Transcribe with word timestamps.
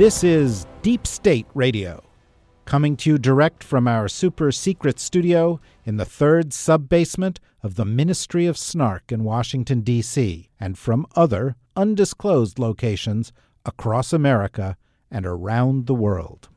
This 0.00 0.24
is 0.24 0.66
Deep 0.80 1.06
State 1.06 1.46
Radio, 1.52 2.02
coming 2.64 2.96
to 2.96 3.10
you 3.10 3.18
direct 3.18 3.62
from 3.62 3.86
our 3.86 4.08
super 4.08 4.50
secret 4.50 4.98
studio 4.98 5.60
in 5.84 5.98
the 5.98 6.06
third 6.06 6.54
sub 6.54 6.88
basement 6.88 7.38
of 7.62 7.74
the 7.74 7.84
Ministry 7.84 8.46
of 8.46 8.56
Snark 8.56 9.12
in 9.12 9.24
Washington, 9.24 9.82
D.C., 9.82 10.48
and 10.58 10.78
from 10.78 11.06
other 11.16 11.54
undisclosed 11.76 12.58
locations 12.58 13.30
across 13.66 14.14
America 14.14 14.78
and 15.10 15.26
around 15.26 15.84
the 15.84 15.94
world. 15.94 16.48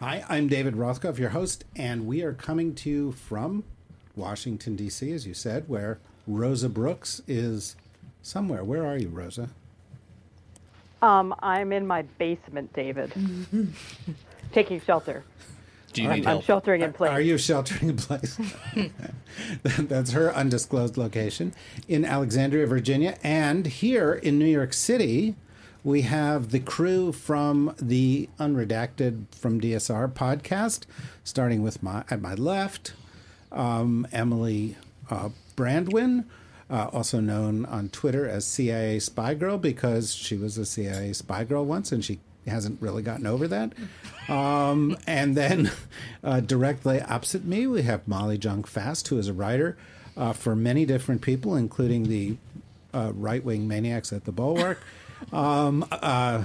Hi, 0.00 0.24
I'm 0.28 0.48
David 0.48 0.74
Rothkopf, 0.74 1.16
your 1.16 1.28
host, 1.28 1.64
and 1.76 2.08
we 2.08 2.22
are 2.22 2.32
coming 2.32 2.74
to 2.74 2.90
you 2.90 3.12
from 3.12 3.62
Washington, 4.16 4.74
D.C., 4.74 5.12
as 5.12 5.28
you 5.28 5.32
said, 5.32 5.68
where 5.68 6.00
Rosa 6.26 6.68
Brooks 6.68 7.22
is 7.28 7.76
somewhere. 8.20 8.64
Where 8.64 8.84
are 8.84 8.98
you, 8.98 9.10
Rosa? 9.10 9.50
Um, 11.02 11.34
I'm 11.40 11.72
in 11.72 11.86
my 11.86 12.02
basement, 12.02 12.72
David, 12.72 13.12
taking 14.52 14.80
shelter. 14.80 15.24
Do 15.92 16.02
you 16.02 16.08
I'm, 16.10 16.16
need 16.16 16.26
I'm 16.26 16.32
help? 16.34 16.44
sheltering 16.44 16.82
in 16.82 16.92
place. 16.92 17.10
Are 17.10 17.20
you 17.20 17.38
sheltering 17.38 17.90
in 17.90 17.96
place? 17.96 18.38
That's 19.62 20.12
her 20.12 20.34
undisclosed 20.34 20.96
location 20.96 21.54
in 21.86 22.04
Alexandria, 22.04 22.66
Virginia. 22.66 23.16
And 23.22 23.66
here 23.66 24.12
in 24.12 24.38
New 24.38 24.46
York 24.46 24.72
City, 24.72 25.36
we 25.84 26.02
have 26.02 26.50
the 26.50 26.60
crew 26.60 27.12
from 27.12 27.74
the 27.80 28.28
Unredacted 28.38 29.26
from 29.32 29.60
DSR 29.60 30.12
podcast, 30.12 30.84
starting 31.24 31.62
with 31.62 31.82
my 31.82 32.04
at 32.10 32.20
my 32.20 32.34
left, 32.34 32.92
um, 33.52 34.06
Emily 34.12 34.76
uh, 35.10 35.30
Brandwin, 35.56 36.24
uh, 36.70 36.88
also 36.92 37.20
known 37.20 37.64
on 37.66 37.88
Twitter 37.88 38.28
as 38.28 38.44
CIA 38.44 38.98
Spy 38.98 39.34
Girl 39.34 39.58
because 39.58 40.14
she 40.14 40.36
was 40.36 40.58
a 40.58 40.66
CIA 40.66 41.12
spy 41.12 41.44
girl 41.44 41.64
once 41.64 41.92
and 41.92 42.04
she 42.04 42.20
hasn't 42.46 42.80
really 42.80 43.02
gotten 43.02 43.26
over 43.26 43.48
that. 43.48 43.72
Um, 44.28 44.98
and 45.06 45.34
then 45.34 45.70
uh, 46.22 46.40
directly 46.40 47.00
opposite 47.00 47.46
me, 47.46 47.66
we 47.66 47.80
have 47.84 48.06
Molly 48.06 48.36
Jong-Fast, 48.36 49.08
who 49.08 49.16
is 49.16 49.26
a 49.26 49.32
writer 49.32 49.78
uh, 50.18 50.34
for 50.34 50.54
many 50.54 50.84
different 50.84 51.22
people, 51.22 51.56
including 51.56 52.10
the 52.10 52.36
uh, 52.92 53.12
right 53.14 53.42
wing 53.42 53.66
maniacs 53.66 54.12
at 54.12 54.26
the 54.26 54.32
Bulwark. 54.32 54.82
Um, 55.32 55.84
uh, 55.90 56.44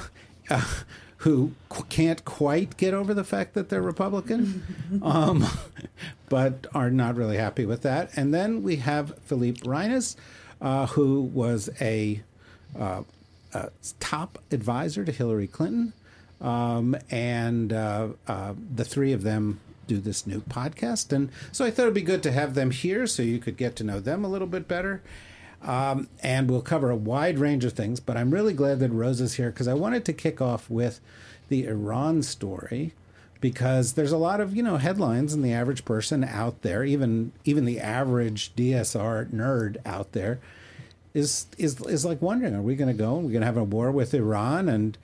uh, 0.49 0.65
who 1.17 1.51
qu- 1.69 1.83
can't 1.89 2.25
quite 2.25 2.75
get 2.75 2.93
over 2.93 3.13
the 3.13 3.23
fact 3.23 3.53
that 3.53 3.69
they're 3.69 3.81
Republican, 3.83 4.63
um, 5.03 5.45
but 6.29 6.67
are 6.73 6.89
not 6.89 7.15
really 7.15 7.37
happy 7.37 7.65
with 7.65 7.81
that. 7.83 8.09
And 8.15 8.33
then 8.33 8.63
we 8.63 8.77
have 8.77 9.17
Philippe 9.19 9.61
Reines, 9.67 10.15
uh, 10.61 10.87
who 10.87 11.21
was 11.21 11.69
a, 11.81 12.21
uh, 12.79 13.03
a 13.53 13.69
top 13.99 14.39
advisor 14.51 15.05
to 15.05 15.11
Hillary 15.11 15.47
Clinton. 15.47 15.93
Um, 16.41 16.95
and 17.09 17.71
uh, 17.71 18.09
uh, 18.27 18.53
the 18.75 18.83
three 18.83 19.13
of 19.13 19.23
them 19.23 19.59
do 19.87 19.97
this 19.97 20.25
new 20.27 20.41
podcast. 20.41 21.11
And 21.13 21.29
so 21.51 21.65
I 21.65 21.71
thought 21.71 21.83
it'd 21.83 21.93
be 21.93 22.01
good 22.01 22.23
to 22.23 22.31
have 22.31 22.53
them 22.53 22.71
here 22.71 23.07
so 23.07 23.23
you 23.23 23.39
could 23.39 23.57
get 23.57 23.75
to 23.77 23.83
know 23.83 23.99
them 23.99 24.23
a 24.25 24.29
little 24.29 24.47
bit 24.47 24.67
better. 24.67 25.01
Um, 25.61 26.09
and 26.21 26.49
we'll 26.49 26.61
cover 26.61 26.89
a 26.89 26.95
wide 26.95 27.39
range 27.39 27.63
of 27.63 27.73
things, 27.73 28.01
but 28.01 28.17
I'm 28.17 28.31
really 28.31 28.53
glad 28.53 28.79
that 28.79 28.91
Rose 28.91 29.21
is 29.21 29.35
here 29.35 29.49
because 29.49 29.67
I 29.67 29.73
wanted 29.73 30.03
to 30.05 30.13
kick 30.13 30.41
off 30.41 30.69
with 30.69 30.99
the 31.47 31.65
Iran 31.65 32.21
story 32.21 32.93
because 33.43 33.93
there's 33.93 34.13
a 34.13 34.17
lot 34.17 34.39
of 34.39 34.55
you 34.55 34.63
know 34.63 34.77
headlines 34.77 35.33
and 35.33 35.43
the 35.43 35.51
average 35.51 35.83
person 35.83 36.23
out 36.23 36.61
there, 36.61 36.85
even 36.85 37.33
even 37.43 37.65
the 37.65 37.77
average 37.77 38.55
DSR 38.55 39.29
nerd 39.31 39.75
out 39.85 40.13
there, 40.13 40.39
is 41.13 41.47
is 41.57 41.81
is 41.81 42.05
like 42.05 42.21
wondering: 42.21 42.55
Are 42.55 42.61
we 42.61 42.75
going 42.75 42.87
to 42.87 42.97
go? 42.97 43.17
Are 43.17 43.19
we're 43.19 43.31
going 43.31 43.41
to 43.41 43.45
have 43.45 43.57
a 43.57 43.63
war 43.65 43.91
with 43.91 44.13
Iran? 44.13 44.69
And 44.69 44.97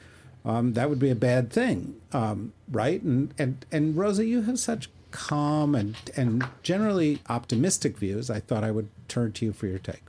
um, 0.46 0.72
that 0.72 0.90
would 0.90 1.00
be 1.00 1.10
a 1.10 1.16
bad 1.16 1.52
thing, 1.52 2.00
um, 2.14 2.54
right? 2.72 3.02
And 3.02 3.34
and 3.38 3.66
and 3.74 3.98
Rosa, 3.98 4.26
you 4.26 4.44
have 4.44 4.58
such 4.58 4.90
calm 5.12 5.76
and 5.76 5.98
and 6.16 6.48
generally 6.64 7.20
optimistic 7.28 7.98
views. 7.98 8.30
I 8.30 8.40
thought 8.40 8.64
I 8.64 8.72
would 8.72 8.88
turn 9.10 9.34
to 9.34 9.46
you 9.48 9.52
for 9.52 9.68
your 9.68 9.80
take. 9.80 10.04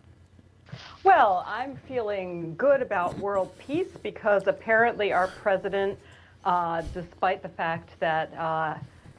Well, 1.02 1.44
I'm 1.48 1.76
feeling 1.88 2.54
good 2.54 2.80
about 2.80 3.18
world 3.18 3.58
peace 3.58 3.90
because 4.04 4.46
apparently 4.46 5.12
our 5.12 5.26
president, 5.26 5.98
uh, 6.44 6.82
despite 6.94 7.42
the 7.42 7.48
fact 7.48 7.90
that 8.00 8.32
uh, 8.34 8.76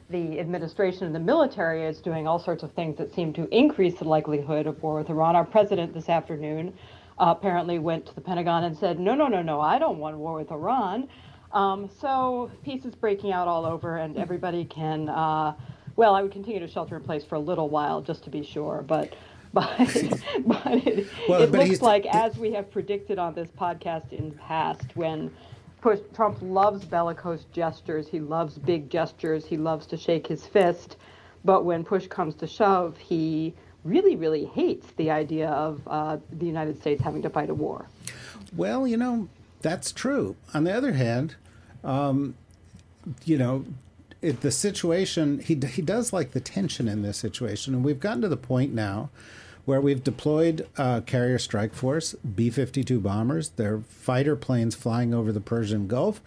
the 0.09 0.39
administration 0.39 1.05
and 1.05 1.15
the 1.15 1.19
military 1.19 1.85
is 1.85 1.99
doing 1.99 2.27
all 2.27 2.39
sorts 2.39 2.63
of 2.63 2.71
things 2.73 2.97
that 2.97 3.13
seem 3.13 3.33
to 3.33 3.47
increase 3.55 3.97
the 3.99 4.05
likelihood 4.05 4.67
of 4.67 4.81
war 4.83 4.95
with 4.95 5.09
Iran, 5.09 5.35
our 5.35 5.45
president 5.45 5.93
this 5.93 6.09
afternoon 6.09 6.73
uh, 7.19 7.33
apparently 7.37 7.79
went 7.79 8.05
to 8.07 8.15
the 8.15 8.21
Pentagon 8.21 8.63
and 8.65 8.77
said, 8.77 8.99
no, 8.99 9.15
no, 9.15 9.27
no, 9.27 9.41
no, 9.41 9.61
I 9.61 9.79
don't 9.79 9.99
want 9.99 10.17
war 10.17 10.35
with 10.35 10.51
Iran. 10.51 11.07
Um, 11.53 11.89
so 11.99 12.51
peace 12.63 12.85
is 12.85 12.95
breaking 12.95 13.31
out 13.31 13.47
all 13.47 13.65
over, 13.65 13.97
and 13.97 14.17
everybody 14.17 14.65
can. 14.65 15.09
Uh, 15.09 15.53
well, 15.97 16.15
I 16.15 16.21
would 16.21 16.31
continue 16.31 16.59
to 16.61 16.67
shelter 16.67 16.95
in 16.95 17.03
place 17.03 17.25
for 17.25 17.35
a 17.35 17.39
little 17.39 17.69
while 17.69 18.01
just 18.01 18.23
to 18.23 18.29
be 18.29 18.41
sure, 18.41 18.83
but 18.87 19.13
but 19.53 19.67
but 20.45 20.87
it, 20.87 21.07
Well, 21.27 21.41
it 21.41 21.51
but 21.51 21.67
looks 21.67 21.81
like 21.81 22.05
as 22.05 22.37
we 22.37 22.53
have 22.53 22.71
predicted 22.71 23.19
on 23.19 23.35
this 23.35 23.49
podcast 23.49 24.13
in 24.13 24.29
the 24.29 24.35
past, 24.37 24.95
when 24.95 25.29
push, 25.81 25.99
Trump 26.13 26.37
loves 26.41 26.85
bellicose 26.85 27.45
gestures, 27.51 28.07
he 28.07 28.19
loves 28.19 28.57
big 28.57 28.89
gestures, 28.89 29.45
he 29.45 29.57
loves 29.57 29.85
to 29.87 29.97
shake 29.97 30.27
his 30.27 30.45
fist, 30.45 30.97
but 31.43 31.65
when 31.65 31.83
push 31.83 32.07
comes 32.07 32.35
to 32.35 32.47
shove, 32.47 32.97
he 32.97 33.53
really 33.83 34.15
really 34.15 34.45
hates 34.45 34.85
the 34.97 35.09
idea 35.09 35.49
of 35.49 35.81
uh, 35.87 36.17
the 36.31 36.45
United 36.45 36.79
States 36.79 37.03
having 37.03 37.21
to 37.23 37.29
fight 37.29 37.49
a 37.49 37.53
war. 37.53 37.87
Well, 38.55 38.87
you 38.87 38.97
know, 38.97 39.27
that's 39.61 39.91
true. 39.91 40.35
On 40.53 40.63
the 40.63 40.73
other 40.73 40.93
hand, 40.93 41.35
um, 41.83 42.35
you 43.25 43.37
know, 43.37 43.65
it, 44.21 44.41
the 44.41 44.51
situation, 44.51 45.39
he, 45.39 45.55
he 45.55 45.81
does 45.81 46.13
like 46.13 46.31
the 46.31 46.39
tension 46.39 46.87
in 46.87 47.01
this 47.01 47.17
situation. 47.17 47.73
And 47.73 47.83
we've 47.83 47.99
gotten 47.99 48.21
to 48.21 48.29
the 48.29 48.37
point 48.37 48.73
now 48.73 49.09
where 49.65 49.81
we've 49.81 50.03
deployed 50.03 50.67
uh, 50.77 51.01
carrier 51.01 51.37
strike 51.37 51.73
force, 51.73 52.13
B 52.13 52.49
52 52.49 52.99
bombers. 52.99 53.49
They're 53.49 53.79
fighter 53.79 54.35
planes 54.35 54.75
flying 54.75 55.13
over 55.13 55.31
the 55.31 55.41
Persian 55.41 55.87
Gulf. 55.87 56.21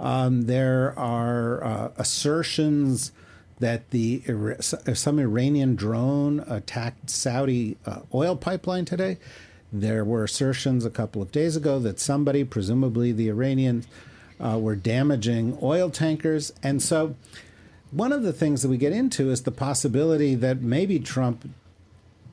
Um, 0.00 0.42
there 0.42 0.98
are 0.98 1.62
uh, 1.62 1.90
assertions 1.96 3.12
that 3.60 3.90
the 3.90 4.22
some 4.60 5.20
Iranian 5.20 5.76
drone 5.76 6.40
attacked 6.48 7.08
Saudi 7.08 7.76
uh, 7.86 8.00
oil 8.12 8.34
pipeline 8.34 8.84
today. 8.84 9.18
There 9.72 10.04
were 10.04 10.24
assertions 10.24 10.84
a 10.84 10.90
couple 10.90 11.22
of 11.22 11.30
days 11.32 11.56
ago 11.56 11.78
that 11.78 12.00
somebody, 12.00 12.44
presumably 12.44 13.12
the 13.12 13.28
Iranians, 13.28 13.86
uh, 14.40 14.58
were 14.58 14.74
damaging 14.74 15.56
oil 15.62 15.88
tankers. 15.88 16.52
And 16.62 16.82
so, 16.82 17.14
one 17.92 18.12
of 18.12 18.22
the 18.22 18.32
things 18.32 18.62
that 18.62 18.68
we 18.68 18.76
get 18.76 18.92
into 18.92 19.30
is 19.30 19.42
the 19.42 19.52
possibility 19.52 20.34
that 20.34 20.60
maybe 20.60 20.98
Trump 20.98 21.48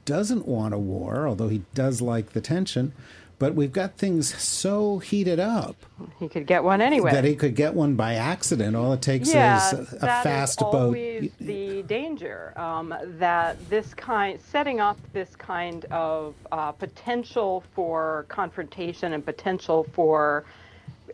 doesn't 0.09 0.47
want 0.47 0.73
a 0.73 0.79
war, 0.79 1.27
although 1.27 1.49
he 1.49 1.61
does 1.75 2.01
like 2.01 2.31
the 2.31 2.41
tension. 2.41 2.93
But 3.37 3.53
we've 3.53 3.71
got 3.71 3.95
things 3.95 4.35
so 4.35 4.97
heated 4.97 5.39
up 5.39 5.75
He 6.19 6.27
could 6.27 6.45
get 6.45 6.61
one 6.61 6.81
anyway. 6.81 7.11
that 7.13 7.23
he 7.23 7.35
could 7.35 7.55
get 7.55 7.73
one 7.73 7.95
by 7.95 8.15
accident. 8.15 8.75
All 8.75 8.91
it 8.91 9.01
takes 9.01 9.33
yeah, 9.33 9.65
is 9.65 9.73
a, 9.73 9.95
a 9.95 9.99
that 9.99 10.19
is 10.19 10.23
fast 10.23 10.59
boat. 10.59 10.73
always 10.73 11.31
the 11.39 11.83
danger 11.83 12.51
um, 12.59 12.93
that 13.19 13.57
this 13.69 13.93
kind, 13.93 14.39
setting 14.41 14.81
up 14.81 14.97
this 15.13 15.37
kind 15.37 15.85
of 15.85 16.33
uh, 16.51 16.71
potential 16.73 17.63
for 17.73 18.25
confrontation 18.27 19.13
and 19.13 19.23
potential 19.23 19.87
for 19.93 20.43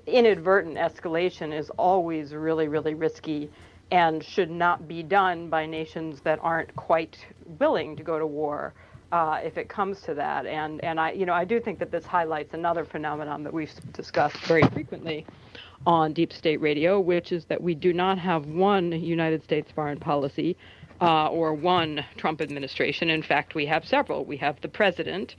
inadvertent 0.07 0.77
escalation 0.77 1.53
is 1.53 1.69
always 1.71 2.33
really, 2.33 2.67
really 2.67 2.95
risky 2.95 3.51
and 3.91 4.23
should 4.23 4.49
not 4.49 4.87
be 4.87 5.03
done 5.03 5.47
by 5.47 5.65
nations 5.65 6.21
that 6.21 6.39
aren't 6.41 6.75
quite 6.75 7.17
willing 7.59 7.95
to 7.95 8.03
go 8.03 8.17
to 8.17 8.25
war 8.25 8.73
uh, 9.11 9.39
if 9.43 9.57
it 9.57 9.69
comes 9.69 10.01
to 10.01 10.13
that. 10.15 10.45
And 10.45 10.83
and 10.83 10.99
I 10.99 11.11
you 11.11 11.25
know 11.25 11.33
I 11.33 11.45
do 11.45 11.59
think 11.59 11.79
that 11.79 11.91
this 11.91 12.05
highlights 12.05 12.53
another 12.53 12.85
phenomenon 12.85 13.43
that 13.43 13.53
we've 13.53 13.71
discussed 13.93 14.37
very 14.45 14.63
frequently 14.63 15.25
on 15.85 16.13
Deep 16.13 16.33
State 16.33 16.61
Radio, 16.61 16.99
which 16.99 17.31
is 17.31 17.45
that 17.45 17.61
we 17.61 17.75
do 17.75 17.93
not 17.93 18.17
have 18.17 18.45
one 18.47 18.91
United 18.91 19.43
States 19.43 19.71
foreign 19.71 19.99
policy 19.99 20.57
uh, 21.01 21.27
or 21.27 21.53
one 21.53 22.03
Trump 22.17 22.41
administration. 22.41 23.09
In 23.09 23.21
fact, 23.21 23.55
we 23.55 23.65
have 23.65 23.85
several. 23.85 24.25
We 24.25 24.37
have 24.37 24.59
the 24.61 24.67
president 24.67 25.35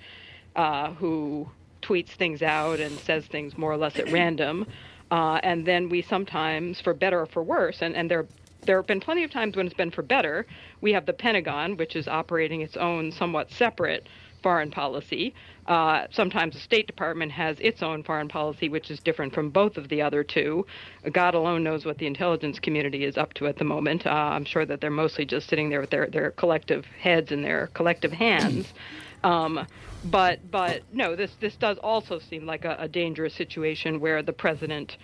uh, 0.55 0.93
who 0.93 1.49
tweets 1.83 2.11
things 2.11 2.43
out 2.43 2.81
and 2.81 2.99
says 3.01 3.27
things 3.27 3.57
more 3.57 3.73
or 3.73 3.77
less 3.77 3.97
at 3.99 4.11
random. 4.11 4.67
Uh, 5.11 5.39
and 5.43 5.65
then 5.65 5.89
we 5.89 6.03
sometimes, 6.03 6.81
for 6.81 6.93
better 6.93 7.21
or 7.21 7.27
for 7.27 7.43
worse, 7.43 7.81
and, 7.81 7.95
and 7.95 8.11
there 8.11 8.27
there 8.67 8.77
have 8.77 8.87
been 8.87 9.01
plenty 9.01 9.25
of 9.25 9.31
times 9.31 9.57
when 9.57 9.67
it's 9.67 9.75
been 9.75 9.91
for 9.91 10.03
better. 10.03 10.47
We 10.81 10.93
have 10.93 11.07
the 11.07 11.13
Pentagon, 11.13 11.77
which 11.77 11.97
is 11.97 12.09
operating 12.09 12.61
its 12.61 12.77
own 12.77 13.13
somewhat 13.13 13.51
separate 13.51 14.09
foreign 14.43 14.71
policy. 14.71 15.35
Uh, 15.67 16.07
sometimes 16.13 16.55
the 16.55 16.61
State 16.61 16.87
Department 16.87 17.33
has 17.33 17.59
its 17.61 17.83
own 17.83 18.03
foreign 18.05 18.29
policy, 18.29 18.69
which 18.69 18.91
is 18.91 19.01
different 19.01 19.35
from 19.35 19.51
both 19.51 19.77
of 19.77 19.89
the 19.89 20.01
other 20.01 20.23
two. 20.23 20.65
God 21.11 21.35
alone 21.35 21.65
knows 21.65 21.85
what 21.85 21.99
the 21.99 22.07
intelligence 22.07 22.61
community 22.61 23.05
is 23.05 23.17
up 23.17 23.35
to 23.35 23.47
at 23.47 23.57
the 23.59 23.65
moment. 23.65 24.07
Uh, 24.07 24.11
I'm 24.11 24.45
sure 24.45 24.65
that 24.65 24.81
they're 24.81 24.91
mostly 24.91 25.25
just 25.25 25.49
sitting 25.49 25.69
there 25.69 25.81
with 25.81 25.91
their, 25.91 26.07
their 26.07 26.31
collective 26.33 26.85
heads 26.85 27.33
in 27.33 27.43
their 27.43 27.69
collective 27.69 28.12
hands. 28.12 28.73
Um, 29.25 29.67
but 30.05 30.49
but 30.51 30.83
no, 30.93 31.17
this 31.17 31.33
this 31.41 31.57
does 31.57 31.79
also 31.79 32.21
seem 32.21 32.47
like 32.47 32.65
a, 32.65 32.77
a 32.79 32.87
dangerous 32.87 33.35
situation 33.35 33.99
where 33.99 34.23
the 34.23 34.33
president. 34.33 34.97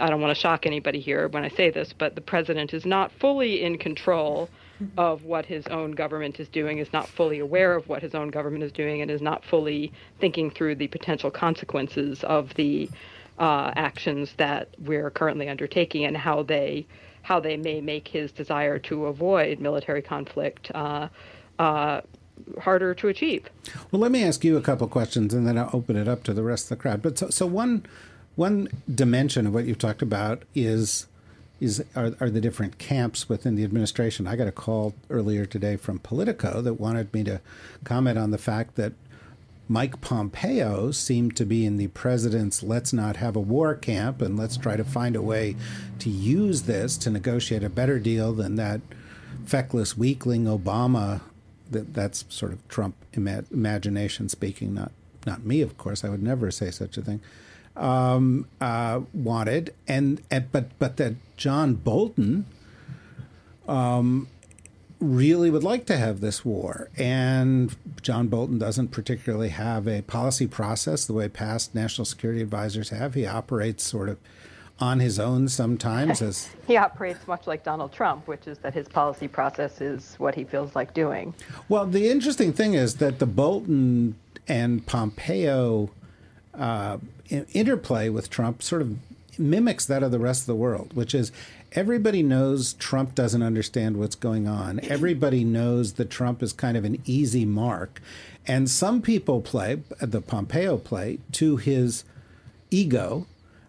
I 0.00 0.10
don't 0.10 0.20
want 0.20 0.34
to 0.34 0.40
shock 0.40 0.66
anybody 0.66 1.00
here 1.00 1.28
when 1.28 1.44
I 1.44 1.48
say 1.48 1.70
this, 1.70 1.92
but 1.96 2.14
the 2.14 2.20
president 2.20 2.74
is 2.74 2.84
not 2.84 3.12
fully 3.12 3.62
in 3.62 3.78
control 3.78 4.48
of 4.96 5.24
what 5.24 5.44
his 5.46 5.66
own 5.66 5.92
government 5.92 6.40
is 6.40 6.48
doing, 6.48 6.78
is 6.78 6.92
not 6.92 7.08
fully 7.08 7.38
aware 7.38 7.74
of 7.74 7.88
what 7.88 8.02
his 8.02 8.14
own 8.14 8.30
government 8.30 8.64
is 8.64 8.72
doing, 8.72 9.02
and 9.02 9.10
is 9.10 9.20
not 9.20 9.44
fully 9.44 9.92
thinking 10.20 10.50
through 10.50 10.74
the 10.74 10.88
potential 10.88 11.30
consequences 11.30 12.24
of 12.24 12.54
the 12.54 12.88
uh, 13.38 13.72
actions 13.76 14.34
that 14.36 14.68
we're 14.78 15.10
currently 15.10 15.48
undertaking 15.48 16.04
and 16.04 16.16
how 16.16 16.42
they 16.42 16.86
how 17.22 17.38
they 17.38 17.56
may 17.56 17.82
make 17.82 18.08
his 18.08 18.32
desire 18.32 18.78
to 18.78 19.04
avoid 19.06 19.60
military 19.60 20.00
conflict 20.00 20.70
uh, 20.74 21.06
uh, 21.58 22.00
harder 22.58 22.94
to 22.94 23.08
achieve. 23.08 23.46
Well, 23.90 24.00
let 24.00 24.10
me 24.10 24.24
ask 24.24 24.42
you 24.42 24.56
a 24.56 24.62
couple 24.62 24.88
questions, 24.88 25.34
and 25.34 25.46
then 25.46 25.58
I'll 25.58 25.70
open 25.74 25.96
it 25.96 26.08
up 26.08 26.22
to 26.24 26.32
the 26.32 26.42
rest 26.42 26.64
of 26.64 26.68
the 26.70 26.76
crowd. 26.76 27.02
But 27.02 27.18
so, 27.18 27.28
so 27.28 27.46
one 27.46 27.84
one 28.36 28.68
dimension 28.92 29.46
of 29.46 29.54
what 29.54 29.64
you've 29.64 29.78
talked 29.78 30.02
about 30.02 30.42
is 30.54 31.06
is 31.60 31.84
are, 31.94 32.14
are 32.20 32.30
the 32.30 32.40
different 32.40 32.78
camps 32.78 33.28
within 33.28 33.54
the 33.54 33.64
administration. 33.64 34.26
I 34.26 34.34
got 34.34 34.48
a 34.48 34.52
call 34.52 34.94
earlier 35.10 35.44
today 35.44 35.76
from 35.76 35.98
Politico 35.98 36.62
that 36.62 36.74
wanted 36.80 37.12
me 37.12 37.22
to 37.24 37.40
comment 37.84 38.18
on 38.18 38.30
the 38.30 38.38
fact 38.38 38.76
that 38.76 38.94
Mike 39.68 40.00
Pompeo 40.00 40.90
seemed 40.90 41.36
to 41.36 41.44
be 41.44 41.66
in 41.66 41.76
the 41.76 41.88
president's 41.88 42.62
let's 42.62 42.92
not 42.92 43.16
have 43.16 43.36
a 43.36 43.40
war 43.40 43.74
camp 43.74 44.22
and 44.22 44.38
let's 44.38 44.56
try 44.56 44.76
to 44.76 44.84
find 44.84 45.14
a 45.14 45.22
way 45.22 45.54
to 45.98 46.08
use 46.08 46.62
this 46.62 46.96
to 46.96 47.10
negotiate 47.10 47.62
a 47.62 47.68
better 47.68 47.98
deal 47.98 48.32
than 48.32 48.56
that 48.56 48.80
feckless 49.44 49.96
weakling 49.96 50.44
Obama. 50.44 51.20
That 51.70 51.92
that's 51.92 52.24
sort 52.30 52.52
of 52.52 52.66
Trump 52.68 52.96
ima- 53.12 53.44
imagination 53.52 54.28
speaking, 54.28 54.74
not 54.74 54.92
not 55.26 55.44
me, 55.44 55.60
of 55.60 55.76
course. 55.76 56.04
I 56.04 56.08
would 56.08 56.22
never 56.22 56.50
say 56.50 56.70
such 56.70 56.96
a 56.96 57.02
thing 57.02 57.20
um, 57.80 58.46
uh, 58.60 59.00
wanted, 59.14 59.74
and, 59.88 60.20
and, 60.30 60.52
but 60.52 60.78
but 60.78 60.98
that 60.98 61.14
John 61.36 61.74
Bolton 61.74 62.44
um, 63.66 64.28
really 65.00 65.50
would 65.50 65.64
like 65.64 65.86
to 65.86 65.96
have 65.96 66.20
this 66.20 66.44
war, 66.44 66.90
and 66.98 67.74
John 68.02 68.28
Bolton 68.28 68.58
doesn't 68.58 68.88
particularly 68.88 69.48
have 69.48 69.88
a 69.88 70.02
policy 70.02 70.46
process 70.46 71.06
the 71.06 71.14
way 71.14 71.28
past 71.28 71.74
national 71.74 72.04
security 72.04 72.42
advisors 72.42 72.90
have. 72.90 73.14
He 73.14 73.26
operates 73.26 73.82
sort 73.82 74.10
of 74.10 74.18
on 74.78 75.00
his 75.00 75.18
own 75.18 75.48
sometimes 75.48 76.20
as 76.22 76.50
he 76.66 76.76
operates 76.76 77.26
much 77.26 77.46
like 77.46 77.64
Donald 77.64 77.92
Trump, 77.92 78.28
which 78.28 78.46
is 78.46 78.58
that 78.58 78.74
his 78.74 78.88
policy 78.88 79.26
process 79.26 79.80
is 79.80 80.16
what 80.18 80.34
he 80.34 80.44
feels 80.44 80.76
like 80.76 80.92
doing. 80.92 81.34
Well, 81.70 81.86
the 81.86 82.10
interesting 82.10 82.52
thing 82.52 82.74
is 82.74 82.96
that 82.96 83.18
the 83.18 83.26
Bolton 83.26 84.16
and 84.46 84.84
Pompeo 84.86 85.90
uh, 86.54 86.98
interplay 87.30 88.08
with 88.08 88.30
Trump 88.30 88.62
sort 88.62 88.82
of 88.82 88.96
mimics 89.38 89.86
that 89.86 90.02
of 90.02 90.10
the 90.10 90.18
rest 90.18 90.42
of 90.42 90.46
the 90.46 90.54
world, 90.54 90.92
which 90.94 91.14
is 91.14 91.32
everybody 91.72 92.22
knows 92.22 92.74
Trump 92.74 93.14
doesn't 93.14 93.42
understand 93.42 93.96
what's 93.96 94.16
going 94.16 94.46
on. 94.46 94.80
Everybody 94.82 95.44
knows 95.44 95.94
that 95.94 96.10
Trump 96.10 96.42
is 96.42 96.52
kind 96.52 96.76
of 96.76 96.84
an 96.84 97.00
easy 97.06 97.44
mark. 97.44 98.00
And 98.46 98.68
some 98.68 99.02
people 99.02 99.40
play, 99.40 99.82
the 100.00 100.20
Pompeo 100.20 100.76
play, 100.76 101.18
to 101.32 101.56
his 101.56 102.04
ego. 102.70 103.26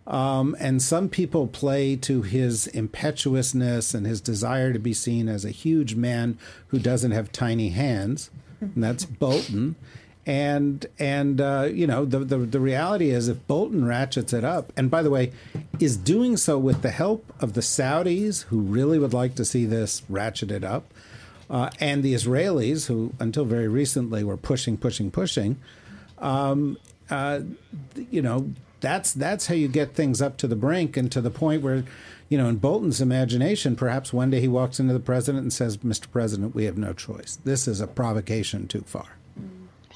Um, 0.08 0.56
and 0.60 0.82
some 0.82 1.10
people 1.10 1.48
play 1.48 1.96
to 1.98 2.24
his 2.24 2.68
impetuousness 2.68 3.94
and 3.94 4.06
his 4.06 4.20
desire 4.20 4.74
to 4.74 4.80
be 4.80 4.94
seen 4.94 5.30
as 5.30 5.46
a 5.46 5.52
huge 5.52 5.96
man 5.96 6.38
who 6.68 6.80
doesn't 6.80 7.12
have 7.12 7.32
tiny 7.32 7.70
hands. 7.70 8.30
And 8.60 8.84
that's 8.84 9.06
Bolton. 9.06 9.76
And 10.26 10.86
and 11.00 11.42
uh, 11.42 11.70
you 11.72 11.88
know 11.88 12.06
the, 12.06 12.20
the 12.20 12.38
the 12.38 12.60
reality 12.60 13.10
is 13.10 13.28
if 13.28 13.46
Bolton 13.48 13.86
ratchets 13.86 14.34
it 14.34 14.44
up, 14.44 14.72
and 14.78 14.92
by 14.92 15.02
the 15.02 15.10
way, 15.10 15.32
is 15.80 15.98
doing 15.98 16.38
so 16.38 16.60
with 16.60 16.84
the 16.84 16.92
help 16.92 17.34
of 17.40 17.54
the 17.54 17.62
Saudis 17.62 18.44
who 18.44 18.60
really 18.60 19.00
would 19.00 19.14
like 19.14 19.34
to 19.36 19.46
see 19.46 19.66
this 19.66 20.02
ratcheted 20.12 20.64
up, 20.64 20.94
uh, 21.50 21.72
and 21.80 22.04
the 22.04 22.14
Israelis 22.14 22.86
who 22.86 23.14
until 23.20 23.46
very 23.46 23.68
recently 23.68 24.24
were 24.24 24.38
pushing, 24.38 24.78
pushing, 24.78 25.10
pushing. 25.10 25.58
Um, 26.20 26.78
uh, 27.10 27.42
you 27.96 28.22
know 28.22 28.52
that's 28.80 29.14
that's 29.14 29.48
how 29.48 29.56
you 29.56 29.68
get 29.68 29.96
things 29.96 30.22
up 30.22 30.38
to 30.38 30.48
the 30.48 30.56
brink 30.56 30.98
and 30.98 31.12
to 31.12 31.22
the 31.22 31.32
point 31.32 31.64
where 31.64 31.84
you 32.32 32.38
know, 32.38 32.48
in 32.48 32.56
Bolton's 32.56 33.02
imagination, 33.02 33.76
perhaps 33.76 34.14
one 34.14 34.30
day 34.30 34.40
he 34.40 34.48
walks 34.48 34.80
into 34.80 34.94
the 34.94 35.02
president 35.02 35.42
and 35.42 35.52
says, 35.52 35.76
Mr. 35.80 36.10
President, 36.10 36.56
we 36.56 36.64
have 36.64 36.78
no 36.78 36.94
choice. 36.94 37.38
This 37.44 37.68
is 37.68 37.82
a 37.82 37.88
provocation 37.88 38.70
too 38.70 38.86
far. 38.88 39.18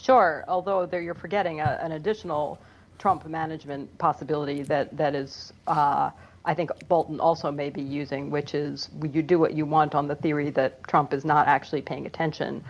Sure, 0.05 0.45
although 0.47 0.85
there 0.85 1.01
you're 1.01 1.15
forgetting 1.15 1.61
a, 1.61 1.79
an 1.81 1.93
additional 1.93 2.59
Trump 2.99 3.25
management 3.25 3.97
possibility 3.97 4.61
that 4.61 4.95
that 4.95 5.15
is. 5.15 5.51
Uh, 5.65 6.11
I 6.47 6.53
think 6.53 6.69
Bolton 6.87 7.19
also 7.19 7.51
may 7.51 7.71
be 7.71 7.81
using, 7.81 8.29
which 8.29 8.53
is 8.53 8.89
you 9.11 9.23
do 9.23 9.39
what 9.39 9.55
you 9.55 9.65
want 9.65 9.95
on 9.95 10.07
the 10.07 10.15
theory 10.15 10.51
that 10.51 10.87
Trump 10.87 11.11
is 11.11 11.25
not 11.25 11.47
actually 11.47 11.81
paying 11.81 12.05
attention, 12.05 12.63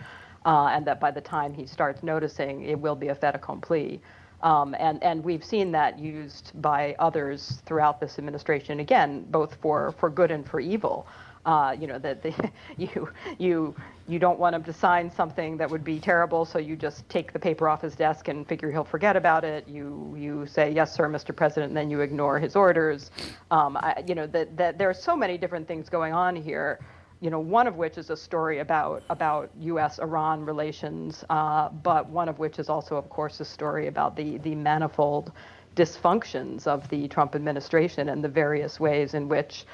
uh, 0.46 0.68
and 0.72 0.86
that 0.86 0.98
by 0.98 1.10
the 1.10 1.20
time 1.20 1.52
he 1.52 1.66
starts 1.66 2.02
noticing, 2.02 2.62
it 2.62 2.80
will 2.80 2.96
be 2.96 3.08
a 3.08 3.14
fait 3.14 3.34
accompli. 3.34 4.00
Um, 4.42 4.74
and 4.78 5.02
and 5.02 5.22
we've 5.22 5.44
seen 5.44 5.72
that 5.72 5.98
used 5.98 6.52
by 6.62 6.96
others 6.98 7.60
throughout 7.66 8.00
this 8.00 8.18
administration, 8.18 8.80
again, 8.80 9.26
both 9.28 9.56
for 9.60 9.92
for 10.00 10.08
good 10.08 10.30
and 10.30 10.48
for 10.48 10.58
evil. 10.58 11.06
Uh, 11.46 11.76
you 11.80 11.86
know 11.86 11.98
that 12.00 12.18
you 12.76 13.08
you 13.38 13.74
you 14.08 14.18
don't 14.18 14.38
want 14.38 14.54
him 14.54 14.64
to 14.64 14.72
sign 14.72 15.08
something 15.08 15.56
that 15.56 15.70
would 15.70 15.84
be 15.84 16.00
terrible, 16.00 16.44
so 16.44 16.58
you 16.58 16.74
just 16.74 17.08
take 17.08 17.32
the 17.32 17.38
paper 17.38 17.68
off 17.68 17.80
his 17.80 17.94
desk 17.94 18.26
and 18.26 18.46
figure 18.48 18.70
he'll 18.70 18.84
forget 18.84 19.16
about 19.16 19.44
it. 19.44 19.66
You 19.68 20.12
you 20.18 20.46
say 20.46 20.72
yes, 20.72 20.92
sir, 20.92 21.08
Mr. 21.08 21.34
President, 21.34 21.70
and 21.70 21.76
then 21.76 21.88
you 21.88 22.00
ignore 22.00 22.40
his 22.40 22.56
orders. 22.56 23.12
Um, 23.52 23.76
I, 23.76 24.02
you 24.08 24.16
know 24.16 24.26
that 24.26 24.56
that 24.56 24.76
there 24.76 24.90
are 24.90 24.94
so 24.94 25.16
many 25.16 25.38
different 25.38 25.68
things 25.68 25.88
going 25.88 26.12
on 26.12 26.34
here. 26.34 26.80
You 27.20 27.30
know, 27.30 27.40
one 27.40 27.68
of 27.68 27.76
which 27.76 27.96
is 27.96 28.10
a 28.10 28.16
story 28.16 28.58
about 28.58 29.04
about 29.08 29.50
U.S.-Iran 29.60 30.44
relations, 30.44 31.24
uh, 31.30 31.68
but 31.68 32.08
one 32.10 32.28
of 32.28 32.40
which 32.40 32.58
is 32.58 32.68
also, 32.68 32.96
of 32.96 33.08
course, 33.08 33.38
a 33.38 33.44
story 33.44 33.86
about 33.86 34.16
the 34.16 34.38
the 34.38 34.56
manifold 34.56 35.30
dysfunctions 35.76 36.66
of 36.66 36.88
the 36.88 37.06
Trump 37.06 37.36
administration 37.36 38.08
and 38.08 38.24
the 38.24 38.28
various 38.28 38.80
ways 38.80 39.14
in 39.14 39.28
which 39.28 39.64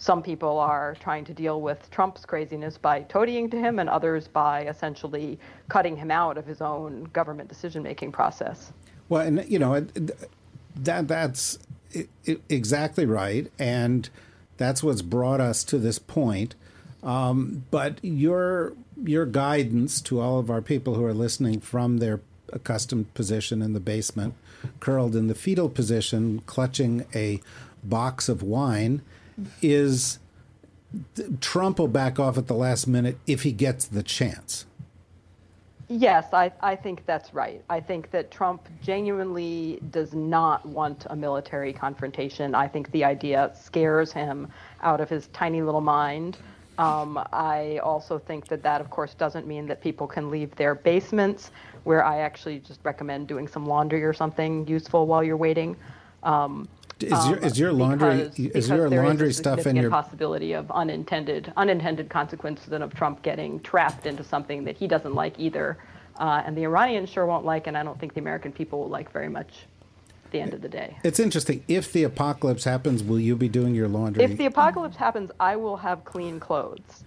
some 0.00 0.22
people 0.22 0.58
are 0.58 0.96
trying 0.98 1.26
to 1.26 1.34
deal 1.34 1.60
with 1.60 1.90
Trump's 1.90 2.24
craziness 2.24 2.78
by 2.78 3.02
toadying 3.02 3.50
to 3.50 3.58
him, 3.58 3.78
and 3.78 3.88
others 3.88 4.26
by 4.26 4.64
essentially 4.64 5.38
cutting 5.68 5.94
him 5.94 6.10
out 6.10 6.38
of 6.38 6.46
his 6.46 6.62
own 6.62 7.04
government 7.12 7.50
decision-making 7.50 8.10
process. 8.10 8.72
Well, 9.10 9.26
and 9.26 9.44
you 9.46 9.58
know 9.58 9.86
that 10.76 11.06
that's 11.06 11.58
exactly 12.48 13.04
right, 13.04 13.52
and 13.58 14.08
that's 14.56 14.82
what's 14.82 15.02
brought 15.02 15.40
us 15.40 15.62
to 15.64 15.76
this 15.76 15.98
point. 15.98 16.54
Um, 17.02 17.66
but 17.70 17.98
your 18.02 18.72
your 19.04 19.26
guidance 19.26 20.00
to 20.02 20.18
all 20.20 20.38
of 20.38 20.50
our 20.50 20.62
people 20.62 20.94
who 20.94 21.04
are 21.04 21.14
listening 21.14 21.60
from 21.60 21.98
their 21.98 22.20
accustomed 22.54 23.12
position 23.12 23.60
in 23.60 23.74
the 23.74 23.80
basement, 23.80 24.32
curled 24.80 25.14
in 25.14 25.26
the 25.26 25.34
fetal 25.34 25.68
position, 25.68 26.40
clutching 26.46 27.04
a 27.14 27.42
box 27.84 28.30
of 28.30 28.42
wine 28.42 29.02
is 29.62 30.18
Trump 31.40 31.78
will 31.78 31.88
back 31.88 32.18
off 32.18 32.36
at 32.36 32.46
the 32.46 32.54
last 32.54 32.86
minute 32.86 33.18
if 33.26 33.42
he 33.42 33.52
gets 33.52 33.86
the 33.86 34.02
chance. 34.02 34.66
Yes, 35.88 36.26
I, 36.32 36.52
I 36.60 36.76
think 36.76 37.04
that's 37.04 37.34
right. 37.34 37.64
I 37.68 37.80
think 37.80 38.12
that 38.12 38.30
Trump 38.30 38.68
genuinely 38.80 39.80
does 39.90 40.14
not 40.14 40.64
want 40.64 41.04
a 41.10 41.16
military 41.16 41.72
confrontation. 41.72 42.54
I 42.54 42.68
think 42.68 42.92
the 42.92 43.04
idea 43.04 43.50
scares 43.60 44.12
him 44.12 44.46
out 44.82 45.00
of 45.00 45.08
his 45.08 45.26
tiny 45.28 45.62
little 45.62 45.80
mind. 45.80 46.36
Um, 46.78 47.18
I 47.32 47.78
also 47.82 48.20
think 48.20 48.46
that 48.48 48.62
that, 48.62 48.80
of 48.80 48.88
course, 48.88 49.14
doesn't 49.14 49.48
mean 49.48 49.66
that 49.66 49.82
people 49.82 50.06
can 50.06 50.30
leave 50.30 50.54
their 50.54 50.76
basements, 50.76 51.50
where 51.82 52.04
I 52.04 52.20
actually 52.20 52.60
just 52.60 52.78
recommend 52.84 53.26
doing 53.26 53.48
some 53.48 53.66
laundry 53.66 54.04
or 54.04 54.12
something 54.12 54.66
useful 54.68 55.08
while 55.08 55.24
you're 55.24 55.36
waiting. 55.36 55.76
Um, 56.22 56.68
is 57.02 57.28
your 57.28 57.38
is 57.38 57.58
your 57.58 57.72
laundry 57.72 58.30
because, 58.36 58.38
is 58.38 58.68
your 58.68 58.88
laundry 58.88 59.30
is 59.30 59.36
stuff 59.36 59.66
in 59.66 59.76
your 59.76 59.90
possibility 59.90 60.52
of 60.52 60.70
unintended 60.70 61.52
unintended 61.56 62.08
consequences 62.10 62.72
and 62.72 62.84
of 62.84 62.94
Trump 62.94 63.22
getting 63.22 63.60
trapped 63.60 64.06
into 64.06 64.22
something 64.24 64.64
that 64.64 64.76
he 64.76 64.86
doesn't 64.86 65.14
like 65.14 65.38
either, 65.38 65.78
uh, 66.18 66.42
and 66.44 66.56
the 66.56 66.62
Iranians 66.64 67.08
sure 67.10 67.26
won't 67.26 67.44
like, 67.44 67.66
and 67.66 67.76
I 67.76 67.82
don't 67.82 67.98
think 67.98 68.14
the 68.14 68.20
American 68.20 68.52
people 68.52 68.80
will 68.80 68.88
like 68.88 69.10
very 69.12 69.28
much. 69.28 69.66
at 70.24 70.30
the 70.32 70.40
end 70.40 70.54
of 70.54 70.62
the 70.62 70.68
day. 70.68 70.96
It's 71.02 71.18
interesting. 71.18 71.64
If 71.66 71.92
the 71.92 72.04
apocalypse 72.04 72.62
happens, 72.62 73.02
will 73.02 73.18
you 73.18 73.34
be 73.34 73.48
doing 73.48 73.74
your 73.74 73.88
laundry? 73.88 74.22
If 74.22 74.36
the 74.38 74.46
apocalypse 74.46 74.96
happens, 74.96 75.32
I 75.40 75.56
will 75.56 75.76
have 75.78 76.04
clean 76.04 76.38
clothes. 76.38 77.04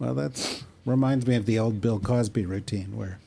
well, 0.00 0.14
that 0.14 0.64
reminds 0.84 1.26
me 1.28 1.36
of 1.36 1.46
the 1.46 1.58
old 1.60 1.80
Bill 1.80 2.00
Cosby 2.00 2.44
routine 2.46 2.96
where 2.96 3.18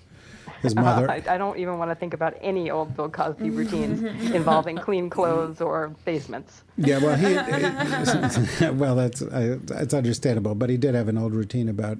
his 0.62 0.75
mother. 0.75 1.10
I, 1.10 1.24
I 1.28 1.38
don't 1.38 1.58
even 1.58 1.78
want 1.78 1.92
to 1.92 1.96
think 1.96 2.13
about 2.13 2.36
any 2.42 2.70
old 2.70 2.96
Bill 2.96 3.10
Cosby 3.10 3.50
routines 3.50 4.01
involving 4.34 4.78
clean 4.78 5.10
clothes 5.10 5.62
or 5.62 5.89
basements. 6.06 6.63
Yeah, 6.78 7.00
well, 7.00 7.16
he. 7.16 8.70
well, 8.72 8.96
that's 8.96 9.22
uh, 9.22 9.60
it's 9.72 9.94
understandable, 9.94 10.56
but 10.56 10.70
he 10.70 10.78
did 10.78 10.96
have 10.96 11.08
an 11.08 11.18
old 11.18 11.34
routine 11.34 11.70
about 11.70 12.00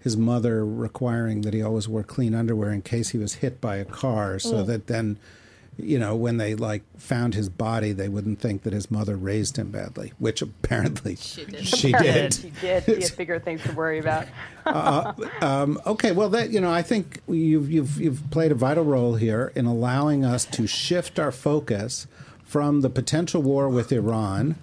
his 0.00 0.16
mother 0.16 0.66
requiring 0.66 1.40
that 1.42 1.54
he 1.54 1.62
always 1.62 1.88
wore 1.88 2.02
clean 2.02 2.34
underwear 2.34 2.70
in 2.72 2.82
case 2.82 3.10
he 3.10 3.18
was 3.18 3.36
hit 3.36 3.60
by 3.60 3.76
a 3.76 3.84
car, 3.84 4.38
so 4.38 4.62
that 4.62 4.86
then, 4.86 5.18
you 5.78 5.98
know, 5.98 6.14
when 6.14 6.36
they 6.36 6.54
like 6.54 6.82
found 6.98 7.34
his 7.34 7.48
body, 7.48 7.92
they 7.92 8.08
wouldn't 8.08 8.40
think 8.40 8.62
that 8.62 8.72
his 8.72 8.90
mother 8.90 9.16
raised 9.16 9.56
him 9.58 9.70
badly, 9.70 10.12
which 10.18 10.42
apparently 10.42 11.16
she 11.16 11.44
did. 11.44 11.66
She 11.66 11.92
did. 11.92 12.34
She 12.34 12.50
did. 12.60 12.82
He 12.84 13.02
had 13.02 13.16
bigger 13.16 13.38
things 13.40 13.62
to 13.62 13.72
worry 13.72 13.98
about. 13.98 14.26
Okay, 15.86 16.12
well, 16.12 16.30
that 16.30 16.50
you 16.50 16.60
know, 16.60 16.72
I 16.72 16.82
think 16.82 17.20
you've 17.28 17.70
you've 17.70 18.00
you've 18.00 18.30
played 18.30 18.50
a 18.52 18.54
vital 18.54 18.84
role 18.84 19.16
here 19.16 19.52
in 19.54 19.66
allowing 19.66 20.24
us 20.24 20.44
to 20.46 20.66
shift 20.66 21.18
our 21.18 21.32
focus 21.32 22.06
from 22.44 22.80
the 22.80 22.90
potential 22.90 23.42
war 23.42 23.68
with 23.68 23.90
Iran 23.92 24.54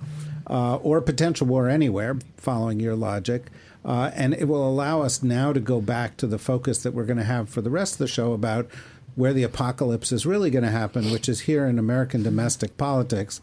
uh, 0.47 0.77
or 0.77 1.01
potential 1.01 1.47
war 1.47 1.69
anywhere, 1.69 2.17
following 2.37 2.79
your 2.79 2.95
logic, 2.95 3.47
uh, 3.85 4.11
and 4.13 4.33
it 4.33 4.45
will 4.45 4.67
allow 4.67 5.01
us 5.01 5.21
now 5.23 5.53
to 5.53 5.59
go 5.59 5.81
back 5.81 6.17
to 6.17 6.27
the 6.27 6.37
focus 6.37 6.83
that 6.83 6.93
we're 6.93 7.05
going 7.05 7.17
to 7.17 7.23
have 7.23 7.49
for 7.49 7.61
the 7.61 7.69
rest 7.69 7.93
of 7.93 7.99
the 7.99 8.07
show 8.07 8.33
about 8.33 8.67
where 9.15 9.33
the 9.33 9.43
apocalypse 9.43 10.11
is 10.11 10.25
really 10.25 10.49
going 10.49 10.63
to 10.63 10.71
happen, 10.71 11.11
which 11.11 11.27
is 11.27 11.41
here 11.41 11.65
in 11.65 11.77
American 11.77 12.23
domestic 12.23 12.77
politics. 12.77 13.41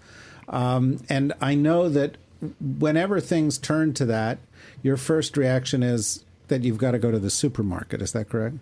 Um, 0.48 1.00
and 1.08 1.32
I 1.40 1.54
know 1.54 1.88
that 1.88 2.16
whenever 2.78 3.20
things 3.20 3.58
turn 3.58 3.92
to 3.94 4.06
that, 4.06 4.38
your 4.82 4.96
first 4.96 5.36
reaction 5.36 5.82
is 5.82 6.24
that 6.48 6.62
you've 6.64 6.78
got 6.78 6.92
to 6.92 6.98
go 6.98 7.10
to 7.10 7.18
the 7.18 7.30
supermarket. 7.30 8.00
Is 8.00 8.12
that 8.12 8.28
correct? 8.28 8.56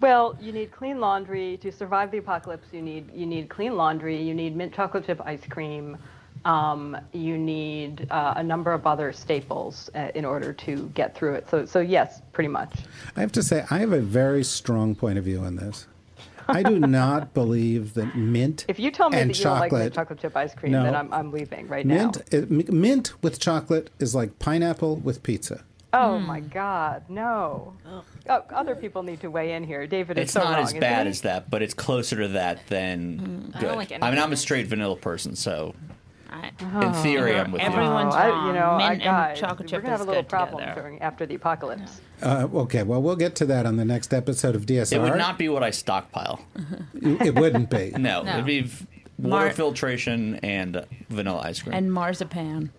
Well, 0.00 0.36
you 0.40 0.52
need 0.52 0.72
clean 0.72 1.00
laundry 1.00 1.56
to 1.58 1.72
survive 1.72 2.10
the 2.10 2.18
apocalypse. 2.18 2.68
You 2.72 2.82
need 2.82 3.10
you 3.14 3.24
need 3.24 3.48
clean 3.48 3.76
laundry. 3.76 4.20
You 4.20 4.34
need 4.34 4.54
mint 4.54 4.74
chocolate 4.74 5.06
chip 5.06 5.20
ice 5.24 5.46
cream. 5.48 5.96
Um, 6.44 6.96
you 7.12 7.38
need 7.38 8.06
uh, 8.10 8.34
a 8.36 8.42
number 8.42 8.72
of 8.72 8.86
other 8.86 9.12
staples 9.12 9.90
uh, 9.94 10.10
in 10.14 10.24
order 10.24 10.52
to 10.52 10.92
get 10.94 11.16
through 11.16 11.34
it. 11.34 11.48
So 11.48 11.64
so 11.64 11.80
yes, 11.80 12.20
pretty 12.32 12.48
much. 12.48 12.74
I 13.16 13.20
have 13.20 13.32
to 13.32 13.42
say, 13.42 13.64
I 13.70 13.78
have 13.78 13.92
a 13.92 14.00
very 14.00 14.44
strong 14.44 14.94
point 14.94 15.18
of 15.18 15.24
view 15.24 15.40
on 15.40 15.56
this. 15.56 15.86
I 16.48 16.62
do 16.62 16.78
not 16.78 17.34
believe 17.34 17.94
that 17.94 18.16
mint 18.16 18.64
If 18.68 18.78
you 18.78 18.90
tell 18.90 19.10
me 19.10 19.18
and 19.18 19.30
that 19.30 19.38
you 19.38 19.44
don't 19.44 19.58
like 19.58 19.70
chocolate, 19.70 19.94
chocolate 19.94 20.18
chip 20.20 20.36
ice 20.36 20.54
cream, 20.54 20.72
No. 20.72 20.82
then 20.84 20.94
I'm 20.94 21.12
I'm 21.12 21.32
leaving 21.32 21.68
right 21.68 21.84
now. 21.86 21.94
mint, 21.94 22.18
it, 22.32 22.50
m- 22.50 22.80
mint 22.80 23.12
with 23.22 23.38
chocolate 23.40 23.90
is 23.98 24.14
like 24.14 24.38
pineapple 24.38 24.96
with 24.96 25.22
pizza. 25.22 25.64
Oh 25.92 26.18
hmm. 26.18 26.26
my 26.26 26.40
God, 26.40 27.04
no. 27.08 27.74
Oh. 27.86 28.04
oh, 28.28 28.42
other 28.50 28.74
people 28.74 29.02
need 29.02 29.20
to 29.20 29.30
weigh 29.30 29.52
in 29.52 29.64
here. 29.64 29.86
David 29.86 30.18
is 30.18 30.24
It's 30.24 30.32
so 30.32 30.40
not 30.40 30.54
wrong. 30.56 30.62
as 30.64 30.74
bad 30.74 31.06
he? 31.06 31.10
as 31.10 31.20
that, 31.22 31.48
but 31.48 31.62
it's 31.62 31.74
closer 31.74 32.16
to 32.16 32.28
that 32.28 32.66
than 32.68 33.18
hmm. 33.18 33.56
I 33.56 33.60
good. 33.60 33.66
don't 33.66 33.76
like 33.76 33.92
I 33.92 34.10
mean, 34.10 34.18
I'm 34.18 34.32
a 34.32 34.36
straight 34.36 34.66
vanilla 34.66 34.96
person, 34.96 35.36
so 35.36 35.74
I, 36.30 36.50
in 36.82 36.92
theory, 36.94 37.34
oh. 37.34 37.42
I'm 37.42 37.52
with 37.52 37.62
you. 37.62 37.68
Everyone's 37.68 38.14
Oh, 38.14 38.18
I, 38.18 38.46
you 38.46 38.52
know, 38.52 38.70
I, 38.70 38.78
Mint 38.78 38.92
and 38.92 39.02
guys, 39.02 39.38
chocolate 39.38 39.60
we're 39.60 39.66
chip 39.66 39.82
gonna 39.82 39.90
have 39.90 40.00
a 40.00 40.02
is 40.02 40.06
little 40.08 40.22
good 40.22 40.28
problem 40.28 40.74
during 40.74 41.00
after 41.00 41.24
the 41.24 41.36
apocalypse. 41.36 42.00
Uh, 42.22 42.48
okay, 42.54 42.82
well, 42.82 43.02
we'll 43.02 43.16
get 43.16 43.34
to 43.36 43.46
that 43.46 43.66
on 43.66 43.76
the 43.76 43.84
next 43.84 44.14
episode 44.14 44.54
of 44.54 44.66
DSR. 44.66 44.92
It 44.96 45.00
would 45.00 45.16
not 45.18 45.38
be 45.38 45.48
what 45.48 45.62
I 45.62 45.70
stockpile. 45.70 46.40
It 47.02 47.34
wouldn't 47.34 47.70
be. 47.70 47.92
No, 47.96 48.22
No. 48.22 48.32
it'd 48.34 48.46
be 48.46 48.62
v- 48.62 48.86
water 49.18 49.46
Mar- 49.46 49.50
filtration 49.54 50.36
and 50.42 50.84
vanilla 51.10 51.42
ice 51.44 51.60
cream. 51.62 51.74
and 51.74 51.92
marzipan. 51.92 52.70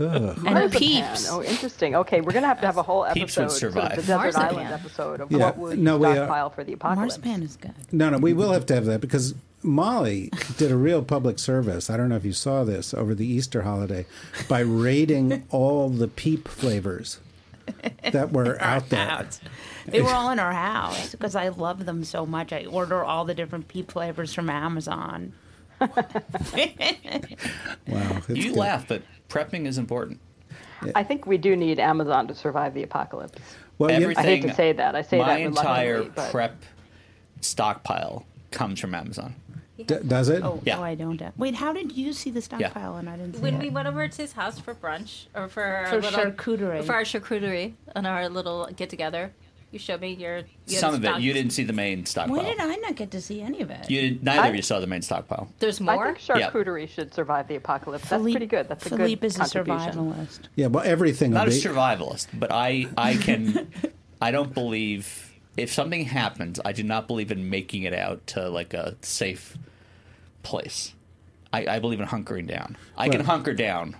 Ugh. 0.00 0.06
And 0.36 0.42
Marzipan. 0.42 0.70
peeps. 0.78 1.28
Oh, 1.30 1.42
interesting. 1.42 1.94
Okay, 1.94 2.22
we're 2.22 2.32
gonna 2.32 2.46
have 2.46 2.60
to 2.60 2.66
have 2.66 2.78
a 2.78 2.82
whole 2.82 3.04
Peeps 3.12 3.36
episode, 3.38 3.42
would 3.66 3.74
sort 3.74 3.84
of 3.84 3.90
the 3.90 4.02
desert 4.02 4.16
Marzipan. 4.16 4.46
island 4.48 4.72
episode 4.72 5.20
of 5.20 5.30
Yeah. 5.30 5.38
what 5.38 5.58
would 5.58 5.78
No, 5.78 5.98
we, 5.98 6.06
uh, 6.06 6.14
stockpile 6.14 6.50
for 6.50 6.64
the 6.64 6.72
apocalypse. 6.72 7.18
Marzipan 7.18 7.42
is 7.42 7.56
good. 7.56 7.74
No, 7.92 8.08
no, 8.10 8.18
we 8.18 8.32
will 8.32 8.52
have 8.52 8.64
to 8.66 8.74
have 8.74 8.86
that 8.86 9.00
because 9.02 9.34
Molly 9.62 10.30
did 10.56 10.72
a 10.72 10.76
real 10.76 11.02
public 11.02 11.38
service. 11.38 11.90
I 11.90 11.96
don't 11.98 12.08
know 12.08 12.16
if 12.16 12.24
you 12.24 12.32
saw 12.32 12.64
this 12.64 12.94
over 12.94 13.14
the 13.14 13.26
Easter 13.26 13.62
holiday 13.62 14.06
by 14.48 14.60
rating 14.60 15.44
all 15.50 15.88
the 15.90 16.08
peep 16.08 16.48
flavors 16.48 17.20
that 18.12 18.32
were 18.32 18.60
out 18.60 18.88
there. 18.88 19.08
Out. 19.08 19.38
They 19.86 20.00
were 20.00 20.10
all 20.10 20.30
in 20.30 20.38
our 20.38 20.52
house 20.52 21.10
because 21.12 21.34
I 21.34 21.48
love 21.48 21.84
them 21.86 22.04
so 22.04 22.24
much. 22.26 22.52
I 22.52 22.64
order 22.66 23.02
all 23.04 23.24
the 23.24 23.34
different 23.34 23.68
pea 23.68 23.82
flavors 23.82 24.32
from 24.34 24.48
Amazon. 24.50 25.32
Wow, 27.88 28.22
you 28.28 28.50
good. 28.50 28.56
laugh, 28.56 28.86
but 28.88 29.02
prepping 29.28 29.66
is 29.66 29.78
important. 29.78 30.20
I 30.94 31.02
think 31.04 31.26
we 31.26 31.38
do 31.38 31.56
need 31.56 31.78
Amazon 31.78 32.26
to 32.28 32.34
survive 32.34 32.74
the 32.74 32.82
apocalypse. 32.82 33.38
Well, 33.78 33.90
Everything. 33.90 34.24
I 34.24 34.26
hate 34.26 34.42
to 34.42 34.54
say 34.54 34.72
that. 34.72 34.94
I 34.94 35.02
say 35.02 35.18
my 35.18 35.26
that 35.38 35.40
entire 35.40 36.04
but- 36.04 36.30
prep 36.30 36.62
stockpile 37.40 38.24
comes 38.50 38.78
from 38.80 38.94
Amazon. 38.94 39.34
D- 39.78 39.84
does 40.06 40.28
it? 40.28 40.42
Oh, 40.42 40.60
Yeah. 40.64 40.78
oh, 40.78 40.82
I 40.82 40.94
don't. 40.94 41.20
Wait, 41.38 41.54
how 41.54 41.72
did 41.72 41.92
you 41.92 42.12
see 42.12 42.30
the 42.30 42.42
stockpile 42.42 42.96
and 42.96 43.08
I 43.08 43.16
didn't 43.16 43.36
see 43.36 43.42
When 43.42 43.54
it? 43.54 43.60
we 43.62 43.70
went 43.70 43.88
over 43.88 44.06
to 44.08 44.16
his 44.22 44.32
house 44.32 44.58
for 44.58 44.74
brunch 44.74 45.26
or 45.34 45.48
for 45.48 45.62
our 45.62 45.86
For 45.86 46.00
little, 46.00 46.20
charcuterie. 46.20 46.84
for 46.84 46.94
our 46.94 47.02
charcuterie 47.02 47.74
on 47.96 48.06
our 48.06 48.28
little 48.28 48.68
get 48.76 48.90
together, 48.90 49.32
you 49.70 49.78
showed 49.78 50.02
me 50.02 50.12
your 50.12 50.38
you 50.66 50.76
Some 50.76 50.94
of 50.94 51.02
it, 51.02 51.18
you 51.20 51.32
didn't 51.32 51.52
see 51.52 51.64
the 51.64 51.72
main 51.72 52.04
stockpile. 52.04 52.36
Why 52.36 52.44
did 52.44 52.60
I 52.60 52.74
not 52.76 52.94
get 52.94 53.10
to 53.12 53.22
see 53.22 53.40
any 53.40 53.62
of 53.62 53.70
it? 53.70 53.90
You 53.90 54.00
did, 54.02 54.22
neither 54.22 54.42
I- 54.42 54.48
of 54.48 54.54
you 54.54 54.60
saw 54.60 54.80
the 54.80 54.86
main 54.86 55.00
stockpile. 55.00 55.48
There's 55.60 55.80
more. 55.80 55.94
I 55.94 55.96
more. 55.96 56.14
think 56.14 56.18
charcuterie 56.52 56.88
should 56.90 57.14
survive 57.14 57.48
the 57.48 57.56
apocalypse. 57.56 58.08
That's 58.10 58.22
pretty 58.22 58.46
good. 58.46 58.68
That's 58.68 58.84
a 58.84 58.88
Philippe 58.90 59.14
good 59.22 59.24
is 59.26 59.36
a 59.38 59.44
survivalist. 59.44 60.40
Yeah, 60.56 60.66
well, 60.66 60.84
everything 60.84 61.30
Not 61.32 61.48
a 61.48 61.50
be. 61.50 61.56
survivalist, 61.58 62.26
but 62.34 62.52
I, 62.52 62.88
I 62.98 63.14
can, 63.14 63.70
I 64.20 64.30
don't 64.30 64.52
believe 64.52 65.31
if 65.56 65.72
something 65.72 66.04
happens, 66.04 66.60
I 66.64 66.72
do 66.72 66.82
not 66.82 67.06
believe 67.06 67.30
in 67.30 67.50
making 67.50 67.82
it 67.82 67.94
out 67.94 68.26
to 68.28 68.48
like 68.48 68.74
a 68.74 68.96
safe 69.02 69.56
place. 70.42 70.94
I, 71.52 71.66
I 71.66 71.78
believe 71.78 72.00
in 72.00 72.06
hunkering 72.06 72.46
down. 72.46 72.76
I 72.96 73.08
can 73.08 73.24
hunker 73.24 73.52
down 73.52 73.96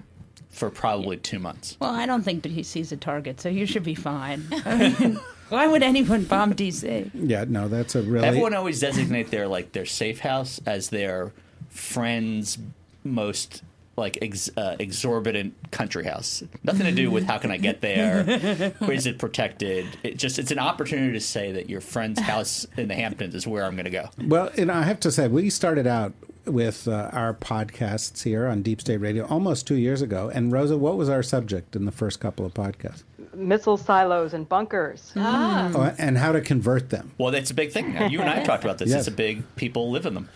for 0.48 0.70
probably 0.70 1.16
two 1.18 1.38
months. 1.38 1.76
Well, 1.80 1.94
I 1.94 2.06
don't 2.06 2.22
think 2.22 2.44
he 2.44 2.62
sees 2.62 2.92
a 2.92 2.96
target, 2.96 3.40
so 3.40 3.48
you 3.48 3.66
should 3.66 3.82
be 3.82 3.94
fine. 3.94 4.46
I 4.64 4.76
mean, 4.76 5.20
why 5.48 5.66
would 5.66 5.82
anyone 5.82 6.24
bomb 6.24 6.54
DC? 6.54 7.10
Yeah, 7.14 7.44
no, 7.46 7.68
that's 7.68 7.94
a 7.94 8.02
really. 8.02 8.26
Everyone 8.26 8.54
always 8.54 8.80
designate 8.80 9.30
their 9.30 9.48
like 9.48 9.72
their 9.72 9.86
safe 9.86 10.20
house 10.20 10.60
as 10.64 10.88
their 10.88 11.32
friend's 11.68 12.58
most 13.04 13.62
like 13.96 14.18
ex, 14.22 14.50
uh, 14.56 14.76
exorbitant 14.78 15.54
country 15.70 16.04
house. 16.04 16.42
Nothing 16.62 16.86
to 16.86 16.92
do 16.92 17.10
with 17.10 17.24
how 17.24 17.38
can 17.38 17.50
I 17.50 17.56
get 17.56 17.80
there, 17.80 18.74
or 18.80 18.92
is 18.92 19.06
it 19.06 19.18
protected? 19.18 19.86
It 20.02 20.16
just 20.16 20.38
it's 20.38 20.50
an 20.50 20.58
opportunity 20.58 21.12
to 21.12 21.20
say 21.20 21.52
that 21.52 21.68
your 21.68 21.80
friend's 21.80 22.20
house 22.20 22.66
in 22.76 22.88
the 22.88 22.94
Hamptons 22.94 23.34
is 23.34 23.46
where 23.46 23.64
I'm 23.64 23.74
going 23.74 23.84
to 23.84 23.90
go. 23.90 24.08
Well, 24.26 24.50
and 24.56 24.70
I 24.70 24.82
have 24.84 25.00
to 25.00 25.12
say, 25.12 25.28
we 25.28 25.50
started 25.50 25.86
out 25.86 26.14
with 26.46 26.88
uh, 26.88 27.10
our 27.12 27.34
podcasts 27.34 28.24
here 28.24 28.46
on 28.46 28.62
Deep 28.62 28.80
State 28.80 28.96
Radio 28.98 29.26
almost 29.26 29.66
two 29.66 29.76
years 29.76 30.02
ago. 30.02 30.30
And 30.32 30.50
Rosa, 30.50 30.76
what 30.76 30.96
was 30.96 31.08
our 31.08 31.22
subject 31.22 31.76
in 31.76 31.84
the 31.84 31.92
first 31.92 32.20
couple 32.20 32.44
of 32.44 32.52
podcasts? 32.54 33.04
Missile 33.34 33.76
silos 33.76 34.34
and 34.34 34.48
bunkers. 34.48 35.12
Ah. 35.16 35.70
Oh, 35.74 35.94
and 35.98 36.18
how 36.18 36.32
to 36.32 36.40
convert 36.40 36.90
them. 36.90 37.12
Well, 37.16 37.30
that's 37.30 37.50
a 37.50 37.54
big 37.54 37.72
thing. 37.72 37.92
You 38.10 38.20
and 38.20 38.28
I 38.28 38.36
have 38.36 38.46
talked 38.46 38.64
about 38.64 38.78
this. 38.78 38.90
Yes. 38.90 39.00
It's 39.00 39.08
a 39.08 39.12
big 39.12 39.42
people 39.56 39.90
live 39.90 40.04
in 40.04 40.14
them. 40.14 40.28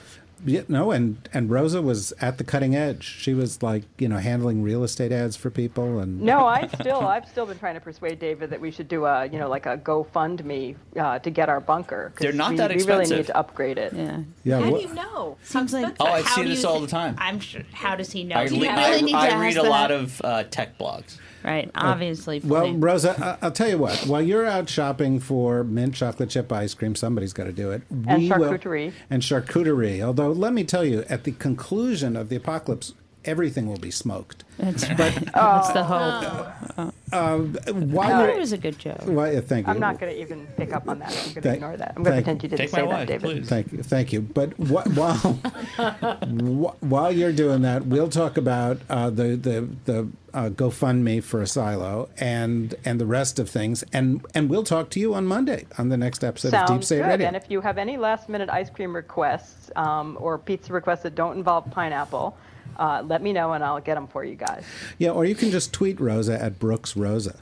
Yeah, 0.44 0.62
no, 0.68 0.90
and 0.90 1.28
and 1.32 1.50
Rosa 1.50 1.80
was 1.80 2.12
at 2.20 2.36
the 2.38 2.44
cutting 2.44 2.76
edge. 2.76 3.02
She 3.04 3.32
was 3.32 3.62
like, 3.62 3.84
you 3.98 4.06
know, 4.08 4.18
handling 4.18 4.62
real 4.62 4.84
estate 4.84 5.10
ads 5.10 5.34
for 5.34 5.48
people, 5.50 5.98
and 5.98 6.20
No, 6.20 6.46
I 6.46 6.66
still, 6.66 7.00
I've 7.00 7.26
still 7.26 7.46
been 7.46 7.58
trying 7.58 7.74
to 7.74 7.80
persuade 7.80 8.18
David 8.18 8.50
that 8.50 8.60
we 8.60 8.70
should 8.70 8.86
do 8.86 9.06
a, 9.06 9.24
you 9.26 9.38
know, 9.38 9.48
like 9.48 9.64
a 9.66 9.78
GoFundMe 9.78 10.76
uh, 10.98 11.18
to 11.20 11.30
get 11.30 11.48
our 11.48 11.60
bunker. 11.60 12.12
'cause 12.14 12.22
They're 12.22 12.32
not 12.32 12.50
we, 12.50 12.56
that 12.58 12.74
We 12.74 12.82
really 12.84 13.06
need 13.06 13.26
to 13.26 13.36
upgrade 13.36 13.78
it. 13.78 13.94
Yeah. 13.94 14.20
yeah, 14.44 14.60
How 14.60 14.70
wha- 14.70 14.78
do 14.78 14.82
you 14.88 14.94
know? 14.94 15.36
Seems 15.42 15.72
like 15.72 15.96
Oh, 16.00 16.04
I 16.06 16.20
how 16.22 16.36
see 16.36 16.44
this 16.44 16.64
all 16.64 16.80
the 16.80 16.86
time. 16.86 17.16
I'm 17.18 17.40
sure. 17.40 17.62
How 17.72 17.96
does 17.96 18.12
he 18.12 18.22
know? 18.24 18.36
I, 18.36 18.46
Do 18.46 18.56
you 18.56 18.60
le- 18.60 18.66
really 18.76 18.98
I- 18.98 19.00
need 19.00 19.12
to 19.12 19.16
I 19.18 19.26
ask 19.28 19.40
read 19.42 19.56
a 19.56 19.62
that? 19.62 19.68
lot 19.70 19.90
of 19.90 20.20
uh, 20.22 20.44
tech 20.44 20.76
blogs. 20.78 21.18
Right. 21.44 21.68
Uh, 21.74 21.80
obviously. 21.84 22.40
Well, 22.42 22.72
Rosa, 22.74 23.14
I- 23.42 23.44
I'll 23.46 23.52
tell 23.52 23.68
you 23.68 23.78
what. 23.78 23.96
While 24.06 24.22
you're 24.22 24.46
out 24.46 24.68
shopping 24.68 25.20
for 25.20 25.62
mint 25.64 25.94
chocolate 25.94 26.30
chip 26.30 26.50
ice 26.52 26.74
cream, 26.74 26.94
somebody's 26.94 27.32
got 27.32 27.44
to 27.44 27.52
do 27.52 27.70
it. 27.70 27.82
And 27.90 28.22
We 28.22 28.28
will- 28.30 28.50
charcuterie. 28.52 28.92
and 29.10 29.22
charcuterie. 29.22 30.00
Although, 30.02 30.32
let 30.32 30.52
me 30.52 30.64
tell 30.64 30.84
you, 30.84 31.04
at 31.08 31.24
the 31.24 31.32
conclusion 31.32 32.16
of 32.16 32.28
the 32.28 32.36
apocalypse, 32.36 32.94
everything 33.26 33.66
will 33.66 33.78
be 33.78 33.90
smoked. 33.90 34.44
That's 34.58 34.88
right. 34.90 35.12
What's 35.34 35.72
the 35.72 35.84
hope? 35.84 36.92
I 37.12 37.36
While 37.36 38.08
thought 38.08 38.20
you're, 38.22 38.30
it 38.30 38.38
was 38.38 38.52
a 38.52 38.58
good 38.58 38.78
joke. 38.78 39.00
well, 39.04 39.32
yeah, 39.32 39.40
thank 39.40 39.66
you. 39.66 39.72
I'm 39.72 39.78
not 39.78 39.98
going 40.00 40.12
to 40.14 40.20
even 40.20 40.46
pick 40.56 40.72
up 40.72 40.88
on 40.88 40.98
that. 41.00 41.10
I'm 41.10 41.32
going 41.34 41.42
to 41.42 41.54
ignore 41.54 41.76
that. 41.76 41.92
I'm 41.96 42.02
going 42.02 42.16
to 42.16 42.22
pretend 42.22 42.42
you 42.42 42.48
didn't 42.48 42.58
Take 42.60 42.70
say 42.70 42.82
my 42.82 42.88
that, 42.88 42.98
wife, 42.98 43.08
David. 43.08 43.22
please. 43.22 43.48
Thank 43.48 43.72
you, 43.72 43.82
thank 43.82 44.12
you. 44.12 44.20
But 44.22 44.52
wh- 44.54 44.96
while 44.96 45.16
wh- 45.76 46.82
while 46.82 47.12
you're 47.12 47.32
doing 47.32 47.62
that, 47.62 47.86
we'll 47.86 48.08
talk 48.08 48.36
about 48.36 48.78
uh, 48.88 49.10
the 49.10 49.36
the 49.36 49.68
the 49.84 50.08
uh, 50.34 50.48
GoFundMe 50.50 51.22
for 51.22 51.40
a 51.42 51.46
silo 51.46 52.08
and 52.18 52.74
and 52.84 53.00
the 53.00 53.06
rest 53.06 53.38
of 53.38 53.48
things, 53.48 53.84
and 53.92 54.24
and 54.34 54.50
we'll 54.50 54.64
talk 54.64 54.90
to 54.90 55.00
you 55.00 55.14
on 55.14 55.26
Monday 55.26 55.66
on 55.78 55.88
the 55.90 55.96
next 55.96 56.24
episode 56.24 56.54
of 56.54 56.60
Deep 56.60 56.68
Sounds 56.68 56.86
State 56.86 56.98
good. 57.02 57.06
Radio. 57.08 57.26
And 57.28 57.36
if 57.36 57.50
you 57.50 57.60
have 57.60 57.78
any 57.78 57.96
last 57.96 58.28
minute 58.28 58.48
ice 58.50 58.70
cream 58.70 58.94
requests 58.94 59.70
um, 59.76 60.16
or 60.20 60.38
pizza 60.38 60.72
requests 60.72 61.02
that 61.02 61.14
don't 61.14 61.36
involve 61.36 61.70
pineapple, 61.70 62.36
uh, 62.78 63.02
let 63.04 63.22
me 63.22 63.32
know 63.32 63.52
and 63.52 63.64
I'll 63.64 63.80
get 63.80 63.94
them 63.94 64.06
for 64.06 64.24
you 64.24 64.34
guys. 64.34 64.64
Yeah, 64.98 65.10
or 65.10 65.24
you 65.24 65.34
can 65.34 65.50
just 65.50 65.72
tweet 65.72 66.00
Rosa 66.00 66.40
at 66.40 66.58
Brooks 66.58 66.96
Rosa. 66.96 67.36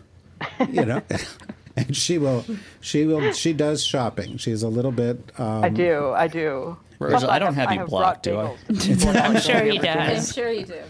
You 0.69 0.85
know, 0.85 1.03
and 1.76 1.97
she 1.97 2.19
will, 2.19 2.45
she 2.81 3.05
will, 3.05 3.33
she 3.33 3.53
does 3.53 3.83
shopping. 3.85 4.37
She's 4.37 4.62
a 4.62 4.69
little 4.69 4.93
bit. 4.93 5.33
Um, 5.38 5.64
I 5.64 5.69
do. 5.69 6.12
I 6.12 6.29
do. 6.29 6.76
Rosa, 6.99 7.31
I 7.31 7.38
don't 7.38 7.55
have 7.55 7.71
you 7.73 7.79
brought 7.79 7.88
blocked, 7.88 8.23
do 8.23 8.38
I? 8.38 8.45
bagels 8.45 8.67
to 8.67 8.75
people 8.95 9.09
I'm 9.09 9.41
sure 9.41 9.64
he 9.64 9.79
does. 9.79 10.31
I'm 10.31 10.35
sure 10.35 10.50
you 10.50 10.64
do. 10.64 10.81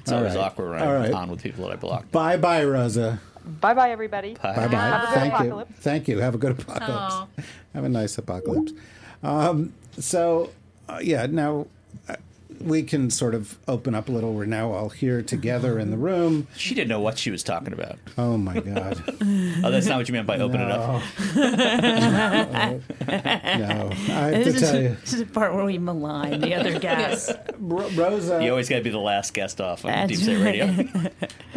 It's 0.00 0.12
always 0.12 0.34
right. 0.34 0.44
awkward 0.44 0.70
when 0.70 0.82
All 0.82 0.88
I'm 0.88 1.02
right. 1.02 1.12
on 1.12 1.30
with 1.30 1.42
people 1.42 1.64
that 1.64 1.72
I 1.72 1.76
blocked. 1.76 2.12
Bye, 2.12 2.36
bye, 2.36 2.64
Rosa. 2.64 3.20
Bye 3.44 3.74
bye, 3.74 3.90
everybody. 3.90 4.34
Bye. 4.34 4.54
Bye, 4.54 4.68
bye. 4.68 4.76
Have 4.76 5.08
Thank 5.14 5.44
you. 5.44 5.66
Thank 5.80 6.08
you. 6.08 6.18
Have 6.18 6.34
a 6.34 6.38
good 6.38 6.52
apocalypse. 6.52 7.48
Have 7.74 7.84
a 7.84 7.88
nice 7.88 8.16
apocalypse. 8.18 8.72
Um, 9.22 9.72
so, 9.98 10.50
uh, 10.88 11.00
yeah. 11.02 11.26
Now. 11.26 11.66
We 12.60 12.82
can 12.82 13.10
sort 13.10 13.34
of 13.34 13.58
open 13.68 13.94
up 13.94 14.08
a 14.08 14.12
little. 14.12 14.32
We're 14.34 14.46
now 14.46 14.72
all 14.72 14.88
here 14.88 15.22
together 15.22 15.78
in 15.78 15.90
the 15.90 15.96
room. 15.96 16.46
She 16.56 16.74
didn't 16.74 16.88
know 16.88 17.00
what 17.00 17.18
she 17.18 17.30
was 17.30 17.42
talking 17.42 17.72
about. 17.72 17.98
Oh 18.16 18.36
my 18.36 18.60
God! 18.60 19.02
Oh, 19.60 19.70
that's 19.70 19.86
not 19.86 19.98
what 19.98 20.08
you 20.08 20.12
meant 20.12 20.26
by 20.26 20.38
open 20.38 20.60
it 20.60 20.70
up. 20.70 21.02
No, 21.36 21.40
I 23.08 24.30
have 24.30 24.44
to 24.44 24.52
tell 24.52 24.74
is, 24.76 24.82
you, 24.82 24.96
this 25.00 25.12
is 25.14 25.20
the 25.20 25.26
part 25.26 25.54
where 25.54 25.64
we 25.64 25.78
malign 25.78 26.40
the 26.40 26.54
other 26.54 26.78
guests. 26.78 27.32
Rosa. 27.58 28.42
You 28.42 28.50
always 28.50 28.68
got 28.68 28.76
to 28.76 28.82
be 28.82 28.90
the 28.90 28.98
last 28.98 29.34
guest 29.34 29.60
off 29.60 29.84
on 29.84 29.90
That's 29.90 30.12
Deep 30.12 30.20
State 30.20 30.42
Radio. 30.42 31.10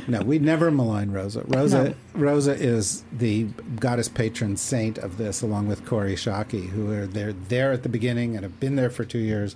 No, 0.08 0.22
we 0.22 0.39
never 0.39 0.72
malign 0.72 1.12
Rosa. 1.12 1.43
Rosa 1.48 1.96
Rosa 2.13 2.53
is 2.53 3.03
the 3.12 3.43
goddess 3.79 4.10
patron 4.10 4.58
saint 4.58 4.98
of 4.98 5.17
this, 5.17 5.41
along 5.41 5.67
with 5.67 5.86
Kori 5.86 6.15
Schake, 6.15 6.70
who 6.70 6.91
are 6.91 7.05
there 7.05 7.34
there 7.34 7.72
at 7.72 7.84
the 7.84 7.89
beginning 7.89 8.36
and 8.36 8.43
have 8.43 8.60
been 8.60 8.75
there 8.75 8.89
for 8.89 9.05
two 9.05 9.20
years. 9.20 9.55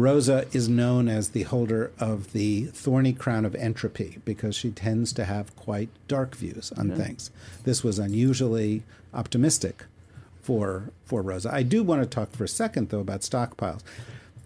Rosa 0.00 0.46
is 0.52 0.66
known 0.66 1.08
as 1.08 1.30
the 1.30 1.42
holder 1.42 1.92
of 1.98 2.32
the 2.32 2.64
thorny 2.66 3.12
crown 3.12 3.44
of 3.44 3.54
entropy 3.54 4.18
because 4.24 4.54
she 4.54 4.70
tends 4.70 5.12
to 5.12 5.26
have 5.26 5.54
quite 5.56 5.90
dark 6.08 6.34
views 6.34 6.72
on 6.72 6.90
things. 6.92 7.30
This 7.64 7.84
was 7.84 7.98
unusually 7.98 8.82
optimistic 9.12 9.84
for 10.40 10.90
for 11.04 11.20
Rosa. 11.20 11.50
I 11.52 11.62
do 11.62 11.82
want 11.82 12.02
to 12.02 12.08
talk 12.08 12.30
for 12.30 12.44
a 12.44 12.48
second 12.48 12.88
though 12.88 13.00
about 13.00 13.20
stockpiles. 13.20 13.82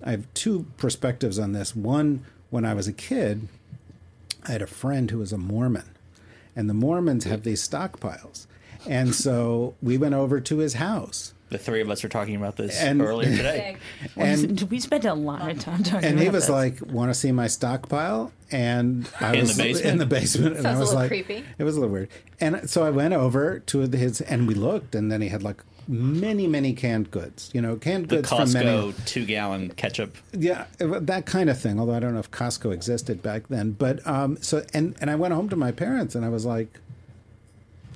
I 0.02 0.10
have 0.10 0.26
two 0.34 0.66
perspectives 0.76 1.38
on 1.38 1.52
this. 1.52 1.76
One, 1.76 2.24
when 2.50 2.64
I 2.64 2.74
was 2.74 2.88
a 2.88 2.92
kid, 2.92 3.46
I 4.46 4.52
had 4.52 4.62
a 4.62 4.66
friend 4.66 5.10
who 5.10 5.18
was 5.18 5.32
a 5.32 5.38
Mormon, 5.38 5.90
and 6.56 6.68
the 6.68 6.74
Mormons 6.74 7.24
have 7.24 7.44
these 7.44 7.66
stockpiles. 7.66 8.46
And 8.88 9.14
so 9.14 9.74
we 9.80 9.96
went 9.98 10.14
over 10.14 10.40
to 10.40 10.58
his 10.58 10.74
house. 10.74 11.33
The 11.54 11.58
three 11.60 11.80
of 11.82 11.88
us 11.88 12.02
were 12.02 12.08
talking 12.08 12.34
about 12.34 12.56
this 12.56 12.80
And- 12.82 13.00
earlier 13.00 13.30
today. 13.36 13.76
And 14.16 14.60
we 14.72 14.80
spent 14.80 15.04
a 15.04 15.14
lot 15.14 15.48
of 15.48 15.60
time 15.60 15.84
talking 15.84 16.08
and 16.08 16.18
he 16.18 16.28
was 16.28 16.44
this. 16.46 16.50
like, 16.50 16.80
"Want 16.84 17.10
to 17.10 17.14
see 17.14 17.30
my 17.30 17.46
stockpile?" 17.46 18.32
And 18.50 19.08
I 19.20 19.34
In 19.34 19.40
was 19.42 19.56
the 19.56 19.62
basement? 19.72 19.86
in 19.92 19.98
the 19.98 20.06
basement, 20.06 20.54
and 20.56 20.62
Sounds 20.64 20.66
I 20.66 20.78
a 20.78 20.80
was 20.80 20.88
little 20.88 21.00
like, 21.02 21.08
creepy. 21.10 21.44
"It 21.56 21.62
was 21.62 21.76
a 21.76 21.80
little 21.80 21.92
weird." 21.92 22.08
And 22.40 22.68
so 22.68 22.82
I 22.84 22.90
went 22.90 23.14
over 23.14 23.60
to 23.60 23.78
his, 23.82 24.20
and 24.20 24.48
we 24.48 24.54
looked, 24.54 24.96
and 24.96 25.12
then 25.12 25.20
he 25.20 25.28
had 25.28 25.44
like 25.44 25.62
many, 25.86 26.48
many 26.48 26.72
canned 26.72 27.12
goods. 27.12 27.50
You 27.54 27.60
know, 27.60 27.76
canned 27.76 28.08
The 28.08 28.16
goods 28.16 28.30
from 28.30 28.52
many. 28.52 28.66
Costco 28.92 29.04
two 29.06 29.24
gallon 29.24 29.70
ketchup. 29.76 30.16
Yeah, 30.32 30.64
that 30.78 31.24
kind 31.26 31.48
of 31.48 31.56
thing. 31.60 31.78
Although 31.78 31.94
I 31.94 32.00
don't 32.00 32.14
know 32.14 32.20
if 32.20 32.32
Costco 32.32 32.72
existed 32.74 33.22
back 33.22 33.46
then, 33.46 33.70
but 33.72 34.04
um, 34.08 34.38
so 34.40 34.64
and 34.74 34.96
and 35.00 35.08
I 35.08 35.14
went 35.14 35.34
home 35.34 35.48
to 35.50 35.56
my 35.56 35.70
parents 35.70 36.16
and 36.16 36.24
I 36.24 36.30
was 36.30 36.44
like, 36.44 36.80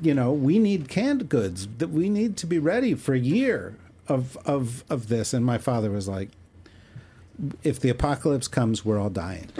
you 0.00 0.14
know, 0.14 0.32
we 0.32 0.58
need 0.58 0.88
canned 0.88 1.28
goods. 1.28 1.68
That 1.78 1.88
we 1.90 2.08
need 2.08 2.36
to 2.38 2.46
be 2.46 2.58
ready 2.58 2.94
for 2.94 3.14
a 3.14 3.18
year 3.18 3.74
of 4.06 4.36
of 4.44 4.84
of 4.90 5.08
this. 5.08 5.32
And 5.34 5.44
my 5.44 5.58
father 5.58 5.90
was 5.90 6.06
like, 6.08 6.30
if 7.62 7.78
the 7.80 7.88
apocalypse 7.88 8.48
comes, 8.48 8.84
we're 8.84 8.98
all 8.98 9.10
dying. 9.10 9.48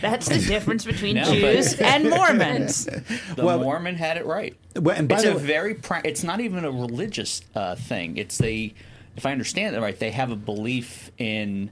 That's 0.00 0.28
the 0.28 0.44
difference 0.46 0.84
between 0.84 1.16
No, 1.16 1.24
but- 1.24 1.32
Jews 1.32 1.74
and 1.80 2.08
Mormons. 2.10 2.86
The 3.36 3.44
Well- 3.44 3.60
Mormon 3.60 3.96
had 3.96 4.16
it 4.16 4.26
right. 4.26 4.56
Well, 4.76 4.96
and 4.96 5.08
by 5.08 5.16
it's 5.16 5.24
the 5.24 5.32
a 5.32 5.36
way- 5.36 5.42
very. 5.42 5.74
Pra- 5.74 6.02
it's 6.04 6.22
not 6.24 6.40
even 6.40 6.64
a 6.64 6.70
religious 6.70 7.42
uh, 7.54 7.74
thing. 7.76 8.16
It's 8.16 8.38
the. 8.38 8.72
If 9.16 9.24
I 9.26 9.32
understand 9.32 9.76
it 9.76 9.80
right, 9.80 9.96
they 9.98 10.10
have 10.10 10.32
a 10.32 10.36
belief 10.36 11.12
in 11.18 11.70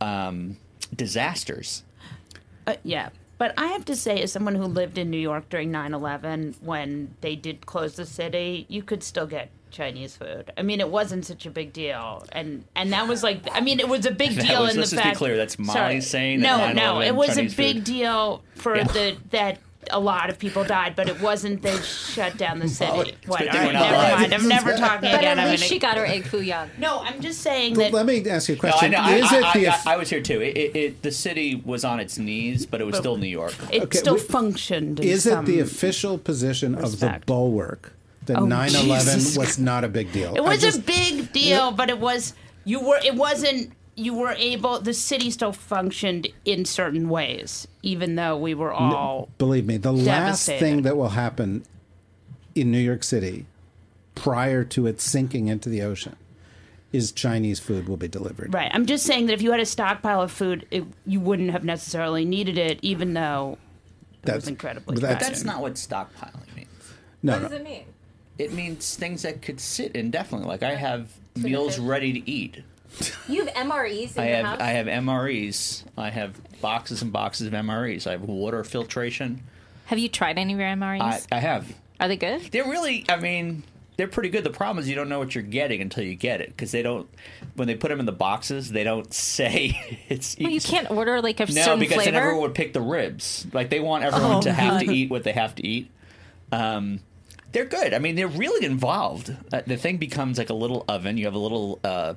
um, 0.00 0.56
disasters. 0.94 1.82
Uh, 2.66 2.76
yeah. 2.84 3.08
But 3.38 3.54
I 3.56 3.68
have 3.68 3.84
to 3.86 3.94
say, 3.96 4.20
as 4.22 4.32
someone 4.32 4.56
who 4.56 4.64
lived 4.64 4.98
in 4.98 5.10
New 5.10 5.18
York 5.18 5.48
during 5.48 5.70
9 5.70 5.94
11, 5.94 6.56
when 6.60 7.14
they 7.20 7.36
did 7.36 7.64
close 7.66 7.94
the 7.96 8.04
city, 8.04 8.66
you 8.68 8.82
could 8.82 9.02
still 9.04 9.26
get 9.26 9.50
Chinese 9.70 10.16
food. 10.16 10.50
I 10.58 10.62
mean, 10.62 10.80
it 10.80 10.88
wasn't 10.90 11.24
such 11.24 11.46
a 11.46 11.50
big 11.50 11.72
deal. 11.72 12.24
And 12.32 12.64
and 12.74 12.92
that 12.92 13.06
was 13.06 13.22
like, 13.22 13.42
I 13.52 13.60
mean, 13.60 13.78
it 13.80 13.88
was 13.88 14.06
a 14.06 14.10
big 14.10 14.30
deal 14.40 14.62
was- 14.62 14.70
in 14.70 14.76
the 14.76 14.80
let's 14.80 14.90
just 14.90 15.04
be 15.04 15.14
clear, 15.14 15.36
that's 15.36 15.58
Molly 15.58 15.72
Sorry. 15.78 16.00
saying 16.00 16.40
No, 16.40 16.56
that 16.56 16.74
no, 16.74 16.94
9/11 16.94 17.06
it 17.06 17.14
was 17.14 17.28
Chinese 17.36 17.52
a 17.52 17.56
big 17.56 17.76
food- 17.76 17.84
deal 17.84 18.42
for 18.56 18.76
Yeah. 18.76 18.84
the 18.84 19.16
that 19.30 19.58
a 19.90 19.98
lot 20.00 20.30
of 20.30 20.38
people 20.38 20.64
died, 20.64 20.94
but 20.96 21.08
it 21.08 21.20
wasn't 21.20 21.62
they 21.62 21.76
shut 21.82 22.36
down 22.36 22.58
the 22.58 22.68
city. 22.68 23.14
What? 23.26 23.40
good 23.40 23.48
All 23.48 23.54
thing 23.54 23.62
right, 23.66 23.72
never 23.72 23.96
live. 23.96 24.18
mind. 24.20 24.34
I'm 24.34 24.48
never 24.48 24.76
talking 24.76 25.10
But 25.10 25.18
again. 25.20 25.38
at 25.38 25.44
I'm 25.44 25.50
least 25.50 25.62
gonna- 25.64 25.68
she 25.68 25.78
got 25.78 25.96
her 25.96 26.06
egg 26.06 26.24
foo 26.24 26.40
young. 26.40 26.70
No, 26.78 27.00
I'm 27.00 27.20
just 27.20 27.40
saying 27.40 27.74
But 27.74 27.80
that. 27.84 27.92
let 27.92 28.06
me 28.06 28.28
ask 28.28 28.48
you 28.48 28.54
a 28.54 28.58
No, 28.58 28.68
I 28.68 28.70
question: 28.70 28.90
know. 28.92 28.98
I, 29.00 29.14
Is 29.16 29.32
I, 29.32 29.36
it 29.38 29.52
the 29.54 29.68
I, 29.68 29.80
I 29.94 29.96
was 29.96 30.10
here 30.10 30.20
too. 30.22 30.40
It, 30.40 30.56
it, 30.56 30.76
it, 30.76 31.02
the 31.02 31.10
city 31.12 31.54
was 31.56 31.84
on 31.84 32.00
its 32.00 32.18
knees, 32.18 32.66
but 32.66 32.80
it 32.80 32.84
was 32.84 32.96
still 32.96 33.16
New 33.16 33.26
York. 33.28 33.54
it 33.72 33.82
Okay, 33.84 33.98
still 33.98 34.14
we- 34.14 34.20
functioned. 34.20 35.00
in 35.00 35.06
is 35.08 35.26
it 35.26 35.44
the 35.44 35.60
official 35.60 36.18
position 36.18 36.74
of 36.74 37.00
the 37.00 37.20
bulwark 37.26 37.92
that 38.26 38.36
Oh, 38.38 38.42
9/11 38.46 38.70
Jesus. 39.14 39.36
was 39.38 39.58
not 39.58 39.84
a 39.84 39.88
big 39.88 40.12
deal? 40.12 40.34
It 40.34 40.42
was 40.42 40.60
just- 40.60 40.78
a 40.78 40.82
big 40.82 41.32
deal, 41.32 41.70
but 41.72 41.88
it 41.90 41.98
was 41.98 42.34
you 42.64 42.80
were 42.80 43.00
it 43.04 43.14
wasn't 43.14 43.72
you 43.98 44.14
were 44.14 44.32
able 44.38 44.80
the 44.80 44.94
city 44.94 45.30
still 45.30 45.52
functioned 45.52 46.28
in 46.44 46.64
certain 46.64 47.08
ways, 47.08 47.66
even 47.82 48.14
though 48.14 48.36
we 48.36 48.54
were 48.54 48.72
all 48.72 48.90
no, 48.90 49.28
Believe 49.38 49.66
me, 49.66 49.76
the 49.76 49.92
last 49.92 50.46
thing 50.46 50.82
that 50.82 50.96
will 50.96 51.10
happen 51.10 51.64
in 52.54 52.70
New 52.70 52.78
York 52.78 53.02
City 53.02 53.46
prior 54.14 54.64
to 54.64 54.86
it 54.86 55.00
sinking 55.00 55.48
into 55.48 55.68
the 55.68 55.82
ocean 55.82 56.16
is 56.92 57.12
Chinese 57.12 57.60
food 57.60 57.86
will 57.88 57.96
be 57.98 58.08
delivered. 58.08 58.52
right. 58.54 58.70
I'm 58.72 58.86
just 58.86 59.04
saying 59.04 59.26
that 59.26 59.34
if 59.34 59.42
you 59.42 59.50
had 59.50 59.60
a 59.60 59.66
stockpile 59.66 60.22
of 60.22 60.32
food, 60.32 60.66
it, 60.70 60.84
you 61.06 61.20
wouldn't 61.20 61.50
have 61.50 61.62
necessarily 61.62 62.24
needed 62.24 62.56
it, 62.56 62.78
even 62.82 63.12
though 63.14 63.58
it 64.24 64.34
was 64.34 64.48
incredibly 64.48 64.94
that's- 64.98 65.18
tragic. 65.18 65.28
That's 65.34 65.44
not 65.44 65.60
what 65.60 65.74
stockpiling 65.74 66.56
means. 66.56 66.68
No, 67.22 67.34
What 67.34 67.42
no. 67.42 67.48
does 67.48 67.58
it 67.60 67.64
mean? 67.64 67.84
It 68.38 68.52
means 68.52 68.94
things 68.94 69.22
that 69.22 69.42
could 69.42 69.60
sit 69.60 69.94
indefinitely. 69.96 70.48
Like 70.48 70.62
I 70.62 70.74
have 70.76 71.10
meals 71.36 71.78
ready 71.78 72.12
to 72.14 72.30
eat. 72.30 72.62
You 73.28 73.44
have 73.44 73.54
MREs 73.54 74.16
in 74.16 74.22
I 74.22 74.26
your 74.28 74.36
have 74.36 74.46
house? 74.46 74.60
I 74.60 74.66
have 74.70 74.86
MREs. 74.86 75.84
I 75.98 76.10
have 76.10 76.40
boxes 76.60 77.02
and 77.02 77.12
boxes 77.12 77.46
of 77.46 77.52
MREs. 77.52 78.06
I 78.06 78.12
have 78.12 78.22
water 78.22 78.64
filtration. 78.64 79.42
Have 79.86 79.98
you 79.98 80.08
tried 80.08 80.38
any 80.38 80.54
of 80.54 80.58
your 80.58 80.68
MREs? 80.68 81.26
I, 81.30 81.36
I 81.36 81.38
have. 81.40 81.74
Are 82.00 82.08
they 82.08 82.16
good? 82.16 82.40
They're 82.50 82.64
really. 82.68 83.04
I 83.08 83.16
mean, 83.16 83.64
they're 83.96 84.08
pretty 84.08 84.30
good. 84.30 84.44
The 84.44 84.50
problem 84.50 84.78
is 84.82 84.88
you 84.88 84.94
don't 84.94 85.08
know 85.08 85.18
what 85.18 85.34
you're 85.34 85.42
getting 85.44 85.80
until 85.82 86.04
you 86.04 86.14
get 86.14 86.40
it 86.40 86.48
because 86.48 86.72
they 86.72 86.82
don't. 86.82 87.08
When 87.54 87.68
they 87.68 87.74
put 87.74 87.88
them 87.88 88.00
in 88.00 88.06
the 88.06 88.12
boxes, 88.12 88.70
they 88.70 88.84
don't 88.84 89.12
say 89.14 90.00
it's. 90.08 90.36
Well, 90.40 90.50
you 90.50 90.60
can't 90.60 90.90
order 90.90 91.20
like 91.20 91.38
a 91.40 91.46
No, 91.46 91.52
certain 91.62 91.80
because 91.80 91.96
flavor. 91.96 92.10
then 92.12 92.20
everyone 92.22 92.42
would 92.42 92.54
pick 92.54 92.72
the 92.72 92.80
ribs. 92.80 93.46
Like 93.52 93.68
they 93.70 93.80
want 93.80 94.04
everyone 94.04 94.36
Oh, 94.36 94.42
to 94.42 94.52
have 94.52 94.80
to 94.80 94.90
eat 94.90 95.10
what 95.10 95.24
they 95.24 95.32
have 95.32 95.54
to 95.56 95.66
eat. 95.66 95.90
Um, 96.52 97.00
they're 97.52 97.64
good. 97.66 97.92
I 97.94 97.98
mean, 97.98 98.14
they're 98.14 98.26
really 98.28 98.64
involved. 98.64 99.34
Uh, 99.52 99.62
the 99.66 99.76
thing 99.76 99.98
becomes 99.98 100.38
like 100.38 100.50
a 100.50 100.54
little 100.54 100.84
oven. 100.88 101.18
You 101.18 101.26
have 101.26 101.34
a 101.34 101.38
little. 101.38 101.78
Uh, 101.84 102.14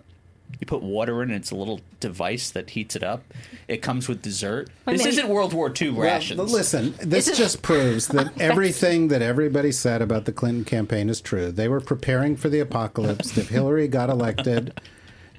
you 0.60 0.68
put 0.68 0.82
water 0.84 1.24
in. 1.24 1.32
It's 1.32 1.52
a 1.52 1.56
little 1.56 1.82
device 2.00 2.52
that 2.52 2.72
heats 2.72 2.96
it 2.96 3.04
up. 3.04 3.24
It 3.68 3.82
comes 3.82 4.08
with 4.08 4.22
dessert. 4.22 4.70
Wait 4.86 4.94
this 4.94 5.04
minute. 5.04 5.14
isn't 5.20 5.30
World 5.30 5.54
War 5.54 5.72
II 5.80 5.92
Well, 5.92 6.02
rations. 6.02 6.52
listen, 6.52 6.94
this 7.02 7.28
Is 7.28 7.40
it- 7.40 7.42
just 7.44 7.62
proves 7.62 8.08
that 8.10 8.38
everything 8.42 9.08
that 9.10 9.22
everybody 9.22 9.72
said 9.72 10.02
about 10.02 10.26
the 10.26 10.32
Clinton 10.32 10.66
campaign 10.66 11.10
is 11.10 11.22
true. 11.22 11.52
They 11.52 11.68
were 11.68 11.82
preparing 11.82 12.36
for 12.36 12.50
the 12.50 12.60
apocalypse. 12.60 13.38
if 13.38 13.50
Hillary 13.50 13.88
got 13.88 14.10
elected, 14.10 14.80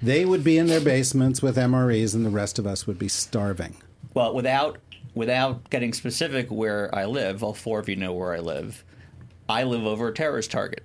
they 0.02 0.24
would 0.24 0.42
be 0.42 0.58
in 0.58 0.66
their 0.66 0.80
basements 0.80 1.42
with 1.42 1.56
MREs, 1.56 2.14
and 2.14 2.26
the 2.26 2.30
rest 2.30 2.58
of 2.58 2.66
us 2.66 2.86
would 2.86 2.98
be 2.98 3.08
starving. 3.08 3.76
Well, 4.14 4.34
without 4.34 4.78
without 5.14 5.68
getting 5.70 5.92
specific 5.92 6.48
where 6.50 6.92
I 6.94 7.04
live, 7.04 7.42
all 7.44 7.54
four 7.54 7.78
of 7.78 7.88
you 7.88 7.96
know 7.96 8.12
where 8.12 8.32
I 8.34 8.38
live. 8.40 8.82
I 9.48 9.64
live 9.64 9.84
over 9.86 10.08
a 10.08 10.12
terrorist 10.14 10.50
target. 10.50 10.82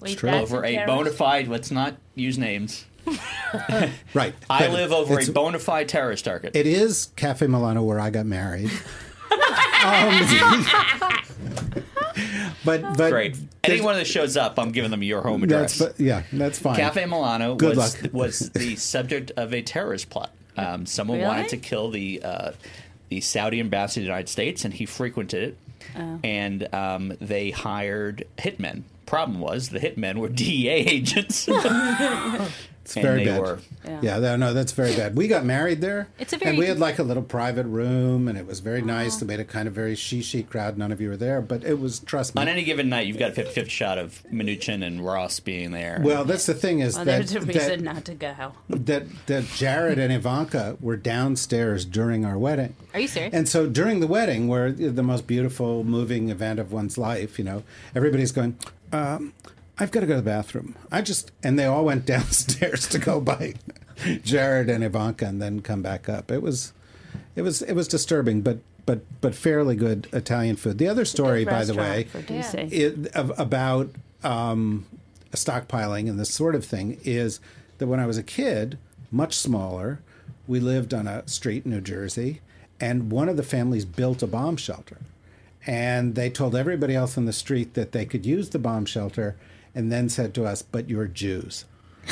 Wait, 0.00 0.22
over 0.24 0.64
a 0.64 0.72
terrorist- 0.72 0.86
bona 0.86 1.10
fide. 1.12 1.46
Let's 1.48 1.70
not 1.70 1.96
use 2.16 2.36
names. 2.36 2.84
Right. 4.14 4.34
I 4.48 4.60
But 4.66 4.70
live 4.72 4.92
over 4.92 5.14
it's- 5.14 5.28
a 5.28 5.32
bona 5.32 5.58
fide 5.58 5.88
terrorist 5.88 6.24
target. 6.24 6.54
It 6.56 6.66
is 6.66 7.08
Cafe 7.16 7.46
Milano 7.46 7.82
where 7.82 8.00
I 8.00 8.10
got 8.10 8.26
married. 8.26 8.70
Um, 9.84 10.20
but 12.64 12.82
but 12.96 13.10
Great. 13.10 13.36
Anyone 13.64 13.96
that 13.96 14.06
shows 14.06 14.36
up, 14.36 14.58
I'm 14.58 14.70
giving 14.70 14.90
them 14.92 15.02
your 15.02 15.22
home 15.22 15.42
address. 15.42 15.78
That's 15.78 15.98
yeah, 15.98 16.22
that's 16.32 16.58
fine. 16.58 16.76
Cafe 16.76 17.04
Milano 17.06 17.56
Good 17.56 17.76
was 17.76 18.00
luck. 18.02 18.12
was 18.12 18.50
the 18.50 18.76
subject 18.76 19.32
of 19.36 19.52
a 19.52 19.60
terrorist 19.62 20.08
plot. 20.10 20.30
Um, 20.56 20.86
someone 20.86 21.18
Really? 21.18 21.28
wanted 21.28 21.48
to 21.48 21.56
kill 21.56 21.90
the 21.90 22.22
uh, 22.22 22.52
the 23.08 23.20
Saudi 23.20 23.58
ambassador 23.58 23.94
to 23.94 24.00
the 24.02 24.06
United 24.06 24.28
States, 24.28 24.64
and 24.64 24.72
he 24.72 24.86
frequented 24.86 25.42
it. 25.42 25.56
Oh. 25.98 26.20
And 26.22 26.72
um, 26.72 27.14
they 27.20 27.50
hired 27.50 28.24
hitmen. 28.38 28.82
Problem 29.06 29.40
was, 29.40 29.70
the 29.70 29.80
hitmen 29.80 30.18
were 30.18 30.28
DEA 30.28 30.68
agents. 30.70 31.48
It's 32.84 32.96
and 32.96 33.02
very 33.04 33.24
they 33.24 33.30
bad. 33.30 33.40
were- 33.40 33.58
yeah, 34.02 34.18
no, 34.18 34.36
no, 34.36 34.52
that's 34.52 34.72
very 34.72 34.94
bad. 34.96 35.16
We 35.16 35.28
got 35.28 35.44
married 35.44 35.80
there. 35.80 36.08
It's 36.18 36.32
a 36.32 36.36
and 36.36 36.42
very- 36.44 36.56
we 36.58 36.66
had 36.66 36.78
like 36.80 36.98
a 36.98 37.02
little 37.04 37.22
private 37.22 37.66
room, 37.66 38.26
and 38.28 38.36
it 38.36 38.46
was 38.46 38.58
very 38.60 38.82
nice. 38.82 39.16
They 39.16 39.26
made 39.26 39.38
it 39.40 39.48
kind 39.48 39.68
of 39.68 39.74
very 39.74 39.94
she 39.94 40.22
crowd. 40.42 40.76
None 40.78 40.90
of 40.92 41.00
you 41.00 41.08
were 41.08 41.16
there, 41.16 41.40
but 41.40 41.62
it 41.64 41.78
was 41.78 42.00
trust 42.00 42.34
me. 42.34 42.42
On 42.42 42.48
any 42.48 42.64
given 42.64 42.88
night, 42.88 43.06
you've 43.06 43.18
got 43.18 43.30
a 43.30 43.34
50 43.34 43.52
50 43.52 43.70
shot 43.70 43.98
of 43.98 44.22
Mnuchin 44.32 44.84
and 44.84 45.04
Ross 45.04 45.38
being 45.40 45.70
there. 45.72 46.00
well, 46.02 46.24
that's 46.24 46.46
the 46.46 46.54
thing 46.54 46.80
is 46.80 46.96
Well, 46.96 47.04
that 47.04 47.18
there's 47.18 47.34
a 47.36 47.40
that, 47.40 47.54
reason 47.54 47.84
not 47.84 48.04
to 48.06 48.14
go. 48.14 48.52
that 48.68 49.04
that 49.26 49.44
Jared 49.54 49.98
and 49.98 50.12
Ivanka 50.12 50.76
were 50.80 50.96
downstairs 50.96 51.84
during 51.84 52.24
our 52.24 52.36
wedding. 52.38 52.74
Are 52.94 53.00
you 53.00 53.08
serious? 53.08 53.32
And 53.34 53.48
so 53.48 53.68
during 53.68 54.00
the 54.00 54.06
wedding, 54.06 54.48
where 54.48 54.72
the 54.72 55.02
most 55.02 55.26
beautiful, 55.26 55.84
moving 55.84 56.30
event 56.30 56.58
of 56.58 56.72
one's 56.72 56.98
life, 56.98 57.38
you 57.38 57.44
know, 57.44 57.62
everybody's 57.94 58.32
going, 58.32 58.56
um, 58.92 59.32
I've 59.82 59.90
got 59.90 60.00
to 60.00 60.06
go 60.06 60.14
to 60.14 60.20
the 60.20 60.30
bathroom. 60.30 60.76
I 60.92 61.02
just, 61.02 61.32
and 61.42 61.58
they 61.58 61.64
all 61.64 61.84
went 61.84 62.06
downstairs 62.14 62.86
to 62.86 63.00
go 63.00 63.20
by 63.20 63.54
Jared 64.22 64.70
and 64.70 64.84
Ivanka 64.84 65.26
and 65.26 65.42
then 65.42 65.60
come 65.60 65.82
back 65.82 66.08
up. 66.08 66.30
It 66.30 66.40
was, 66.40 66.72
it 67.34 67.42
was, 67.42 67.62
it 67.62 67.72
was 67.72 67.88
disturbing, 67.88 68.42
but, 68.42 68.58
but, 68.86 69.00
but 69.20 69.34
fairly 69.34 69.74
good 69.74 70.06
Italian 70.12 70.54
food. 70.54 70.78
The 70.78 70.86
other 70.86 71.04
story, 71.04 71.44
by 71.44 71.64
the 71.64 71.74
way, 71.74 72.06
it, 72.70 73.08
of, 73.08 73.36
about 73.40 73.90
um, 74.22 74.86
stockpiling 75.32 76.08
and 76.08 76.16
this 76.16 76.32
sort 76.32 76.54
of 76.54 76.64
thing 76.64 77.00
is 77.02 77.40
that 77.78 77.88
when 77.88 77.98
I 77.98 78.06
was 78.06 78.18
a 78.18 78.22
kid, 78.22 78.78
much 79.10 79.34
smaller, 79.34 79.98
we 80.46 80.60
lived 80.60 80.94
on 80.94 81.08
a 81.08 81.26
street 81.26 81.64
in 81.64 81.72
New 81.72 81.80
Jersey, 81.80 82.40
and 82.80 83.10
one 83.10 83.28
of 83.28 83.36
the 83.36 83.42
families 83.42 83.84
built 83.84 84.22
a 84.22 84.28
bomb 84.28 84.56
shelter. 84.56 84.98
And 85.66 86.14
they 86.14 86.30
told 86.30 86.54
everybody 86.54 86.94
else 86.94 87.18
on 87.18 87.24
the 87.24 87.32
street 87.32 87.74
that 87.74 87.90
they 87.90 88.04
could 88.06 88.24
use 88.24 88.50
the 88.50 88.60
bomb 88.60 88.84
shelter, 88.84 89.36
and 89.74 89.90
then 89.90 90.08
said 90.08 90.34
to 90.34 90.44
us, 90.44 90.62
But 90.62 90.88
you're 90.88 91.06
Jews. 91.06 91.64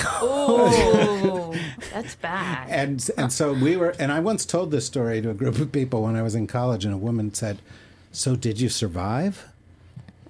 Oh, 0.05 1.55
that's 1.93 2.15
bad. 2.17 2.69
And, 2.69 3.11
and 3.17 3.33
so 3.33 3.53
we 3.53 3.77
were, 3.77 3.91
and 3.99 4.13
I 4.13 4.21
once 4.21 4.45
told 4.47 4.71
this 4.71 4.87
story 4.87 5.21
to 5.21 5.31
a 5.31 5.35
group 5.35 5.59
of 5.59 5.73
people 5.73 6.03
when 6.03 6.17
I 6.17 6.23
was 6.23 6.35
in 6.35 6.47
college, 6.47 6.85
and 6.85 6.95
a 6.95 6.99
woman 6.99 7.35
said, 7.35 7.59
So 8.13 8.37
did 8.37 8.61
you 8.61 8.69
survive? 8.69 9.49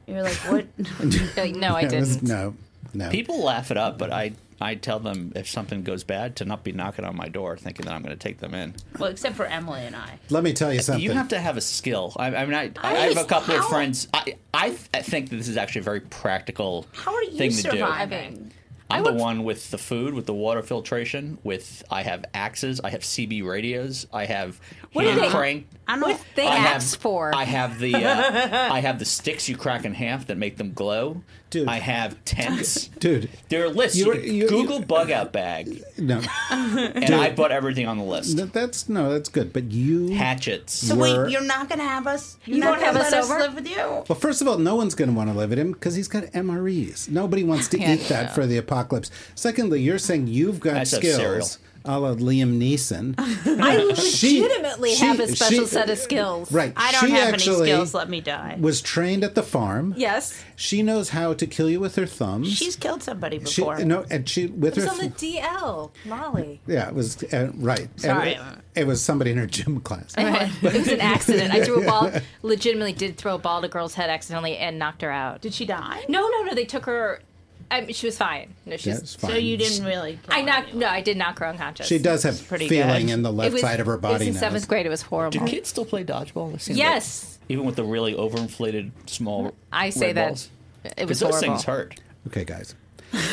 You're 0.07 0.23
like, 0.23 0.35
what? 0.51 0.67
Like, 1.37 1.55
no, 1.55 1.77
I 1.77 1.85
didn't. 1.87 2.23
no, 2.23 2.55
no. 2.95 3.11
People 3.11 3.43
laugh 3.45 3.71
it 3.71 3.77
up, 3.77 3.97
but 3.99 4.13
I, 4.13 4.33
I 4.61 4.75
tell 4.75 4.99
them 5.01 5.33
if 5.35 5.49
something 5.49 5.83
goes 5.83 6.05
bad 6.05 6.37
to 6.37 6.45
not 6.45 6.65
be 6.65 6.73
knocking 6.73 7.05
on 7.05 7.17
my 7.17 7.29
door 7.29 7.57
thinking 7.57 7.87
that 7.87 7.95
I'm 7.95 8.03
going 8.03 8.17
to 8.17 8.23
take 8.23 8.39
them 8.39 8.55
in. 8.55 8.75
well, 8.99 9.11
except 9.11 9.37
for 9.37 9.47
Emily 9.47 9.81
and 9.81 9.97
I. 9.97 10.19
Let 10.29 10.45
me 10.45 10.53
tell 10.53 10.73
you 10.73 10.81
uh, 10.81 10.83
something. 10.83 11.03
You 11.03 11.13
have 11.13 11.29
to 11.29 11.39
have 11.41 11.57
a 11.57 11.61
skill. 11.63 12.13
I, 12.17 12.27
I 12.35 12.45
mean, 12.45 12.55
I, 12.55 12.71
I, 12.83 12.95
I 12.95 12.99
have 13.01 13.11
a 13.13 13.15
just- 13.15 13.29
couple 13.29 13.55
of 13.57 13.65
friends. 13.67 14.09
I, 14.13 14.37
I, 14.53 14.69
th- 14.71 14.81
I 14.93 15.03
think 15.03 15.31
that 15.31 15.37
this 15.37 15.49
is 15.49 15.57
actually 15.57 15.81
a 15.81 15.85
very 15.85 16.01
practical 16.01 16.87
How 16.93 17.15
are 17.15 17.23
you 17.25 17.39
thing 17.39 17.53
to 17.53 17.63
do. 17.71 17.85
Surviving? 18.91 19.07
I'm 19.13 19.17
the 19.17 19.23
one 19.23 19.45
with 19.45 19.71
the 19.71 19.79
food, 19.79 20.15
with 20.15 20.27
the 20.27 20.35
water 20.35 20.63
filtration. 20.63 21.39
With 21.45 21.83
I 21.91 22.03
have 22.03 22.25
axes, 22.35 22.81
I 22.83 22.91
have 22.91 23.01
CB 23.03 23.45
radios, 23.47 24.07
I 24.13 24.25
have 24.27 24.61
What 24.93 25.03
do 25.03 25.09
hand 25.09 25.21
they- 25.23 25.29
crank. 25.31 25.67
I 25.89 25.99
don't. 25.99 26.21
They 26.37 26.47
I 26.47 26.55
have, 26.55 26.77
asked 26.77 27.01
for. 27.01 27.35
I 27.35 27.43
have 27.43 27.81
the 27.81 27.93
uh, 27.97 28.01
I 28.73 28.79
have 28.81 29.01
the 29.01 29.05
sticks 29.05 29.49
you 29.49 29.57
crack 29.57 29.85
in 29.85 29.93
half 29.95 30.29
that 30.29 30.39
make 30.39 30.57
them 30.57 30.73
glow. 30.73 31.23
Dude. 31.51 31.67
I 31.67 31.79
have 31.81 32.25
tents. 32.25 32.87
Dude, 33.01 33.29
There 33.49 33.65
are 33.65 33.69
lists. 33.71 33.99
You, 33.99 34.05
You're- 34.07 34.23
can 34.23 34.35
you- 34.35 34.49
Google 34.49 34.81
bug 34.83 35.11
out 35.11 35.33
bag, 35.33 35.83
no. 35.99 36.21
and 36.53 37.13
I 37.13 37.31
put 37.31 37.51
everything 37.51 37.89
on 37.89 37.99
the 37.99 38.05
list. 38.05 38.37
That- 38.37 38.53
That's 38.53 38.89
no, 38.89 39.13
that's 39.13 39.29
good. 39.29 39.53
But 39.53 39.73
you, 39.73 40.15
Hatchets. 40.15 40.75
So 40.75 40.95
were- 40.95 41.25
wait, 41.25 41.33
you're 41.33 41.43
not 41.43 41.69
gonna 41.69 41.83
have 41.83 42.07
us? 42.07 42.37
You're 42.45 42.59
You 42.59 42.63
not 42.63 42.71
won't 42.79 42.81
gonna 42.83 42.99
have 42.99 43.07
us 43.07 43.13
let 43.13 43.25
over? 43.25 43.39
live 43.41 43.55
with 43.57 43.69
you? 43.69 43.77
well, 43.77 44.05
first 44.19 44.41
of 44.41 44.47
all, 44.47 44.59
no 44.59 44.77
one's 44.77 44.95
going 44.95 45.11
to 45.11 45.17
want 45.17 45.29
to 45.31 45.37
live 45.37 45.51
with 45.51 45.59
him 45.59 45.73
because 45.73 45.97
he's 45.97 46.07
got 46.09 46.23
MREs. 46.25 47.09
Nobody 47.09 47.43
wants 47.43 47.67
to 47.69 47.79
Yeah, 47.81 47.95
eat 47.95 48.09
that 48.09 48.27
no. 48.29 48.33
for 48.35 48.47
the 48.47 48.57
apocalypse. 48.59 48.80
Secondly, 49.35 49.81
you're 49.83 49.99
saying 49.99 50.27
you've 50.29 50.61
got 50.61 50.75
Nice 50.75 50.91
to 50.91 50.97
have 50.97 51.05
cereal. 51.05 51.43
skills, 51.45 51.59
a 51.85 51.99
la 51.99 52.15
Liam 52.15 52.59
Neeson. 52.61 53.15
I 53.19 53.77
legitimately 53.79 54.95
she- 54.95 55.05
have 55.05 55.19
a 55.21 55.29
special 55.29 55.61
she- 55.61 55.67
set 55.67 55.89
of 55.89 55.99
skills. 55.99 56.53
Right. 56.53 56.73
I 56.77 56.93
don't 56.93 57.07
she 57.07 57.11
have 57.13 57.35
actually 57.35 57.71
any 57.71 57.77
skills. 57.79 57.95
Let 57.95 58.09
me 58.11 58.21
die. 58.21 58.57
Was 58.61 58.83
trained 58.83 59.25
at 59.25 59.35
the 59.35 59.43
farm. 59.43 59.95
Yes. 59.97 60.43
She 60.57 60.83
knows 60.83 61.09
how 61.11 61.33
to 61.33 61.47
kill 61.47 61.71
you 61.71 61.81
with 61.81 61.97
her 61.97 62.05
thumbs. 62.07 62.53
She's 62.53 62.77
killed 62.77 63.03
somebody 63.03 63.39
she 63.39 63.63
before. 63.63 63.79
no, 63.79 64.05
and 64.11 64.29
she 64.29 64.47
with 64.49 64.77
It 64.77 64.83
was 64.85 64.99
her. 64.99 65.05
on 65.05 65.11
the 65.11 65.15
DL, 65.15 65.91
Molly. 66.05 66.61
yeah, 66.67 66.89
it 66.89 66.95
was 66.95 67.23
uh, 67.33 67.51
right. 67.55 67.89
Sorry. 67.99 68.33
It, 68.33 68.41
it 68.75 68.87
was 68.87 69.03
somebody 69.03 69.31
in 69.31 69.39
her 69.39 69.47
gym 69.47 69.81
class. 69.81 70.15
it 70.19 70.63
was 70.63 70.89
an 70.89 71.01
accident. 71.01 71.53
I 71.55 71.65
threw 71.65 71.83
a 71.83 71.87
ball. 71.87 72.11
Legitimately, 72.43 72.93
did 72.93 73.17
throw 73.17 73.37
a 73.37 73.39
ball 73.39 73.59
at 73.61 73.65
a 73.65 73.69
girl's 73.69 73.95
head 73.95 74.11
accidentally 74.11 74.57
and 74.59 74.79
knocked 74.79 75.01
her 75.03 75.11
out. 75.11 75.41
Did 75.41 75.55
she 75.55 75.65
die? 75.65 76.05
No, 76.09 76.29
no, 76.29 76.43
no. 76.43 76.55
They 76.55 76.67
took 76.67 76.85
her. 76.87 77.21
I 77.71 77.83
mean, 77.83 77.93
she 77.95 78.07
was 78.07 78.19
fine. 78.19 78.55
No, 78.67 78.77
she's. 78.77 78.87
Yeah, 78.87 78.95
fine. 79.19 79.31
So 79.31 79.37
you 79.37 79.57
didn't 79.57 79.85
really. 79.87 80.19
I 80.29 80.43
knocked. 80.43 80.69
anyone. 80.71 80.79
No, 80.81 80.89
I 80.89 81.01
did 81.03 81.17
knock 81.17 81.39
her 81.39 81.47
unconscious. 81.47 81.87
She 81.87 81.99
does 81.99 82.23
have 82.25 82.47
pretty 82.49 82.69
feeling 82.69 83.07
good. 83.07 83.13
in 83.13 83.23
the 83.23 83.33
left 83.33 83.53
was- 83.53 83.61
side 83.63 83.79
of 83.81 83.87
her 83.87 83.95
It 83.95 84.01
body 84.01 84.15
was 84.27 84.29
in 84.29 84.35
now. 84.35 84.41
seventh 84.41 84.67
grade. 84.69 84.87
It 84.87 84.91
was 84.91 85.03
horrible. 85.03 85.39
Do 85.39 85.47
kids 85.47 85.69
still 85.69 85.85
play 85.85 86.03
dodgeball? 86.05 86.55
It 86.55 86.61
seems 86.63 86.79
Yes. 86.79 87.39
like- 87.41 87.51
even 87.51 87.65
with 87.67 87.77
the 87.77 87.85
really 87.85 88.15
overinflated 88.15 88.91
small. 89.07 89.55
I 89.73 89.91
say 89.91 90.09
red 90.09 90.17
that 90.17 90.29
balls? 90.29 90.49
it 90.85 90.89
was 90.89 90.95
Because 90.97 91.21
those 91.21 91.31
horrible. 91.31 91.49
things 91.55 91.65
hurt. 91.65 92.01
Okay, 92.27 92.45
guys. 92.45 92.75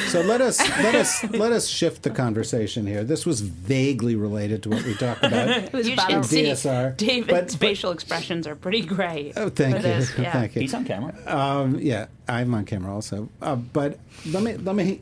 So 0.07 0.21
let 0.21 0.41
us 0.41 0.59
let 0.59 0.95
us 0.95 1.23
let 1.31 1.51
us 1.51 1.67
shift 1.67 2.03
the 2.03 2.09
conversation 2.09 2.87
here. 2.87 3.03
This 3.03 3.25
was 3.25 3.41
vaguely 3.41 4.15
related 4.15 4.63
to 4.63 4.69
what 4.69 4.83
we 4.83 4.95
talked 4.95 5.23
about. 5.23 5.47
It 5.67 5.73
was 5.73 5.87
about 5.87 6.09
should 6.09 6.25
see 6.25 6.43
DSR, 6.43 6.97
David's 6.97 7.27
but- 7.27 7.47
but- 7.47 7.59
facial 7.59 7.91
expressions 7.91 8.47
are 8.47 8.55
pretty 8.55 8.81
great. 8.81 9.33
Oh, 9.37 9.49
thank 9.49 9.75
you, 9.77 9.81
this, 9.81 10.17
yeah. 10.17 10.31
thank 10.31 10.55
you. 10.55 10.61
He's 10.61 10.73
on 10.73 10.85
camera. 10.85 11.13
Um, 11.27 11.79
yeah, 11.79 12.07
I'm 12.27 12.53
on 12.53 12.65
camera 12.65 12.93
also. 12.93 13.29
Uh, 13.41 13.55
but 13.55 13.99
let 14.25 14.43
me 14.43 14.57
let 14.57 14.75
me. 14.75 15.01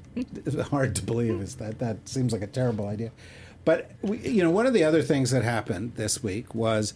hard 0.70 0.96
to 0.96 1.02
believe 1.02 1.40
is 1.40 1.56
that 1.56 1.78
that 1.78 2.08
seems 2.08 2.32
like 2.32 2.42
a 2.42 2.46
terrible 2.46 2.86
idea. 2.86 3.12
But 3.64 3.90
we, 4.02 4.18
you 4.18 4.42
know, 4.42 4.50
one 4.50 4.66
of 4.66 4.72
the 4.72 4.84
other 4.84 5.02
things 5.02 5.30
that 5.32 5.44
happened 5.44 5.94
this 5.96 6.22
week 6.22 6.54
was 6.54 6.94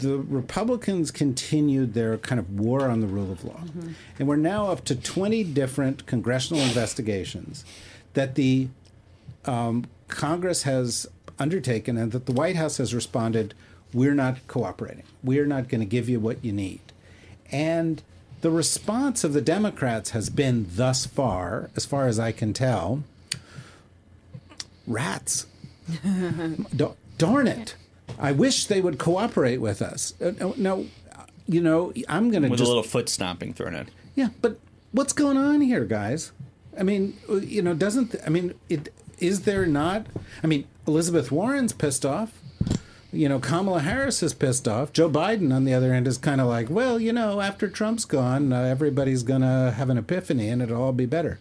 the 0.00 0.18
Republicans 0.18 1.10
continued 1.10 1.94
their 1.94 2.18
kind 2.18 2.38
of 2.38 2.58
war 2.58 2.88
on 2.88 3.00
the 3.00 3.06
rule 3.06 3.30
of 3.32 3.44
law, 3.44 3.60
and 4.18 4.26
we're 4.28 4.36
now 4.36 4.66
up 4.68 4.84
to 4.86 4.94
20 4.96 5.44
different 5.44 6.06
congressional 6.06 6.62
investigations 6.62 7.64
that 8.14 8.34
the 8.34 8.68
um, 9.44 9.84
Congress 10.08 10.64
has 10.64 11.06
undertaken 11.38 11.96
and 11.96 12.12
that 12.12 12.26
the 12.26 12.32
White 12.32 12.56
House 12.56 12.76
has 12.78 12.94
responded, 12.94 13.54
we're 13.94 14.14
not 14.14 14.46
cooperating. 14.46 15.04
We're 15.22 15.46
not 15.46 15.68
going 15.68 15.80
to 15.80 15.86
give 15.86 16.08
you 16.08 16.20
what 16.20 16.44
you 16.44 16.52
need. 16.52 16.80
And 17.50 18.02
the 18.42 18.50
response 18.50 19.24
of 19.24 19.32
the 19.32 19.40
Democrats 19.40 20.10
has 20.10 20.28
been 20.30 20.66
thus 20.70 21.06
far, 21.06 21.70
as 21.76 21.84
far 21.86 22.06
as 22.06 22.18
I 22.18 22.32
can 22.32 22.52
tell, 22.52 23.02
rats. 24.86 25.46
Da- 26.76 26.94
Darn 27.18 27.46
it. 27.48 27.74
I 28.18 28.32
wish 28.32 28.66
they 28.66 28.80
would 28.80 28.98
cooperate 28.98 29.58
with 29.58 29.82
us. 29.82 30.14
Uh, 30.20 30.32
no, 30.56 30.86
you 31.46 31.60
know, 31.60 31.92
I'm 32.08 32.30
going 32.30 32.42
to 32.42 32.48
With 32.48 32.58
just 32.58 32.68
a 32.68 32.70
little 32.70 32.82
foot 32.82 33.08
stomping 33.08 33.52
thrown 33.52 33.74
in. 33.74 33.88
yeah, 34.14 34.28
but 34.40 34.58
what's 34.92 35.12
going 35.12 35.36
on 35.36 35.60
here, 35.60 35.84
guys? 35.84 36.32
I 36.78 36.82
mean, 36.82 37.18
uh, 37.28 37.36
you 37.36 37.62
know, 37.62 37.74
doesn't 37.74 38.14
I 38.24 38.28
mean, 38.28 38.54
it 38.68 38.92
is 39.18 39.42
there 39.42 39.66
not? 39.66 40.06
I 40.42 40.46
mean, 40.46 40.66
Elizabeth 40.86 41.30
Warren's 41.30 41.72
pissed 41.72 42.06
off. 42.06 42.32
You 43.12 43.28
know, 43.28 43.40
Kamala 43.40 43.80
Harris 43.80 44.22
is 44.22 44.32
pissed 44.32 44.68
off. 44.68 44.92
Joe 44.92 45.10
Biden, 45.10 45.52
on 45.52 45.64
the 45.64 45.74
other 45.74 45.92
end, 45.92 46.06
is 46.06 46.16
kind 46.16 46.40
of 46.40 46.46
like, 46.46 46.70
well, 46.70 47.00
you 47.00 47.12
know, 47.12 47.40
after 47.40 47.68
Trump's 47.68 48.04
gone, 48.04 48.52
uh, 48.52 48.60
everybody's 48.62 49.24
gonna 49.24 49.72
have 49.72 49.90
an 49.90 49.98
epiphany 49.98 50.48
and 50.48 50.62
it'll 50.62 50.80
all 50.80 50.92
be 50.92 51.06
better. 51.06 51.40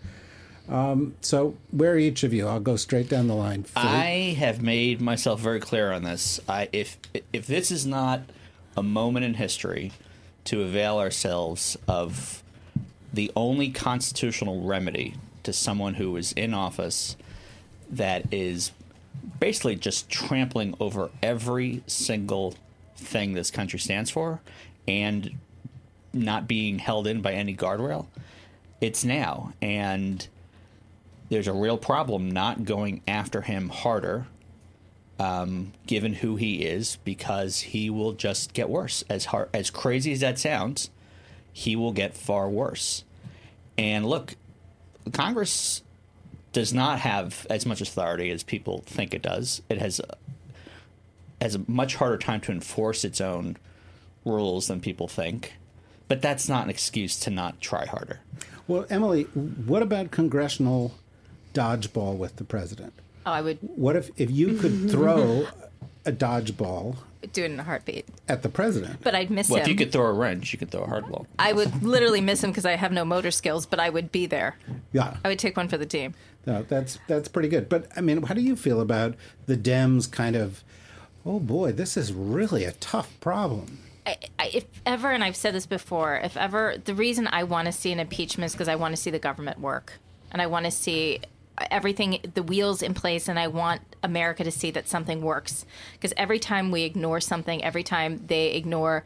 Um, 0.69 1.15
so, 1.21 1.55
where 1.71 1.93
are 1.93 1.97
each 1.97 2.23
of 2.23 2.33
you? 2.33 2.47
I'll 2.47 2.59
go 2.59 2.75
straight 2.75 3.09
down 3.09 3.27
the 3.27 3.35
line. 3.35 3.63
Phil? 3.63 3.81
I 3.83 4.35
have 4.37 4.61
made 4.61 5.01
myself 5.01 5.39
very 5.39 5.59
clear 5.59 5.91
on 5.91 6.03
this. 6.03 6.39
I, 6.47 6.69
if 6.71 6.97
if 7.33 7.47
this 7.47 7.71
is 7.71 7.85
not 7.85 8.21
a 8.77 8.83
moment 8.83 9.25
in 9.25 9.33
history 9.33 9.91
to 10.45 10.61
avail 10.61 10.99
ourselves 10.99 11.75
of 11.87 12.43
the 13.11 13.31
only 13.35 13.71
constitutional 13.71 14.61
remedy 14.61 15.15
to 15.43 15.51
someone 15.51 15.95
who 15.95 16.15
is 16.15 16.31
in 16.33 16.53
office 16.53 17.17
that 17.89 18.31
is 18.31 18.71
basically 19.39 19.75
just 19.75 20.09
trampling 20.09 20.75
over 20.79 21.09
every 21.23 21.83
single 21.87 22.53
thing 22.95 23.33
this 23.33 23.49
country 23.49 23.79
stands 23.79 24.09
for 24.09 24.39
and 24.87 25.31
not 26.13 26.47
being 26.47 26.79
held 26.79 27.07
in 27.07 27.21
by 27.21 27.33
any 27.33 27.55
guardrail, 27.55 28.07
it's 28.81 29.03
now. 29.03 29.53
And 29.61 30.27
there's 31.29 31.47
a 31.47 31.53
real 31.53 31.77
problem 31.77 32.29
not 32.29 32.65
going 32.65 33.01
after 33.07 33.41
him 33.41 33.69
harder, 33.69 34.27
um, 35.19 35.73
given 35.87 36.13
who 36.13 36.35
he 36.35 36.63
is, 36.63 36.97
because 37.03 37.59
he 37.59 37.89
will 37.89 38.13
just 38.13 38.53
get 38.53 38.69
worse. 38.69 39.03
As 39.09 39.25
hard, 39.25 39.49
as 39.53 39.69
crazy 39.69 40.11
as 40.11 40.19
that 40.21 40.39
sounds, 40.39 40.89
he 41.53 41.75
will 41.75 41.93
get 41.93 42.15
far 42.15 42.49
worse. 42.49 43.03
And 43.77 44.05
look, 44.05 44.35
Congress 45.13 45.83
does 46.51 46.73
not 46.73 46.99
have 46.99 47.45
as 47.49 47.65
much 47.65 47.81
authority 47.81 48.31
as 48.31 48.43
people 48.43 48.83
think 48.85 49.13
it 49.13 49.21
does. 49.21 49.61
It 49.69 49.77
has 49.77 50.01
has 51.41 51.55
a 51.55 51.61
much 51.67 51.95
harder 51.95 52.17
time 52.17 52.41
to 52.41 52.51
enforce 52.51 53.05
its 53.05 53.21
own 53.21 53.55
rules 54.25 54.67
than 54.67 54.81
people 54.81 55.07
think. 55.07 55.53
But 56.07 56.21
that's 56.21 56.49
not 56.49 56.63
an 56.63 56.69
excuse 56.69 57.19
to 57.21 57.29
not 57.29 57.61
try 57.61 57.85
harder. 57.85 58.19
Well, 58.67 58.85
Emily, 58.89 59.23
what 59.23 59.81
about 59.81 60.11
congressional 60.11 60.93
dodgeball 61.53 62.17
with 62.17 62.35
the 62.37 62.43
president? 62.43 62.93
Oh, 63.25 63.31
I 63.31 63.41
would 63.41 63.57
What 63.61 63.95
if 63.95 64.09
if 64.17 64.31
you 64.31 64.55
could 64.57 64.89
throw 64.91 65.47
a 66.05 66.11
dodgeball 66.11 66.95
do 67.33 67.43
it 67.43 67.51
in 67.51 67.59
a 67.59 67.63
heartbeat, 67.63 68.05
at 68.29 68.43
the 68.43 68.49
president? 68.49 69.01
but 69.03 69.13
I'd 69.13 69.29
miss 69.29 69.49
Well, 69.49 69.57
him. 69.57 69.63
if 69.63 69.67
you 69.67 69.75
could 69.75 69.91
throw 69.91 70.05
a 70.05 70.13
wrench, 70.13 70.53
you 70.53 70.57
could 70.59 70.71
throw 70.71 70.83
a 70.83 70.87
hardball. 70.87 71.25
I 71.37 71.51
would 71.51 71.83
literally 71.83 72.21
miss 72.21 72.41
him 72.43 72.49
because 72.51 72.65
I 72.65 72.75
have 72.77 72.91
no 72.93 73.03
motor 73.03 73.29
skills, 73.31 73.65
but 73.65 73.79
I 73.79 73.89
would 73.89 74.11
be 74.11 74.25
there. 74.25 74.55
Yeah, 74.93 75.17
I 75.23 75.27
would 75.27 75.39
take 75.39 75.57
one 75.57 75.67
for 75.67 75.77
the 75.77 75.85
team. 75.85 76.13
no, 76.45 76.63
that's 76.63 76.97
that's 77.07 77.27
pretty 77.27 77.49
good. 77.49 77.67
But 77.67 77.87
I 77.95 78.01
mean, 78.01 78.23
how 78.23 78.33
do 78.33 78.41
you 78.41 78.55
feel 78.55 78.79
about 78.79 79.15
the 79.47 79.57
Dems 79.57 80.09
kind 80.09 80.35
of? 80.37 80.63
Oh 81.25 81.39
boy, 81.39 81.73
this 81.73 81.97
is 81.97 82.13
really 82.13 82.63
a 82.63 82.71
tough 82.71 83.19
problem. 83.19 83.79
I, 84.07 84.15
I, 84.39 84.49
if 84.53 84.65
ever, 84.85 85.11
and 85.11 85.21
I've 85.23 85.35
said 85.35 85.53
this 85.53 85.65
before, 85.65 86.15
if 86.15 86.37
ever, 86.37 86.75
the 86.83 86.95
reason 86.95 87.27
I 87.27 87.43
want 87.43 87.65
to 87.65 87.71
see 87.73 87.91
an 87.91 87.99
impeachment 87.99 88.45
is 88.45 88.53
because 88.53 88.69
I 88.69 88.75
want 88.75 88.95
to 88.95 89.01
see 89.01 89.11
the 89.11 89.19
government 89.19 89.59
work, 89.59 89.99
and 90.31 90.41
I 90.41 90.47
want 90.47 90.65
to 90.65 90.71
see 90.71 91.19
everything, 91.71 92.19
the 92.33 92.43
wheels 92.43 92.81
in 92.81 92.93
place, 92.93 93.27
and 93.27 93.39
I 93.39 93.47
want 93.47 93.81
America 94.03 94.43
to 94.43 94.51
see 94.51 94.71
that 94.71 94.87
something 94.87 95.21
works. 95.21 95.65
Because 95.93 96.13
every 96.17 96.39
time 96.39 96.71
we 96.71 96.83
ignore 96.83 97.19
something, 97.19 97.63
every 97.63 97.83
time 97.83 98.25
they 98.27 98.53
ignore 98.53 99.03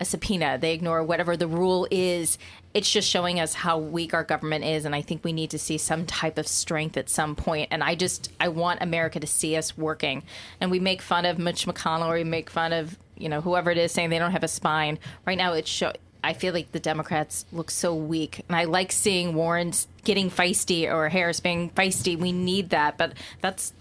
a 0.00 0.04
subpoena, 0.04 0.58
they 0.58 0.72
ignore 0.72 1.02
whatever 1.04 1.36
the 1.36 1.46
rule 1.46 1.86
is. 1.90 2.38
It's 2.72 2.90
just 2.90 3.08
showing 3.08 3.38
us 3.38 3.54
how 3.54 3.78
weak 3.78 4.12
our 4.12 4.24
government 4.24 4.64
is, 4.64 4.84
and 4.84 4.94
I 4.94 5.02
think 5.02 5.22
we 5.22 5.32
need 5.32 5.50
to 5.50 5.58
see 5.58 5.78
some 5.78 6.06
type 6.06 6.38
of 6.38 6.48
strength 6.48 6.96
at 6.96 7.08
some 7.08 7.36
point. 7.36 7.68
And 7.70 7.84
I 7.84 7.94
just, 7.94 8.32
I 8.40 8.48
want 8.48 8.82
America 8.82 9.20
to 9.20 9.26
see 9.26 9.56
us 9.56 9.78
working. 9.78 10.24
And 10.60 10.70
we 10.70 10.80
make 10.80 11.00
fun 11.00 11.24
of 11.24 11.38
Mitch 11.38 11.66
McConnell, 11.66 12.08
or 12.08 12.14
we 12.14 12.24
make 12.24 12.50
fun 12.50 12.72
of 12.72 12.98
you 13.16 13.28
know 13.28 13.40
whoever 13.40 13.70
it 13.70 13.78
is 13.78 13.92
saying 13.92 14.10
they 14.10 14.18
don't 14.18 14.32
have 14.32 14.42
a 14.42 14.48
spine. 14.48 14.98
Right 15.26 15.38
now, 15.38 15.52
it's 15.52 15.70
show. 15.70 15.92
I 16.24 16.32
feel 16.32 16.54
like 16.54 16.72
the 16.72 16.80
Democrats 16.80 17.44
look 17.52 17.70
so 17.70 17.94
weak, 17.94 18.44
and 18.48 18.56
I 18.56 18.64
like 18.64 18.92
seeing 18.92 19.34
Warren 19.34 19.72
getting 20.04 20.30
feisty 20.30 20.90
or 20.90 21.08
Harris 21.08 21.40
being 21.40 21.70
feisty. 21.70 22.18
We 22.18 22.32
need 22.32 22.70
that, 22.70 22.96
but 22.96 23.12
that's 23.40 23.72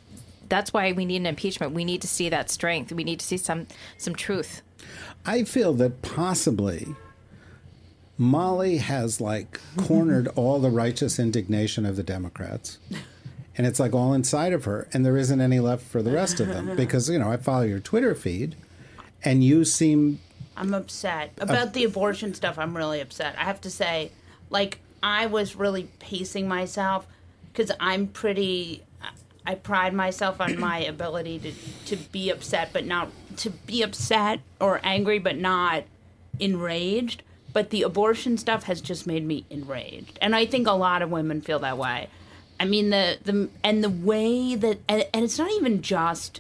that's 0.50 0.74
why 0.74 0.92
we 0.92 1.06
need 1.06 1.18
an 1.18 1.26
impeachment. 1.26 1.74
We 1.74 1.86
need 1.86 2.02
to 2.02 2.08
see 2.08 2.30
that 2.30 2.50
strength. 2.50 2.92
We 2.92 3.04
need 3.04 3.20
to 3.22 3.26
see 3.26 3.38
some 3.38 3.68
some 3.98 4.14
truth. 4.14 4.62
I 5.26 5.44
feel 5.46 5.74
that 5.76 6.02
possibly 6.02 6.96
Molly 8.18 8.78
has 8.78 9.22
like 9.22 9.60
cornered 9.78 10.28
all 10.36 10.60
the 10.60 10.70
righteous 10.70 11.20
indignation 11.20 11.86
of 11.86 11.96
the 11.96 12.04
Democrats. 12.04 12.78
And 13.56 13.68
it's 13.68 13.80
like 13.80 13.94
all 13.94 14.14
inside 14.14 14.52
of 14.52 14.66
her, 14.66 14.88
and 14.94 15.06
there 15.06 15.16
isn't 15.16 15.40
any 15.40 15.60
left 15.60 15.86
for 15.86 16.02
the 16.02 16.12
rest 16.12 16.40
of 16.40 16.48
them. 16.48 16.76
Because, 16.76 17.08
you 17.08 17.20
know, 17.20 17.32
I 17.32 17.38
follow 17.38 17.62
your 17.62 17.80
Twitter 17.80 18.16
feed, 18.16 18.56
and 19.24 19.44
you 19.44 19.64
seem 19.64 20.20
I'm 20.56 20.74
upset 20.74 21.32
about 21.40 21.74
the 21.74 21.84
abortion 21.84 22.34
stuff. 22.34 22.58
I'm 22.60 22.76
really 22.76 23.02
upset. 23.02 23.36
I 23.38 23.44
have 23.44 23.62
to 23.62 23.70
say, 23.70 24.12
like, 24.50 24.80
I 25.02 25.26
was 25.26 25.56
really 25.56 25.90
pacing 26.00 26.48
myself 26.48 27.08
because 27.52 27.72
I'm 27.80 28.08
pretty. 28.08 28.84
I 29.46 29.56
pride 29.56 29.94
myself 29.94 30.40
on 30.40 30.58
my 30.60 30.80
ability 30.86 31.40
to 31.40 31.52
to 31.88 31.96
be 32.12 32.30
upset, 32.30 32.72
but 32.72 32.86
not 32.86 33.10
to 33.38 33.50
be 33.50 33.82
upset 33.82 34.40
or 34.60 34.80
angry, 34.84 35.20
but 35.20 35.38
not 35.38 35.84
enraged. 36.40 37.24
But 37.52 37.70
the 37.70 37.84
abortion 37.84 38.38
stuff 38.38 38.64
has 38.64 38.82
just 38.82 39.06
made 39.06 39.26
me 39.26 39.46
enraged, 39.50 40.18
and 40.22 40.36
I 40.36 40.46
think 40.46 40.68
a 40.68 40.72
lot 40.72 41.02
of 41.02 41.12
women 41.12 41.42
feel 41.42 41.60
that 41.60 41.78
way. 41.78 42.10
I 42.60 42.66
mean, 42.66 42.90
the 42.90 43.18
the 43.24 43.50
and 43.64 43.84
the 43.84 43.90
way 43.90 44.56
that 44.56 44.80
and, 44.88 45.06
and 45.14 45.26
it's 45.26 45.38
not 45.38 45.52
even 45.52 45.82
just 45.82 46.40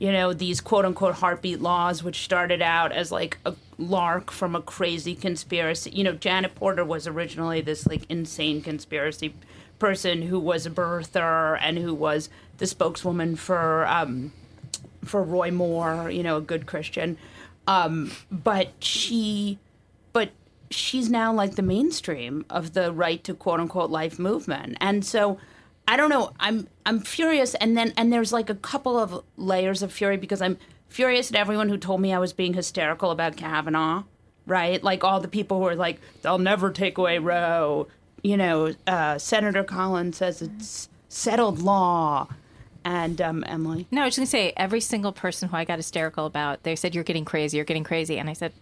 you 0.00 0.10
know, 0.10 0.32
these 0.32 0.62
quote 0.62 0.86
unquote 0.86 1.16
heartbeat 1.16 1.60
laws, 1.60 2.02
which 2.02 2.24
started 2.24 2.62
out 2.62 2.90
as 2.90 3.12
like 3.12 3.36
a 3.44 3.54
lark 3.76 4.30
from 4.30 4.56
a 4.56 4.62
crazy 4.62 5.14
conspiracy. 5.14 5.90
You 5.90 6.04
know, 6.04 6.14
Janet 6.14 6.54
Porter 6.54 6.86
was 6.86 7.06
originally 7.06 7.60
this 7.60 7.86
like 7.86 8.10
insane 8.10 8.62
conspiracy 8.62 9.34
person 9.78 10.22
who 10.22 10.40
was 10.40 10.64
a 10.64 10.70
birther 10.70 11.58
and 11.60 11.76
who 11.76 11.92
was 11.92 12.30
the 12.56 12.66
spokeswoman 12.66 13.36
for 13.36 13.86
um, 13.86 14.32
for 15.04 15.22
Roy 15.22 15.50
Moore, 15.50 16.08
you 16.10 16.22
know, 16.22 16.38
a 16.38 16.40
good 16.40 16.64
Christian. 16.64 17.18
Um, 17.66 18.10
but 18.30 18.70
she, 18.82 19.58
but 20.14 20.30
she's 20.70 21.10
now 21.10 21.30
like 21.30 21.56
the 21.56 21.62
mainstream 21.62 22.46
of 22.48 22.72
the 22.72 22.90
right 22.90 23.22
to 23.24 23.34
quote 23.34 23.60
unquote 23.60 23.90
life 23.90 24.18
movement, 24.18 24.78
and 24.80 25.04
so 25.04 25.38
I 25.90 25.96
don't 25.96 26.08
know. 26.08 26.30
I'm 26.38 26.68
I'm 26.86 27.00
furious, 27.00 27.56
and 27.56 27.76
then 27.76 27.92
and 27.96 28.12
there's 28.12 28.32
like 28.32 28.48
a 28.48 28.54
couple 28.54 28.96
of 28.96 29.24
layers 29.36 29.82
of 29.82 29.92
fury 29.92 30.16
because 30.16 30.40
I'm 30.40 30.56
furious 30.88 31.32
at 31.32 31.36
everyone 31.36 31.68
who 31.68 31.76
told 31.76 32.00
me 32.00 32.12
I 32.12 32.20
was 32.20 32.32
being 32.32 32.54
hysterical 32.54 33.10
about 33.10 33.36
Kavanaugh, 33.36 34.04
right? 34.46 34.80
Like 34.84 35.02
all 35.02 35.18
the 35.18 35.26
people 35.26 35.58
who 35.58 35.66
are 35.66 35.74
like, 35.74 36.00
they'll 36.22 36.38
never 36.38 36.70
take 36.70 36.96
away 36.96 37.18
Roe. 37.18 37.88
You 38.22 38.36
know, 38.36 38.72
uh, 38.86 39.18
Senator 39.18 39.64
Collins 39.64 40.18
says 40.18 40.42
it's 40.42 40.88
settled 41.08 41.58
law, 41.58 42.28
and 42.84 43.20
um, 43.20 43.42
Emily. 43.48 43.88
No, 43.90 44.02
I 44.02 44.04
was 44.04 44.14
just 44.14 44.18
gonna 44.18 44.44
say 44.44 44.52
every 44.56 44.80
single 44.80 45.10
person 45.10 45.48
who 45.48 45.56
I 45.56 45.64
got 45.64 45.80
hysterical 45.80 46.24
about, 46.24 46.62
they 46.62 46.76
said 46.76 46.94
you're 46.94 47.02
getting 47.02 47.24
crazy, 47.24 47.56
you're 47.56 47.64
getting 47.66 47.82
crazy, 47.82 48.16
and 48.16 48.30
I 48.30 48.34
said, 48.34 48.52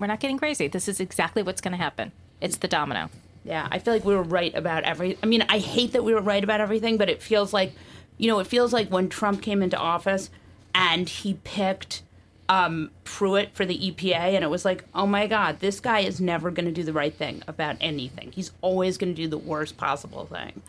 we're 0.00 0.08
not 0.08 0.18
getting 0.18 0.36
crazy. 0.36 0.66
This 0.66 0.88
is 0.88 0.98
exactly 0.98 1.44
what's 1.44 1.60
going 1.60 1.70
to 1.70 1.78
happen. 1.78 2.10
It's 2.40 2.56
the 2.56 2.66
domino. 2.66 3.08
Yeah, 3.44 3.66
I 3.70 3.78
feel 3.78 3.94
like 3.94 4.04
we 4.04 4.14
were 4.14 4.22
right 4.22 4.54
about 4.54 4.84
every. 4.84 5.18
I 5.22 5.26
mean, 5.26 5.44
I 5.48 5.58
hate 5.58 5.92
that 5.92 6.04
we 6.04 6.14
were 6.14 6.20
right 6.20 6.42
about 6.42 6.60
everything, 6.60 6.96
but 6.96 7.08
it 7.08 7.22
feels 7.22 7.52
like, 7.52 7.72
you 8.18 8.28
know, 8.28 8.38
it 8.38 8.46
feels 8.46 8.72
like 8.72 8.88
when 8.88 9.08
Trump 9.08 9.42
came 9.42 9.62
into 9.62 9.76
office 9.76 10.30
and 10.74 11.08
he 11.08 11.34
picked 11.42 12.02
um, 12.48 12.90
Pruitt 13.04 13.54
for 13.54 13.64
the 13.64 13.78
EPA, 13.78 14.34
and 14.34 14.44
it 14.44 14.50
was 14.50 14.64
like, 14.64 14.84
oh 14.94 15.06
my 15.06 15.26
God, 15.26 15.60
this 15.60 15.80
guy 15.80 16.00
is 16.00 16.20
never 16.20 16.50
going 16.50 16.66
to 16.66 16.72
do 16.72 16.82
the 16.82 16.92
right 16.92 17.14
thing 17.14 17.42
about 17.48 17.76
anything. 17.80 18.30
He's 18.32 18.52
always 18.60 18.98
going 18.98 19.14
to 19.14 19.22
do 19.22 19.28
the 19.28 19.38
worst 19.38 19.76
possible 19.76 20.26
thing. 20.26 20.62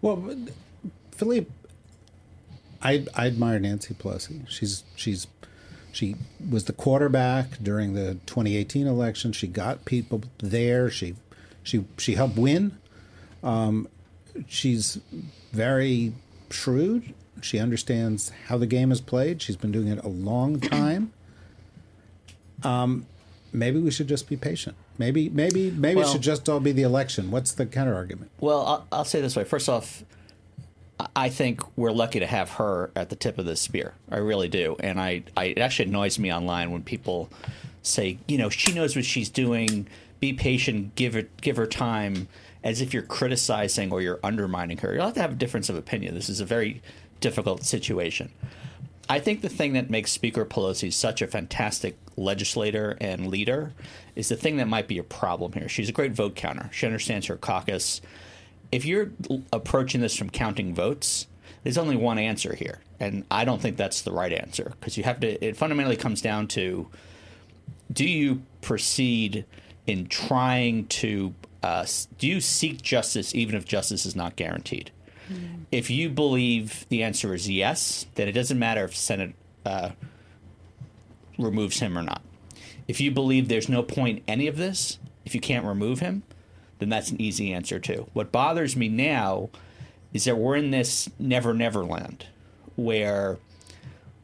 Well, 0.00 0.34
Philippe, 1.12 1.50
I, 2.82 3.06
I 3.14 3.26
admire 3.26 3.58
Nancy 3.58 3.94
Pelosi. 3.94 4.48
She's 4.48 4.84
she's 4.96 5.26
she 5.92 6.16
was 6.48 6.64
the 6.64 6.72
quarterback 6.72 7.58
during 7.62 7.94
the 7.94 8.14
2018 8.26 8.86
election. 8.86 9.32
She 9.32 9.46
got 9.46 9.84
people 9.84 10.22
there. 10.38 10.90
She 10.90 11.16
she 11.70 11.84
she 11.98 12.14
helped 12.14 12.36
win. 12.36 12.76
Um, 13.42 13.88
she's 14.48 14.98
very 15.52 16.12
shrewd. 16.50 17.14
She 17.40 17.58
understands 17.58 18.32
how 18.48 18.58
the 18.58 18.66
game 18.66 18.92
is 18.92 19.00
played. 19.00 19.40
She's 19.40 19.56
been 19.56 19.72
doing 19.72 19.88
it 19.88 20.02
a 20.04 20.08
long 20.08 20.60
time. 20.76 21.12
Um, 22.62 23.06
maybe 23.52 23.78
we 23.80 23.90
should 23.90 24.08
just 24.08 24.28
be 24.28 24.36
patient. 24.36 24.76
Maybe 24.98 25.28
maybe 25.30 25.70
maybe 25.70 26.00
it 26.00 26.08
should 26.08 26.20
just 26.20 26.48
all 26.48 26.60
be 26.60 26.72
the 26.72 26.82
election. 26.82 27.30
What's 27.30 27.52
the 27.52 27.64
counter 27.66 27.94
argument? 27.94 28.30
Well, 28.40 28.66
I'll, 28.66 28.86
I'll 28.92 29.04
say 29.04 29.20
this 29.22 29.34
way. 29.36 29.44
First 29.44 29.68
off, 29.68 30.04
I- 30.98 31.06
I 31.16 31.28
think 31.30 31.62
we're 31.78 31.92
lucky 31.92 32.20
to 32.20 32.26
have 32.26 32.50
her 32.52 32.90
at 32.94 33.08
the 33.08 33.16
tip 33.16 33.38
of 33.38 33.46
the 33.46 33.56
spear. 33.56 33.94
I 34.10 34.18
really 34.18 34.48
do, 34.48 34.76
and 34.80 35.00
I, 35.00 35.22
I 35.36 35.44
it 35.46 35.58
actually 35.58 35.88
annoys 35.88 36.18
me 36.18 36.30
online 36.32 36.70
when 36.70 36.82
people 36.82 37.30
say, 37.82 38.18
you 38.28 38.36
know, 38.36 38.50
she 38.50 38.74
knows 38.74 38.94
what 38.94 39.06
she's 39.06 39.30
doing. 39.30 39.86
Be 40.20 40.32
patient. 40.32 40.94
Give 40.94 41.14
her 41.14 41.22
give 41.40 41.56
her 41.56 41.66
time. 41.66 42.28
As 42.62 42.82
if 42.82 42.92
you're 42.92 43.02
criticizing 43.02 43.90
or 43.90 44.02
you're 44.02 44.20
undermining 44.22 44.78
her. 44.78 44.92
You'll 44.92 45.06
have 45.06 45.14
to 45.14 45.22
have 45.22 45.32
a 45.32 45.36
difference 45.36 45.70
of 45.70 45.76
opinion. 45.76 46.14
This 46.14 46.28
is 46.28 46.40
a 46.40 46.44
very 46.44 46.82
difficult 47.20 47.64
situation. 47.64 48.30
I 49.08 49.18
think 49.18 49.40
the 49.40 49.48
thing 49.48 49.72
that 49.72 49.90
makes 49.90 50.12
Speaker 50.12 50.44
Pelosi 50.44 50.92
such 50.92 51.20
a 51.20 51.26
fantastic 51.26 51.96
legislator 52.16 52.96
and 53.00 53.26
leader 53.28 53.72
is 54.14 54.28
the 54.28 54.36
thing 54.36 54.58
that 54.58 54.68
might 54.68 54.88
be 54.88 54.98
a 54.98 55.02
problem 55.02 55.52
here. 55.54 55.68
She's 55.68 55.88
a 55.88 55.92
great 55.92 56.12
vote 56.12 56.36
counter. 56.36 56.68
She 56.72 56.86
understands 56.86 57.26
her 57.26 57.36
caucus. 57.36 58.00
If 58.70 58.84
you're 58.84 59.10
approaching 59.52 60.00
this 60.00 60.16
from 60.16 60.30
counting 60.30 60.74
votes, 60.74 61.26
there's 61.64 61.78
only 61.78 61.96
one 61.96 62.18
answer 62.18 62.54
here, 62.54 62.82
and 63.00 63.24
I 63.30 63.44
don't 63.44 63.60
think 63.60 63.76
that's 63.76 64.02
the 64.02 64.12
right 64.12 64.32
answer 64.32 64.74
because 64.78 64.96
you 64.96 65.02
have 65.02 65.20
to. 65.20 65.44
It 65.44 65.56
fundamentally 65.56 65.96
comes 65.96 66.22
down 66.22 66.46
to: 66.48 66.88
Do 67.92 68.08
you 68.08 68.42
proceed 68.60 69.44
in 69.90 70.06
trying 70.06 70.86
to? 70.86 71.34
Uh, 71.62 71.84
do 72.18 72.26
you 72.26 72.40
seek 72.40 72.80
justice 72.80 73.34
even 73.34 73.54
if 73.54 73.64
justice 73.64 74.06
is 74.06 74.16
not 74.16 74.36
guaranteed? 74.36 74.90
If 75.70 75.90
you 75.90 76.08
believe 76.08 76.86
the 76.88 77.02
answer 77.02 77.34
is 77.34 77.48
yes, 77.48 78.06
then 78.16 78.26
it 78.26 78.32
doesn't 78.32 78.58
matter 78.58 78.84
if 78.84 78.96
Senate 78.96 79.34
uh, 79.64 79.90
removes 81.38 81.78
him 81.78 81.96
or 81.96 82.02
not. 82.02 82.22
If 82.88 83.00
you 83.00 83.12
believe 83.12 83.48
there's 83.48 83.68
no 83.68 83.82
point 83.82 84.18
in 84.18 84.24
any 84.26 84.46
of 84.48 84.56
this, 84.56 84.98
if 85.24 85.34
you 85.34 85.40
can't 85.40 85.64
remove 85.64 86.00
him, 86.00 86.24
then 86.80 86.88
that's 86.88 87.10
an 87.10 87.20
easy 87.20 87.52
answer 87.52 87.78
too. 87.78 88.08
What 88.12 88.32
bothers 88.32 88.74
me 88.74 88.88
now 88.88 89.50
is 90.12 90.24
that 90.24 90.36
we're 90.36 90.56
in 90.56 90.72
this 90.72 91.08
never 91.18 91.54
never 91.54 91.84
land 91.84 92.26
where 92.74 93.38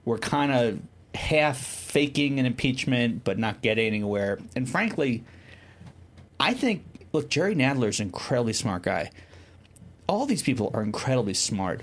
we're 0.04 0.18
kind 0.18 0.50
of 0.50 0.80
half 1.14 1.58
faking 1.58 2.40
an 2.40 2.46
impeachment 2.46 3.22
but 3.22 3.38
not 3.38 3.62
getting 3.62 3.86
anywhere. 3.86 4.38
And 4.56 4.68
frankly, 4.68 5.24
I 6.38 6.54
think 6.54 6.84
look, 7.12 7.28
Jerry 7.28 7.54
Nadler 7.54 7.88
is 7.88 8.00
an 8.00 8.06
incredibly 8.06 8.52
smart 8.52 8.82
guy. 8.82 9.10
All 10.06 10.26
these 10.26 10.42
people 10.42 10.70
are 10.74 10.82
incredibly 10.82 11.34
smart. 11.34 11.82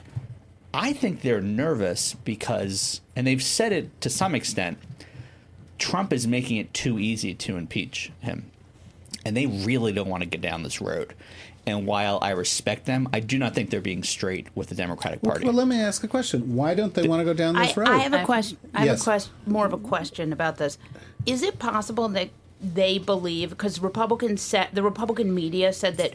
I 0.74 0.94
think 0.94 1.22
they're 1.22 1.42
nervous 1.42 2.14
because, 2.24 3.02
and 3.16 3.28
they've 3.28 3.44
said 3.44 3.72
it 3.72 4.02
to 4.02 4.10
some 4.10 4.34
extent, 4.34 4.78
Trump 5.78 6.14
is 6.14 6.26
making 6.26 6.58
it 6.58 6.74
too 6.74 6.98
easy 6.98 7.34
to 7.36 7.58
impeach 7.58 8.12
him. 8.22 8.50
And 9.26 9.36
they 9.36 9.46
really 9.46 9.92
don't 9.92 10.08
want 10.08 10.24
to 10.24 10.30
get 10.30 10.42
down 10.42 10.64
this 10.64 10.82
road. 10.82 11.14
And 11.66 11.86
while 11.86 12.20
I 12.22 12.32
respect 12.32 12.86
them, 12.86 13.08
I 13.14 13.22
do 13.22 13.38
not 13.38 13.56
think 13.56 13.70
they're 13.70 13.82
being 13.82 14.04
straight 14.04 14.48
with 14.56 14.68
the 14.68 14.76
Democratic 14.76 15.22
Party. 15.22 15.46
Well, 15.46 15.54
let 15.54 15.68
me 15.68 15.80
ask 15.80 16.04
a 16.04 16.08
question. 16.08 16.56
Why 16.56 16.74
don't 16.74 16.94
they 16.94 17.08
want 17.08 17.22
to 17.22 17.26
go 17.26 17.34
down 17.34 17.56
I, 17.56 17.68
this 17.68 17.78
road? 17.78 17.88
I 17.88 18.00
have 18.00 18.14
a 18.14 18.26
question. 18.26 18.58
I 18.74 18.80
have 18.80 18.88
Yes. 18.88 19.02
a 19.02 19.04
question. 19.04 19.34
More 19.46 19.66
of 19.66 19.74
a 19.74 19.78
question 19.78 20.34
about 20.34 20.58
this. 20.58 20.78
Is 21.26 21.42
it 21.42 21.60
possible 21.60 22.10
that 22.10 22.30
they 22.64 22.98
believe 22.98 23.50
because 23.50 23.80
Republicans 23.80 24.42
said 24.42 24.70
the 24.74 24.84
Republican 24.84 25.34
media 25.36 25.74
said 25.74 25.98
that 25.98 26.14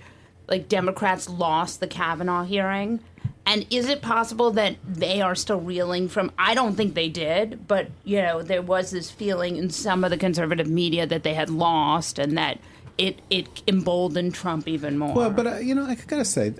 like 0.49 0.69
Democrats 0.69 1.29
lost 1.29 1.81
the 1.81 1.87
Kavanaugh 1.87 2.45
hearing, 2.45 3.01
and 3.45 3.67
is 3.71 3.89
it 3.89 4.01
possible 4.01 4.51
that 4.53 4.77
they 4.87 5.21
are 5.21 5.35
still 5.35 5.61
reeling 5.61 6.09
from? 6.09 6.33
I 6.39 6.55
don't 6.55 6.75
think 6.75 6.95
they 6.95 7.09
did, 7.11 7.69
but 7.69 7.89
you 8.05 8.23
know 8.23 8.43
there 8.43 8.63
was 8.63 8.91
this 8.91 9.11
feeling 9.11 9.57
in 9.57 9.71
some 9.71 10.05
of 10.05 10.11
the 10.11 10.17
conservative 10.17 10.69
media 10.69 11.07
that 11.07 11.23
they 11.23 11.35
had 11.35 11.51
lost 11.51 12.19
and 12.19 12.37
that. 12.39 12.59
It, 12.97 13.21
it 13.31 13.63
emboldened 13.69 14.35
Trump 14.35 14.67
even 14.67 14.99
more. 14.99 15.15
well, 15.15 15.31
but 15.31 15.47
uh, 15.47 15.57
you 15.59 15.73
know, 15.73 15.85
I 15.85 15.95
gotta 15.95 16.25
say, 16.25 16.55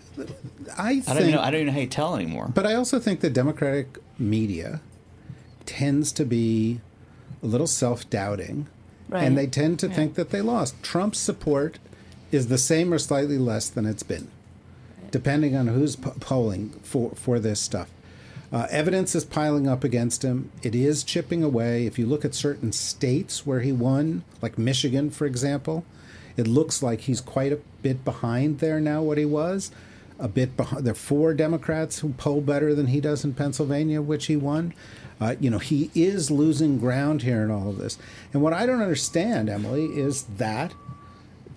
I 0.79 1.01
think, 1.01 1.09
I 1.09 1.15
don't 1.15 1.23
even 1.23 1.31
know. 1.33 1.41
I 1.41 1.51
don't 1.51 1.67
know 1.67 1.73
how 1.73 1.81
you 1.81 1.89
tell 1.89 2.15
anymore. 2.15 2.53
but 2.55 2.65
I 2.65 2.75
also 2.75 3.01
think 3.01 3.23
the 3.23 3.29
Democratic 3.29 3.99
media 4.21 4.81
tends 5.67 6.13
to 6.13 6.25
be 6.25 6.81
a 7.43 7.47
little 7.47 7.67
self-doubting, 7.67 8.69
Right. 9.09 9.25
and 9.25 9.39
they 9.39 9.47
tend 9.47 9.79
to 9.81 9.89
think 9.89 10.15
that 10.15 10.31
they 10.31 10.43
lost. 10.43 10.83
Trump's 10.83 11.19
support 11.19 11.79
is 12.31 12.49
the 12.49 12.59
same 12.59 12.93
or 12.93 12.99
slightly 12.99 13.39
less 13.39 13.71
than 13.71 13.87
it's 13.87 14.03
been, 14.03 14.29
depending 15.11 15.57
on 15.57 15.69
who's 15.69 15.97
po- 15.97 16.15
polling 16.21 16.71
for 16.83 17.13
for 17.13 17.39
this 17.39 17.59
stuff. 17.61 17.91
Uh, 18.53 18.67
evidence 18.71 19.15
is 19.15 19.25
piling 19.25 19.69
up 19.69 19.85
against 19.85 20.23
him. 20.25 20.51
It 20.63 20.75
is 20.75 21.05
chipping 21.05 21.43
away. 21.43 21.87
If 21.87 21.99
you 21.99 22.07
look 22.07 22.25
at 22.25 22.35
certain 22.35 22.73
states 22.73 23.47
where 23.47 23.61
he 23.61 23.73
won, 23.73 24.25
like 24.41 24.57
Michigan, 24.57 25.11
for 25.11 25.27
example, 25.27 25.85
it 26.37 26.47
looks 26.47 26.83
like 26.83 27.03
he's 27.03 27.21
quite 27.21 27.53
a 27.53 27.61
bit 27.83 28.05
behind 28.05 28.61
there 28.61 28.81
now. 28.81 29.03
What 29.03 29.19
he 29.19 29.27
was, 29.27 29.71
a 30.19 30.29
bit 30.29 30.57
behind. 30.57 30.85
There 30.85 30.93
are 30.93 30.95
four 30.95 31.35
Democrats 31.35 31.99
who 31.99 32.11
poll 32.11 32.41
better 32.41 32.75
than 32.75 32.87
he 32.87 33.01
does 33.01 33.25
in 33.25 33.35
Pennsylvania, 33.35 34.01
which 34.01 34.27
he 34.27 34.37
won. 34.37 34.73
Uh, 35.21 35.35
you 35.41 35.51
know, 35.51 35.59
he 35.59 35.91
is 35.95 36.31
losing 36.31 36.79
ground 36.79 37.23
here 37.23 37.43
in 37.43 37.51
all 37.51 37.69
of 37.69 37.79
this. 37.79 37.99
And 38.33 38.43
what 38.43 38.53
I 38.53 38.67
don't 38.67 38.81
understand, 38.81 39.49
Emily, 39.49 39.87
is 39.87 40.25
that 40.37 40.75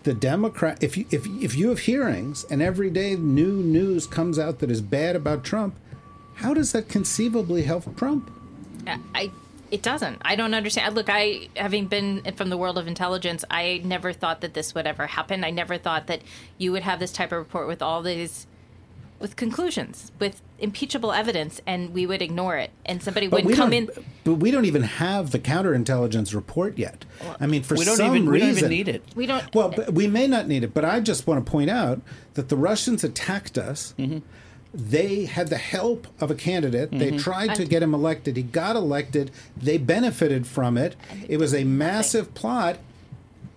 the 0.04 0.13
Democrat, 0.13 0.82
if 0.84 0.97
you 0.97 1.06
if 1.12 1.28
if 1.28 1.56
you 1.56 1.69
have 1.69 1.80
hearings 1.80 2.43
and 2.50 2.62
every 2.62 2.89
day 2.89 3.15
new 3.15 3.52
news 3.52 4.08
comes 4.08 4.39
out 4.39 4.60
that 4.60 4.71
is 4.71 4.82
bad 4.82 5.15
about 5.15 5.43
Trump, 5.43 5.76
how 6.36 6.54
does 6.54 6.71
that 6.71 6.89
conceivably 6.89 7.63
help 7.63 7.95
Trump? 7.97 8.32
I 9.13 9.32
it 9.69 9.84
doesn't. 9.84 10.21
I 10.24 10.36
don't 10.36 10.54
understand. 10.54 10.95
Look, 10.95 11.08
I 11.10 11.47
having 11.56 11.86
been 11.86 12.24
from 12.36 12.50
the 12.50 12.58
world 12.58 12.78
of 12.78 12.88
intelligence, 12.88 13.45
I 13.50 13.82
never 13.86 14.12
thought 14.12 14.41
that 14.41 14.54
this 14.54 14.74
would 14.76 14.88
ever 14.88 15.08
happen. 15.08 15.43
I 15.43 15.52
never 15.52 15.78
thought 15.78 16.08
that 16.08 16.21
you 16.58 16.71
would 16.71 16.84
have 16.84 17.00
this 17.00 17.12
type 17.12 17.32
of 17.32 17.38
report 17.38 17.67
with 17.67 17.82
all 17.82 18.02
these 18.02 18.47
with 19.22 19.36
conclusions, 19.36 20.12
with 20.20 20.42
impeachable 20.60 21.12
evidence 21.12 21.62
and 21.66 21.94
we 21.94 22.06
would 22.06 22.22
ignore 22.22 22.58
it 22.58 22.70
and 22.86 23.02
somebody 23.02 23.28
would 23.28 23.56
come 23.56 23.74
in 23.74 23.90
but 24.24 24.36
we 24.36 24.52
don't 24.52 24.66
even 24.66 24.84
have 24.84 25.32
the 25.32 25.40
counterintelligence 25.40 26.36
report 26.36 26.78
yet. 26.78 27.06
I 27.40 27.48
mean, 27.48 27.64
for 27.64 27.76
we 27.76 27.86
don't 27.86 27.98
some 27.98 28.16
even 28.16 28.30
we 28.30 28.40
reason, 28.42 28.48
don't 28.50 28.58
even 28.58 28.70
need 28.70 28.88
it. 28.88 29.04
we 29.16 29.26
don't 29.26 29.54
Well, 29.56 29.70
but 29.70 29.94
we 29.94 30.08
may 30.08 30.28
not 30.28 30.48
need 30.48 30.64
it, 30.64 30.74
but 30.74 30.86
I 30.86 31.00
just 31.00 31.26
want 31.28 31.44
to 31.46 31.50
point 31.52 31.70
out 31.70 32.02
that 32.36 32.50
the 32.50 32.56
Russians 32.58 33.04
attacked 33.04 33.58
us. 33.58 33.94
Mm-hmm. 33.98 34.20
They 34.74 35.26
had 35.26 35.50
the 35.50 35.58
help 35.58 36.08
of 36.22 36.32
a 36.32 36.36
candidate. 36.36 36.92
They 36.92 37.10
Mm-hmm. 37.10 37.18
tried 37.18 37.56
to 37.56 37.66
get 37.66 37.84
him 37.84 37.94
elected. 37.94 38.38
He 38.38 38.44
got 38.44 38.76
elected. 38.78 39.32
They 39.58 39.78
benefited 39.78 40.48
from 40.48 40.78
it. 40.78 40.96
It 41.28 41.38
was 41.38 41.54
a 41.54 41.64
massive 41.66 42.34
plot, 42.34 42.78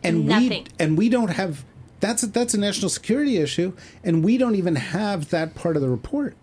and 0.02 0.26
we 0.26 0.64
and 0.78 0.98
we 0.98 1.08
don't 1.08 1.28
have. 1.30 1.64
That's 2.04 2.22
a, 2.22 2.26
that's 2.26 2.52
a 2.52 2.60
national 2.60 2.90
security 2.90 3.38
issue, 3.38 3.72
and 4.02 4.22
we 4.22 4.36
don't 4.36 4.56
even 4.56 4.76
have 4.76 5.30
that 5.30 5.54
part 5.54 5.74
of 5.74 5.80
the 5.80 5.88
report. 5.88 6.36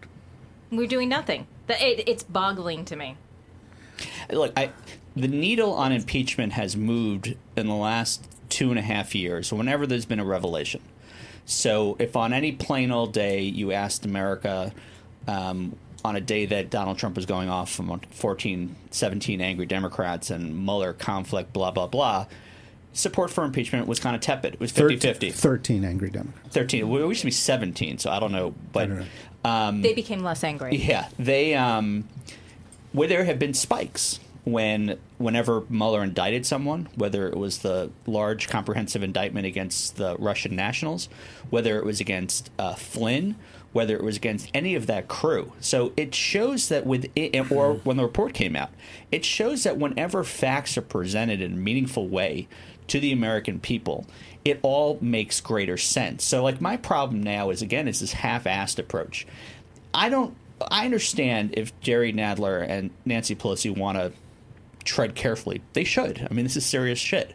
we're 0.71 0.87
doing 0.87 1.07
nothing. 1.07 1.45
It, 1.69 2.09
it's 2.09 2.23
boggling 2.23 2.83
to 2.85 2.95
me. 2.95 3.15
look, 4.31 4.53
I, 4.57 4.71
the 5.15 5.27
needle 5.27 5.73
on 5.73 5.91
impeachment 5.91 6.53
has 6.53 6.75
moved 6.75 7.35
in 7.55 7.67
the 7.67 7.75
last 7.75 8.27
two 8.49 8.71
and 8.71 8.79
a 8.79 8.81
half 8.81 9.13
years. 9.13 9.53
Whenever 9.53 9.85
there's 9.85 10.05
been 10.05 10.19
a 10.19 10.25
revelation, 10.25 10.81
so 11.45 11.95
if 11.99 12.15
on 12.15 12.33
any 12.33 12.53
plain 12.53 12.91
old 12.91 13.13
day 13.13 13.41
you 13.41 13.71
asked 13.71 14.03
America, 14.03 14.73
um, 15.27 15.75
on 16.03 16.15
a 16.15 16.21
day 16.21 16.47
that 16.47 16.71
Donald 16.71 16.97
Trump 16.97 17.15
was 17.15 17.27
going 17.27 17.49
off 17.49 17.71
from 17.71 18.01
14, 18.09 18.75
17 18.89 19.41
angry 19.41 19.67
Democrats 19.67 20.31
and 20.31 20.65
Mueller 20.65 20.93
conflict, 20.93 21.53
blah 21.53 21.69
blah 21.69 21.85
blah. 21.85 22.25
Support 22.93 23.31
for 23.31 23.43
impeachment 23.43 23.87
was 23.87 23.99
kind 23.99 24.15
of 24.15 24.21
tepid. 24.21 24.55
It 24.55 24.59
was 24.59 24.71
50 24.71 24.97
50. 24.97 25.31
13 25.31 25.85
angry 25.85 26.09
Democrats. 26.09 26.53
13. 26.53 26.89
We 26.89 26.99
used 26.99 27.21
to 27.21 27.27
be 27.27 27.31
17, 27.31 27.99
so 27.99 28.11
I 28.11 28.19
don't 28.19 28.31
know. 28.31 28.53
But 28.73 28.89
don't 28.89 29.05
know. 29.45 29.81
they 29.81 29.93
became 29.93 30.21
less 30.21 30.43
angry. 30.43 30.75
yeah, 30.75 31.07
they 31.17 31.53
um, 31.55 32.07
where 32.91 33.07
there 33.07 33.23
have 33.23 33.39
been 33.39 33.53
spikes 33.53 34.19
when 34.43 34.97
whenever 35.17 35.63
Mueller 35.69 36.03
indicted 36.03 36.45
someone, 36.45 36.89
whether 36.95 37.27
it 37.27 37.37
was 37.37 37.59
the 37.59 37.91
large 38.07 38.49
comprehensive 38.49 39.03
indictment 39.03 39.45
against 39.45 39.97
the 39.97 40.17
Russian 40.17 40.55
nationals, 40.55 41.09
whether 41.49 41.77
it 41.77 41.85
was 41.85 41.99
against 41.99 42.49
uh, 42.57 42.73
Flynn, 42.73 43.35
whether 43.71 43.95
it 43.95 44.03
was 44.03 44.17
against 44.17 44.49
any 44.53 44.75
of 44.75 44.87
that 44.87 45.07
crew. 45.07 45.53
So 45.59 45.93
it 45.95 46.13
shows 46.15 46.69
that 46.69 46.85
with 46.85 47.09
it, 47.15 47.51
or 47.51 47.75
when 47.75 47.97
the 47.97 48.03
report 48.03 48.33
came 48.33 48.55
out, 48.55 48.71
it 49.11 49.23
shows 49.23 49.63
that 49.63 49.77
whenever 49.77 50.23
facts 50.23 50.77
are 50.77 50.81
presented 50.81 51.41
in 51.41 51.53
a 51.53 51.57
meaningful 51.57 52.07
way 52.07 52.47
to 52.91 52.99
the 52.99 53.13
American 53.13 53.57
people, 53.57 54.05
it 54.43 54.59
all 54.63 54.97
makes 54.99 55.39
greater 55.39 55.77
sense. 55.77 56.25
So 56.25 56.43
like 56.43 56.59
my 56.59 56.75
problem 56.75 57.23
now 57.23 57.49
is 57.49 57.61
again 57.61 57.87
is 57.87 58.01
this 58.01 58.11
half-assed 58.11 58.79
approach. 58.79 59.25
I 59.93 60.09
don't. 60.09 60.35
I 60.69 60.83
understand 60.85 61.53
if 61.53 61.77
Jerry 61.79 62.11
Nadler 62.11 62.67
and 62.67 62.91
Nancy 63.05 63.33
Pelosi 63.33 63.75
want 63.75 63.97
to 63.97 64.11
tread 64.83 65.15
carefully. 65.15 65.61
They 65.73 65.85
should. 65.85 66.27
I 66.29 66.33
mean, 66.33 66.43
this 66.43 66.57
is 66.57 66.65
serious 66.65 66.99
shit. 66.99 67.33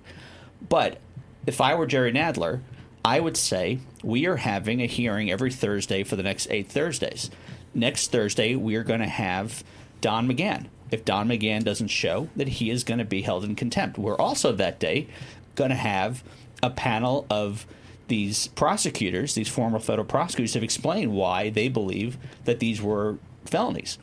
But 0.68 0.98
if 1.46 1.60
I 1.60 1.74
were 1.74 1.86
Jerry 1.86 2.12
Nadler, 2.12 2.60
I 3.04 3.18
would 3.20 3.36
say 3.36 3.78
we 4.04 4.26
are 4.26 4.36
having 4.36 4.82
a 4.82 4.86
hearing 4.86 5.30
every 5.30 5.50
Thursday 5.50 6.04
for 6.04 6.16
the 6.16 6.22
next 6.22 6.48
eight 6.50 6.68
Thursdays. 6.68 7.30
Next 7.74 8.12
Thursday, 8.12 8.54
we 8.54 8.76
are 8.76 8.84
going 8.84 9.00
to 9.00 9.06
have 9.06 9.64
Don 10.00 10.28
McGahn. 10.28 10.66
If 10.90 11.04
Don 11.04 11.28
McGahn 11.28 11.64
doesn't 11.64 11.88
show, 11.88 12.28
that 12.36 12.46
he 12.48 12.70
is 12.70 12.84
going 12.84 12.98
to 12.98 13.04
be 13.04 13.22
held 13.22 13.44
in 13.44 13.56
contempt. 13.56 13.98
We're 13.98 14.16
also 14.16 14.52
that 14.52 14.78
day 14.78 15.08
going 15.56 15.70
to 15.70 15.76
have 15.76 16.22
a 16.62 16.70
panel 16.70 17.26
of 17.28 17.66
these 18.08 18.46
prosecutors, 18.48 19.34
these 19.34 19.48
former 19.48 19.80
federal 19.80 20.06
prosecutors, 20.06 20.54
have 20.54 20.62
explained 20.62 21.12
why 21.12 21.50
they 21.50 21.68
believe 21.68 22.16
that 22.44 22.60
these 22.60 22.80
were 22.80 23.18
felonies. 23.44 23.98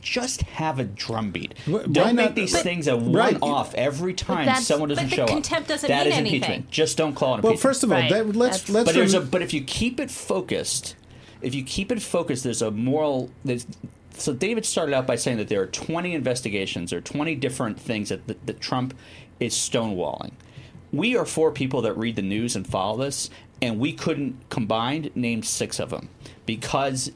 Just 0.00 0.42
have 0.42 0.78
a 0.78 0.84
drumbeat. 0.84 1.54
Why 1.66 1.82
Don't 1.90 2.14
make 2.16 2.34
these 2.34 2.52
But- 2.52 2.62
things 2.62 2.86
a 2.86 2.96
one-off 2.96 3.74
every 3.74 4.14
time 4.14 4.46
that's- 4.46 4.66
someone 4.66 4.88
doesn't 4.88 5.04
but 5.04 5.10
the 5.10 5.16
show 5.16 5.26
contempt 5.26 5.64
up. 5.64 5.68
doesn't 5.68 5.88
That 5.88 6.04
mean 6.04 6.12
is 6.12 6.18
anything. 6.18 6.36
impeachment. 6.42 6.70
Just 6.70 6.96
don't 6.96 7.14
call 7.14 7.36
it 7.36 7.42
Well, 7.42 7.52
impeachment. 7.52 7.60
first 7.60 7.82
of 7.84 7.92
all, 7.92 7.98
Right. 7.98 8.10
that, 8.10 8.26
let's 8.36 8.58
That's- 8.58 8.68
let's 8.70 8.84
but 8.86 8.94
there's 8.94 9.14
a 9.14 9.20
but 9.20 9.42
if 9.42 9.52
you 9.52 9.62
keep 9.62 9.98
it 10.00 10.10
focused, 10.10 10.94
if 11.42 11.54
you 11.54 11.62
keep 11.64 11.90
it 11.92 12.00
focused, 12.00 12.44
there's 12.44 12.62
a 12.62 12.70
moral. 12.70 13.30
There's, 13.44 13.66
so 14.16 14.32
David 14.32 14.64
started 14.64 14.94
out 14.94 15.06
by 15.08 15.16
saying 15.16 15.38
that 15.38 15.48
there 15.48 15.60
are 15.60 15.66
20 15.66 16.14
investigations 16.14 16.92
or 16.92 17.00
20 17.00 17.34
different 17.34 17.78
things 17.80 18.08
that, 18.10 18.26
that, 18.28 18.46
that 18.46 18.60
Trump 18.60 18.94
is 19.40 19.54
stonewalling. 19.54 20.30
We 20.96 21.16
are 21.16 21.24
four 21.24 21.50
people 21.52 21.82
that 21.82 21.94
read 21.96 22.16
the 22.16 22.22
news 22.22 22.56
and 22.56 22.66
follow 22.66 22.96
this, 23.04 23.30
and 23.62 23.78
we 23.78 23.92
couldn't 23.92 24.36
combined 24.50 25.10
name 25.14 25.42
six 25.42 25.78
of 25.78 25.90
them 25.90 26.08
because 26.46 27.10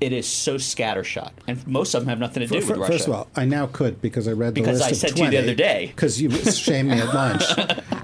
it 0.00 0.12
is 0.12 0.26
so 0.28 0.56
scattershot, 0.56 1.30
and 1.46 1.66
most 1.66 1.94
of 1.94 2.02
them 2.02 2.08
have 2.10 2.18
nothing 2.18 2.46
to 2.46 2.46
do 2.46 2.60
Fir- 2.60 2.72
with 2.72 2.80
Russia. 2.80 2.92
First 2.92 3.08
of 3.08 3.14
all, 3.14 3.28
I 3.34 3.44
now 3.46 3.66
could 3.66 4.02
because 4.02 4.28
I 4.28 4.32
read 4.32 4.54
the 4.54 4.60
Because 4.60 4.78
list 4.80 4.88
I 4.88 4.90
of 4.90 4.96
said 4.96 5.16
to 5.16 5.24
you 5.24 5.30
the 5.30 5.38
other 5.38 5.54
day. 5.54 5.86
because 5.94 6.20
you 6.20 6.30
shamed 6.52 6.90
me 6.90 6.98
at 7.00 7.14
lunch. 7.14 7.44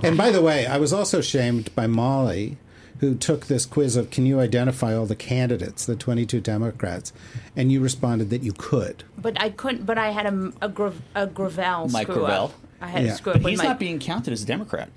and 0.03 0.16
by 0.16 0.31
the 0.31 0.40
way, 0.40 0.66
I 0.66 0.79
was 0.79 0.92
also 0.92 1.21
shamed 1.21 1.75
by 1.75 1.87
Molly, 1.87 2.57
who 3.01 3.14
took 3.14 3.47
this 3.47 3.66
quiz 3.66 3.95
of 3.97 4.11
can 4.11 4.25
you 4.25 4.40
identify 4.40 4.95
all 4.97 5.05
the 5.07 5.16
candidates, 5.16 5.85
the 5.85 5.96
22 5.96 6.40
Democrats, 6.40 7.13
and 7.56 7.71
you 7.73 7.81
responded 7.81 8.31
that 8.31 8.42
you 8.42 8.52
could. 8.52 9.04
But 9.19 9.38
I 9.40 9.50
couldn't. 9.50 9.85
But 9.85 9.98
I 9.98 10.11
had 10.13 10.25
a 10.27 10.52
a, 10.63 10.69
Grav, 10.71 11.00
a 11.15 11.27
Gravel 11.27 11.88
Mike 11.88 12.06
screw 12.06 12.25
Gravel? 12.25 12.44
up. 12.46 12.52
I 12.81 12.87
had 12.88 13.04
Yeah. 13.04 13.13
a 13.13 13.17
screw 13.17 13.33
but 13.33 13.38
up 13.40 13.44
with 13.44 13.50
he's 13.50 13.59
my. 13.59 13.65
not 13.65 13.79
being 13.79 13.98
counted 13.98 14.33
as 14.33 14.42
a 14.42 14.46
Democrat. 14.46 14.88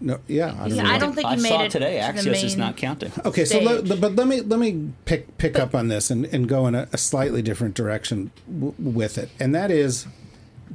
No, 0.00 0.18
yeah. 0.26 0.54
I 0.58 0.68
don't 0.68 0.76
Yeah. 0.78 0.88
I 0.92 0.98
don't 0.98 1.12
think 1.14 1.26
I 1.26 1.34
you 1.34 1.42
made 1.42 1.48
saw 1.48 1.62
it 1.64 1.70
today. 1.70 2.00
to 2.00 2.12
the 2.22 2.30
Axios 2.30 2.44
is 2.44 2.56
not 2.56 2.76
counting. 2.76 3.12
Okay, 3.24 3.44
so 3.44 3.60
let, 3.60 4.00
but 4.00 4.14
let 4.16 4.26
me 4.26 4.40
let 4.40 4.58
me 4.58 4.90
pick 5.04 5.38
pick 5.38 5.58
up 5.58 5.74
on 5.74 5.88
this 5.88 6.10
and, 6.10 6.24
and 6.26 6.48
go 6.48 6.66
in 6.66 6.74
a, 6.74 6.88
a 6.92 6.98
slightly 6.98 7.42
different 7.42 7.74
direction 7.74 8.30
w- 8.48 8.74
with 8.78 9.18
it, 9.18 9.30
and 9.38 9.54
that 9.54 9.70
is 9.70 10.06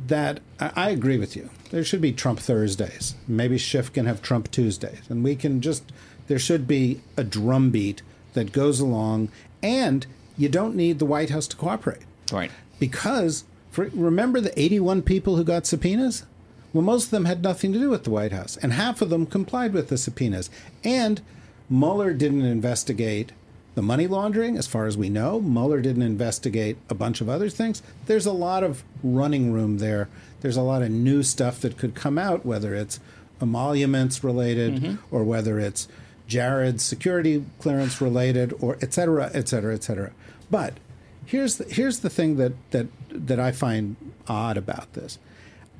that 0.07 0.39
I, 0.59 0.71
I 0.75 0.89
agree 0.89 1.17
with 1.17 1.35
you. 1.35 1.49
There 1.71 1.83
should 1.83 2.01
be 2.01 2.11
Trump 2.11 2.39
Thursdays. 2.39 3.15
Maybe 3.27 3.57
Schiff 3.57 3.91
can 3.91 4.05
have 4.05 4.21
Trump 4.21 4.49
Tuesdays, 4.51 5.01
and 5.09 5.23
we 5.23 5.35
can 5.35 5.61
just 5.61 5.91
there 6.27 6.39
should 6.39 6.67
be 6.67 7.01
a 7.17 7.23
drumbeat 7.23 8.01
that 8.33 8.51
goes 8.51 8.79
along, 8.79 9.29
and 9.61 10.05
you 10.37 10.49
don't 10.49 10.75
need 10.75 10.99
the 10.99 11.05
White 11.05 11.29
House 11.29 11.47
to 11.47 11.55
cooperate 11.57 12.01
Right. 12.31 12.51
because 12.79 13.43
for, 13.69 13.89
remember 13.93 14.39
the 14.41 14.57
81 14.59 15.01
people 15.03 15.35
who 15.35 15.43
got 15.43 15.65
subpoenas? 15.67 16.23
Well, 16.73 16.81
most 16.81 17.05
of 17.05 17.11
them 17.11 17.25
had 17.25 17.43
nothing 17.43 17.71
to 17.73 17.79
do 17.79 17.89
with 17.89 18.03
the 18.03 18.09
White 18.09 18.31
House, 18.31 18.57
and 18.57 18.73
half 18.73 19.01
of 19.01 19.09
them 19.09 19.25
complied 19.25 19.73
with 19.73 19.89
the 19.89 19.97
subpoenas. 19.97 20.49
And 20.83 21.21
Mueller 21.69 22.13
didn't 22.13 22.43
investigate 22.43 23.31
the 23.75 23.81
money 23.81 24.07
laundering, 24.07 24.57
as 24.57 24.67
far 24.67 24.85
as 24.85 24.97
we 24.97 25.09
know. 25.09 25.39
Mueller 25.39 25.81
didn't 25.81 26.03
investigate 26.03 26.77
a 26.89 26.95
bunch 26.95 27.21
of 27.21 27.29
other 27.29 27.49
things. 27.49 27.81
There's 28.05 28.25
a 28.25 28.31
lot 28.31 28.63
of 28.63 28.83
running 29.03 29.51
room 29.51 29.77
there. 29.77 30.09
There's 30.41 30.57
a 30.57 30.61
lot 30.61 30.81
of 30.81 30.91
new 30.91 31.23
stuff 31.23 31.59
that 31.61 31.77
could 31.77 31.95
come 31.95 32.17
out, 32.19 32.45
whether 32.45 32.75
it's 32.75 32.99
emoluments 33.41 34.23
related 34.23 34.75
mm-hmm. 34.75 35.15
or 35.15 35.23
whether 35.23 35.59
it's 35.59 35.87
Jared's 36.27 36.83
security 36.83 37.45
clearance 37.59 37.99
related 37.99 38.53
or 38.59 38.77
et 38.81 38.93
cetera, 38.93 39.31
et 39.33 39.47
cetera, 39.47 39.73
et 39.73 39.83
cetera. 39.83 40.11
But 40.51 40.75
here's 41.25 41.57
the, 41.57 41.65
here's 41.65 41.99
the 41.99 42.09
thing 42.09 42.37
that, 42.37 42.53
that, 42.71 42.87
that 43.09 43.39
I 43.39 43.51
find 43.51 43.95
odd 44.27 44.57
about 44.57 44.93
this. 44.93 45.17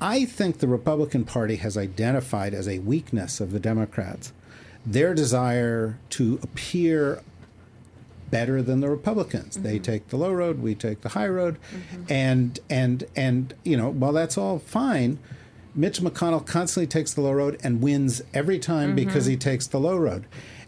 I 0.00 0.24
think 0.24 0.58
the 0.58 0.68
Republican 0.68 1.24
Party 1.24 1.56
has 1.56 1.76
identified 1.76 2.52
as 2.54 2.68
a 2.68 2.78
weakness 2.80 3.40
of 3.40 3.52
the 3.52 3.60
Democrats 3.60 4.32
their 4.86 5.14
desire 5.14 5.98
to 6.10 6.38
appear 6.42 7.22
better 8.30 8.62
than 8.62 8.80
the 8.80 8.90
Republicans. 8.90 9.56
They 9.56 9.76
mm-hmm. 9.76 9.82
take 9.82 10.08
the 10.08 10.16
low 10.16 10.32
road, 10.32 10.60
we 10.60 10.74
take 10.74 11.02
the 11.02 11.10
high 11.10 11.28
road, 11.28 11.58
mm-hmm. 11.72 12.12
and 12.12 12.58
and 12.68 13.04
and 13.14 13.54
you 13.64 13.76
know 13.76 13.90
while 13.90 14.12
that's 14.12 14.36
all 14.36 14.58
fine, 14.58 15.18
Mitch 15.74 16.00
McConnell 16.00 16.44
constantly 16.44 16.86
takes 16.86 17.14
the 17.14 17.20
low 17.20 17.32
road 17.32 17.60
and 17.62 17.80
wins 17.80 18.22
every 18.32 18.58
time 18.58 18.88
mm-hmm. 18.88 18.96
because 18.96 19.26
he 19.26 19.36
takes 19.36 19.66
the 19.66 19.80
low 19.80 19.96
road. 19.96 20.26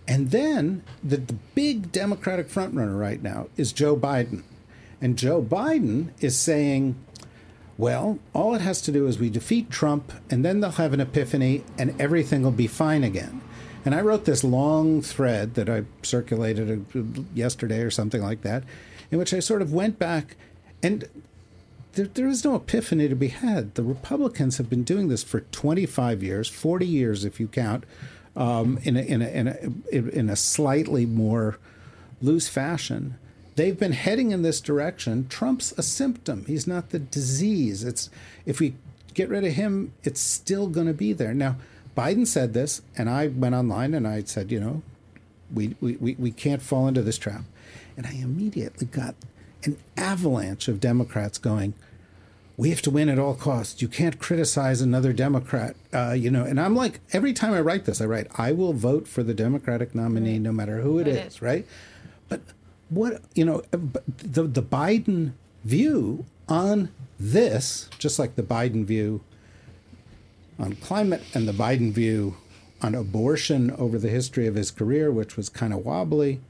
And 0.08 0.30
then 0.30 0.84
the, 1.02 1.16
the 1.16 1.32
big 1.56 1.90
Democratic 1.90 2.48
frontrunner 2.48 2.96
right 2.96 3.20
now 3.20 3.48
is 3.56 3.72
Joe 3.72 3.96
Biden, 3.96 4.44
and 5.00 5.18
Joe 5.18 5.42
Biden 5.42 6.10
is 6.20 6.38
saying. 6.38 6.96
Well, 7.78 8.18
all 8.32 8.54
it 8.54 8.62
has 8.62 8.80
to 8.82 8.92
do 8.92 9.06
is 9.06 9.18
we 9.18 9.28
defeat 9.28 9.70
Trump, 9.70 10.12
and 10.30 10.44
then 10.44 10.60
they'll 10.60 10.70
have 10.72 10.94
an 10.94 11.00
epiphany, 11.00 11.62
and 11.78 11.98
everything 12.00 12.42
will 12.42 12.50
be 12.50 12.66
fine 12.66 13.04
again. 13.04 13.42
And 13.84 13.94
I 13.94 14.00
wrote 14.00 14.24
this 14.24 14.42
long 14.42 15.02
thread 15.02 15.54
that 15.54 15.68
I 15.68 15.84
circulated 16.02 16.86
uh, 16.94 17.22
yesterday 17.34 17.80
or 17.80 17.90
something 17.90 18.22
like 18.22 18.42
that, 18.42 18.64
in 19.10 19.18
which 19.18 19.34
I 19.34 19.40
sort 19.40 19.62
of 19.62 19.72
went 19.72 19.98
back, 19.98 20.36
and 20.82 21.08
there, 21.92 22.06
there 22.06 22.28
is 22.28 22.44
no 22.44 22.54
epiphany 22.54 23.08
to 23.08 23.14
be 23.14 23.28
had. 23.28 23.74
The 23.74 23.82
Republicans 23.82 24.56
have 24.56 24.70
been 24.70 24.82
doing 24.82 25.08
this 25.08 25.22
for 25.22 25.40
25 25.40 26.22
years, 26.22 26.48
40 26.48 26.86
years 26.86 27.24
if 27.24 27.38
you 27.38 27.48
count, 27.48 27.84
um, 28.34 28.78
in, 28.84 28.96
a, 28.96 29.00
in, 29.00 29.22
a, 29.22 29.28
in, 29.28 29.48
a, 29.48 29.96
in 29.96 30.30
a 30.30 30.36
slightly 30.36 31.04
more 31.04 31.58
loose 32.22 32.48
fashion. 32.48 33.18
They've 33.56 33.78
been 33.78 33.92
heading 33.92 34.30
in 34.30 34.42
this 34.42 34.60
direction. 34.60 35.28
Trump's 35.28 35.72
a 35.78 35.82
symptom. 35.82 36.44
He's 36.46 36.66
not 36.66 36.90
the 36.90 36.98
disease. 36.98 37.84
It's 37.84 38.10
if 38.44 38.60
we 38.60 38.74
get 39.14 39.30
rid 39.30 39.44
of 39.44 39.54
him, 39.54 39.92
it's 40.04 40.20
still 40.20 40.68
going 40.68 40.86
to 40.86 40.94
be 40.94 41.12
there. 41.14 41.34
Now, 41.34 41.56
Biden 41.96 42.26
said 42.26 42.52
this, 42.52 42.82
and 42.96 43.08
I 43.08 43.28
went 43.28 43.54
online 43.54 43.94
and 43.94 44.06
I 44.06 44.22
said, 44.22 44.52
you 44.52 44.60
know, 44.60 44.82
we, 45.52 45.74
we, 45.80 45.96
we, 45.96 46.14
we 46.16 46.30
can't 46.30 46.60
fall 46.60 46.86
into 46.86 47.00
this 47.00 47.16
trap. 47.16 47.44
And 47.96 48.06
I 48.06 48.12
immediately 48.12 48.86
got 48.86 49.14
an 49.64 49.78
avalanche 49.96 50.68
of 50.68 50.78
Democrats 50.78 51.38
going, 51.38 51.72
we 52.58 52.68
have 52.70 52.82
to 52.82 52.90
win 52.90 53.08
at 53.08 53.18
all 53.18 53.34
costs. 53.34 53.80
You 53.80 53.88
can't 53.88 54.18
criticize 54.18 54.82
another 54.82 55.14
Democrat, 55.14 55.76
uh, 55.94 56.12
you 56.12 56.30
know. 56.30 56.44
And 56.44 56.60
I'm 56.60 56.74
like, 56.74 57.00
every 57.12 57.32
time 57.32 57.54
I 57.54 57.60
write 57.60 57.86
this, 57.86 58.02
I 58.02 58.06
write, 58.06 58.26
I 58.36 58.52
will 58.52 58.74
vote 58.74 59.08
for 59.08 59.22
the 59.22 59.34
Democratic 59.34 59.94
nominee, 59.94 60.38
no 60.38 60.52
matter 60.52 60.80
who 60.80 60.98
it 60.98 61.06
is, 61.06 61.40
right? 61.40 61.66
But 62.28 62.40
what 62.88 63.22
you 63.34 63.44
know, 63.44 63.62
the 63.70 64.44
the 64.44 64.62
Biden 64.62 65.32
view 65.64 66.24
on 66.48 66.90
this, 67.18 67.88
just 67.98 68.18
like 68.18 68.36
the 68.36 68.42
Biden 68.42 68.84
view 68.84 69.22
on 70.58 70.74
climate 70.74 71.22
and 71.34 71.48
the 71.48 71.52
Biden 71.52 71.92
view 71.92 72.36
on 72.82 72.94
abortion 72.94 73.70
over 73.72 73.98
the 73.98 74.08
history 74.08 74.46
of 74.46 74.54
his 74.54 74.70
career, 74.70 75.10
which 75.10 75.36
was 75.36 75.48
kind 75.48 75.72
of 75.72 75.84
wobbly, 75.84 76.40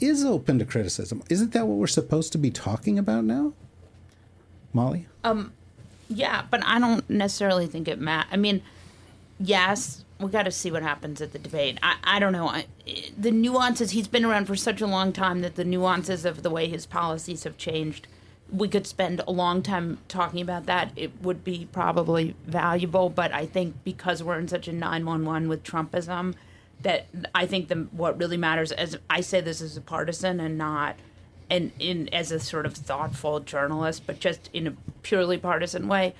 is 0.00 0.24
open 0.24 0.58
to 0.58 0.64
criticism. 0.64 1.22
Isn't 1.28 1.52
that 1.52 1.66
what 1.66 1.76
we're 1.76 1.86
supposed 1.86 2.32
to 2.32 2.38
be 2.38 2.50
talking 2.50 2.98
about 2.98 3.24
now? 3.24 3.52
Molly? 4.72 5.06
Um, 5.22 5.52
yeah, 6.08 6.44
but 6.50 6.64
I 6.64 6.78
don't 6.78 7.08
necessarily 7.08 7.66
think 7.66 7.88
it 7.88 8.00
matters. 8.00 8.30
I 8.32 8.36
mean, 8.36 8.62
yes, 9.38 10.04
we 10.24 10.30
got 10.30 10.44
to 10.44 10.50
see 10.50 10.70
what 10.70 10.82
happens 10.82 11.20
at 11.20 11.32
the 11.32 11.38
debate. 11.38 11.78
I, 11.82 11.96
I 12.02 12.18
don't 12.18 12.32
know. 12.32 12.48
I, 12.48 12.66
the 13.16 13.30
nuances, 13.30 13.90
he's 13.90 14.08
been 14.08 14.24
around 14.24 14.46
for 14.46 14.56
such 14.56 14.80
a 14.80 14.86
long 14.86 15.12
time 15.12 15.42
that 15.42 15.54
the 15.54 15.64
nuances 15.64 16.24
of 16.24 16.42
the 16.42 16.50
way 16.50 16.68
his 16.68 16.86
policies 16.86 17.44
have 17.44 17.56
changed, 17.56 18.06
we 18.50 18.68
could 18.68 18.86
spend 18.86 19.20
a 19.26 19.32
long 19.32 19.62
time 19.62 19.98
talking 20.08 20.40
about 20.40 20.66
that. 20.66 20.92
It 20.96 21.22
would 21.22 21.44
be 21.44 21.68
probably 21.70 22.34
valuable, 22.46 23.10
but 23.10 23.32
I 23.32 23.46
think 23.46 23.76
because 23.84 24.22
we're 24.22 24.38
in 24.38 24.48
such 24.48 24.68
a 24.68 24.72
911 24.72 25.48
with 25.48 25.62
Trumpism, 25.62 26.34
that 26.80 27.06
I 27.34 27.46
think 27.46 27.68
the 27.68 27.86
what 27.92 28.18
really 28.18 28.36
matters 28.36 28.70
as 28.70 28.98
I 29.08 29.22
say 29.22 29.40
this 29.40 29.62
as 29.62 29.76
a 29.76 29.80
partisan 29.80 30.38
and 30.38 30.58
not 30.58 30.96
and 31.48 31.72
in 31.78 32.12
as 32.12 32.30
a 32.30 32.40
sort 32.40 32.66
of 32.66 32.74
thoughtful 32.74 33.40
journalist, 33.40 34.02
but 34.06 34.20
just 34.20 34.50
in 34.52 34.66
a 34.66 34.74
purely 35.02 35.38
partisan 35.38 35.88
way, 35.88 36.14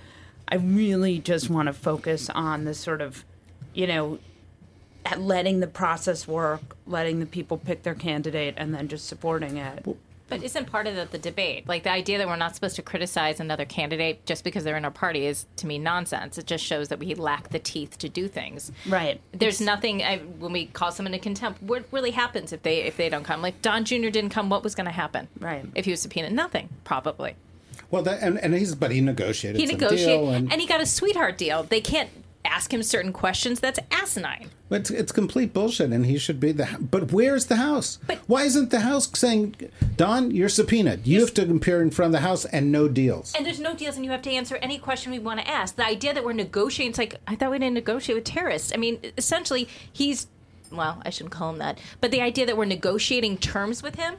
I 0.49 0.57
really 0.57 1.19
just 1.19 1.49
want 1.49 1.67
to 1.67 1.73
focus 1.73 2.31
on 2.31 2.65
the 2.65 2.75
sort 2.75 3.01
of, 3.01 3.25
you 3.75 3.87
know, 3.87 4.19
at 5.05 5.21
letting 5.21 5.61
the 5.61 5.67
process 5.67 6.27
work, 6.27 6.77
letting 6.87 7.21
the 7.21 7.27
people 7.27 7.59
pick 7.59 7.83
their 7.83 7.95
candidate, 7.95 8.55
and 8.57 8.75
then 8.75 8.89
just 8.89 9.07
supporting 9.07 9.59
it. 9.59 9.85
But 10.29 10.43
isn't 10.43 10.67
part 10.67 10.87
of 10.87 10.97
the, 10.97 11.05
the 11.05 11.19
debate 11.19 11.69
like 11.69 11.83
the 11.83 11.91
idea 11.91 12.17
that 12.17 12.27
we're 12.27 12.37
not 12.37 12.55
supposed 12.55 12.77
to 12.77 12.83
criticize 12.83 13.41
another 13.41 13.67
candidate 13.67 14.25
just 14.25 14.43
because 14.43 14.65
they're 14.65 14.77
in 14.77 14.85
our 14.85 14.91
party 14.91 15.27
is 15.27 15.45
to 15.57 15.67
me 15.67 15.79
nonsense. 15.79 16.39
It 16.39 16.47
just 16.47 16.65
shows 16.65 16.89
that 16.89 16.99
we 16.99 17.15
lack 17.15 17.51
the 17.51 17.59
teeth 17.59 17.99
to 17.99 18.09
do 18.09 18.27
things. 18.27 18.73
Right. 18.89 19.21
There's 19.33 19.61
nothing 19.61 20.03
I, 20.03 20.19
when 20.19 20.53
we 20.53 20.67
call 20.67 20.93
someone 20.93 21.13
in 21.13 21.21
contempt. 21.21 21.63
What 21.63 21.85
really 21.93 22.13
happens 22.13 22.53
if 22.53 22.63
they 22.63 22.79
if 22.83 22.97
they 22.97 23.11
don't 23.11 23.25
come? 23.25 23.43
Like 23.43 23.61
Don 23.61 23.85
Jr. 23.85 24.09
didn't 24.09 24.31
come. 24.31 24.49
What 24.49 24.65
was 24.65 24.75
going 24.75 24.87
to 24.87 24.93
happen? 24.93 25.29
Right. 25.39 25.67
If 25.75 25.85
he 25.85 25.91
was 25.91 26.01
subpoenaed, 26.01 26.33
nothing 26.33 26.71
probably. 26.85 27.37
Well, 27.91 28.03
that, 28.05 28.23
and, 28.23 28.39
and 28.39 28.55
he's 28.55 28.75
but 28.75 28.91
he 28.91 29.03
negotiated. 29.03 29.61
He 29.61 29.67
some 29.67 29.77
negotiated 29.77 30.07
deal 30.07 30.31
and, 30.31 30.51
and, 30.51 30.61
he 30.61 30.67
got 30.67 30.81
a 30.81 30.87
sweetheart 30.87 31.37
deal. 31.37 31.65
They 31.65 31.81
can't 31.81 32.11
ask 32.45 32.73
him 32.73 32.83
certain 32.83 33.13
questions. 33.13 33.61
That's 33.61 33.79
asinine. 33.91 34.51
It's, 34.71 34.91
it's 34.91 35.13
complete 35.13 35.53
bullshit, 35.53 35.93
and 35.93 36.07
he 36.07 36.19
should 36.19 36.41
be 36.41 36.53
the. 36.53 36.69
But 36.81 37.13
where's 37.13 37.47
the 37.47 37.57
House? 37.57 37.99
But- 38.07 38.19
Why 38.27 38.43
isn't 38.45 38.71
the 38.71 38.81
House 38.81 39.09
saying, 39.19 39.55
Don, 39.97 40.31
you're 40.31 40.49
subpoenaed. 40.49 41.07
You 41.07 41.21
have 41.21 41.35
to 41.35 41.51
appear 41.51 41.81
in 41.83 41.91
front 41.91 42.15
of 42.15 42.21
the 42.21 42.27
House 42.27 42.45
and 42.47 42.73
no 42.73 42.89
deals. 42.89 43.35
And 43.37 43.45
there's 43.47 43.61
no 43.61 43.75
deals, 43.75 43.97
and 43.97 44.05
you 44.05 44.11
have 44.11 44.23
to 44.23 44.31
answer 44.31 44.57
any 44.57 44.79
question 44.79 45.13
we 45.13 45.19
want 45.19 45.41
to 45.41 45.49
ask. 45.49 45.77
The 45.77 45.87
idea 45.87 46.15
that 46.15 46.25
we're 46.25 46.33
negotiating, 46.33 46.91
it's 46.91 46.99
like, 46.99 47.17
I 47.27 47.37
thought 47.37 47.51
we 47.51 47.59
didn't 47.59 47.75
negotiate 47.75 48.17
with 48.17 48.25
terrorists. 48.25 48.73
I 48.75 48.77
mean, 48.77 48.99
essentially, 49.17 49.69
he's, 49.93 50.27
well, 50.73 51.01
I 51.05 51.11
shouldn't 51.11 51.33
call 51.33 51.51
him 51.51 51.59
that, 51.59 51.79
but 52.01 52.11
the 52.11 52.21
idea 52.21 52.47
that 52.47 52.57
we're 52.57 52.65
negotiating 52.65 53.39
terms 53.39 53.83
with 53.83 53.95
him 53.97 54.17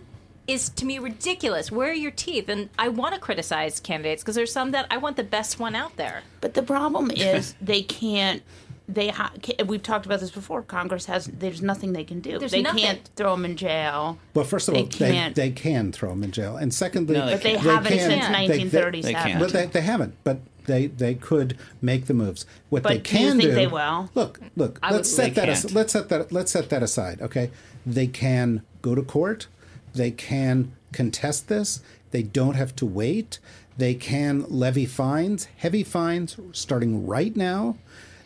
is 0.48 0.70
to 0.70 0.86
me 0.86 1.00
ridiculous. 1.00 1.72
Where 1.72 1.90
are 1.90 1.94
your 1.94 2.12
teeth? 2.12 2.50
And 2.50 2.70
I 2.78 2.90
want 2.90 3.14
to 3.16 3.20
criticize 3.20 3.80
candidates 3.80 4.22
because 4.24 4.36
there's 4.36 4.52
some 4.52 4.72
that 4.72 4.86
I 4.92 4.98
want 4.98 5.18
the 5.18 5.24
best 5.24 5.60
one 5.60 5.76
out 5.76 5.96
there. 5.98 6.22
But 6.42 6.54
the 6.54 6.64
problem 6.64 7.12
is 7.16 7.56
they 7.62 7.82
can't. 7.82 8.42
They 8.88 9.08
ha- 9.08 9.32
we've 9.66 9.82
talked 9.82 10.06
about 10.06 10.20
this 10.20 10.30
before. 10.30 10.62
Congress 10.62 11.08
has 11.08 11.26
there's 11.26 11.60
nothing 11.64 11.94
they 11.94 12.04
can 12.04 12.20
do. 12.20 12.38
There's 12.38 12.52
they 12.52 12.62
nothing. 12.62 12.84
can't 12.84 13.10
throw 13.16 13.32
them 13.36 13.44
in 13.44 13.58
jail. 13.58 14.20
well, 14.36 14.46
first 14.46 14.68
of 14.70 14.76
all, 14.76 14.84
they 14.84 14.88
they, 14.90 15.12
can't. 15.12 15.36
they 15.36 15.50
can 15.50 15.92
throw 15.92 16.12
him 16.12 16.24
in 16.24 16.30
jail, 16.32 16.56
and 16.58 16.72
secondly, 16.72 17.16
No, 17.16 17.26
they 17.26 17.32
but 17.34 17.42
they 17.42 17.52
can't. 17.56 17.64
haven't 17.66 17.92
can- 17.94 18.00
since 18.00 18.26
they- 18.28 18.48
they- 18.48 18.64
1937. 18.64 19.02
They 19.02 19.14
can't. 19.32 19.40
But 19.40 19.54
they, 19.54 19.66
they 19.66 19.82
haven't. 19.82 20.14
But 20.24 20.38
they 20.68 20.86
they 20.86 21.16
could 21.16 21.58
make 21.82 22.06
the 22.06 22.14
moves. 22.14 22.46
What 22.70 22.84
But 22.84 22.90
they 22.90 22.98
do 23.00 23.12
you 23.18 23.18
can 23.30 23.38
think 23.40 23.50
do. 23.50 23.56
they 23.56 23.66
will? 23.66 24.12
Look, 24.14 24.40
look. 24.56 24.78
I 24.84 24.92
let's 24.92 25.10
would- 25.10 25.16
set 25.16 25.34
They 25.34 25.42
that. 25.42 25.50
As, 25.50 25.62
can't. 25.64 25.74
let's 25.74 25.94
set 25.94 26.10
that. 26.10 26.32
Let's 26.32 26.52
set 26.52 26.70
that 26.70 26.84
aside. 26.84 27.24
Okay. 27.24 27.50
They 27.88 28.06
can 28.06 28.62
go 28.84 28.94
to 28.94 29.02
court. 29.02 29.48
They 29.96 30.12
can 30.12 30.74
contest 30.92 31.48
this. 31.48 31.82
They 32.12 32.24
don't 32.24 32.56
have 32.56 32.76
to 32.78 32.86
wait. 32.86 33.40
They 33.78 33.94
can 33.94 34.46
levy 34.48 34.86
fines, 34.86 35.48
heavy 35.58 35.84
fines, 35.84 36.38
starting 36.52 37.06
right 37.06 37.36
now. 37.36 37.78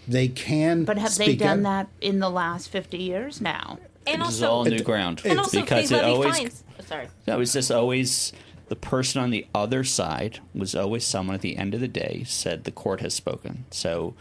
They 0.08 0.28
can. 0.28 0.86
But 0.86 0.98
have 0.98 1.16
they 1.18 1.36
done 1.36 1.66
out. 1.66 1.88
that 2.02 2.06
in 2.06 2.20
the 2.20 2.30
last 2.30 2.70
50 2.70 2.98
years 2.98 3.42
now? 3.42 3.80
And 4.08 4.22
This 4.22 4.30
is 4.36 4.44
also, 4.44 4.54
all 4.54 4.66
new 4.66 4.84
ground. 4.84 5.22
and 5.24 5.40
also 5.40 5.62
because 5.62 5.86
if 5.86 5.90
they 5.90 5.96
it 5.98 6.02
levy 6.02 6.14
always 6.16 6.38
fines. 6.38 6.64
Oh, 6.80 6.84
sorry. 6.84 7.08
that 7.26 7.38
was 7.38 7.54
just 7.54 7.72
always 7.72 8.34
the 8.70 8.76
person 8.76 9.22
on 9.22 9.30
the 9.30 9.46
other 9.54 9.84
side 9.84 10.40
was 10.54 10.76
always 10.76 11.04
someone 11.04 11.36
at 11.36 11.42
the 11.42 11.58
end 11.58 11.74
of 11.74 11.80
the 11.80 11.88
day 11.88 12.24
said 12.26 12.64
the 12.64 12.72
court 12.72 13.02
has 13.02 13.14
spoken. 13.14 13.66
So 13.72 14.16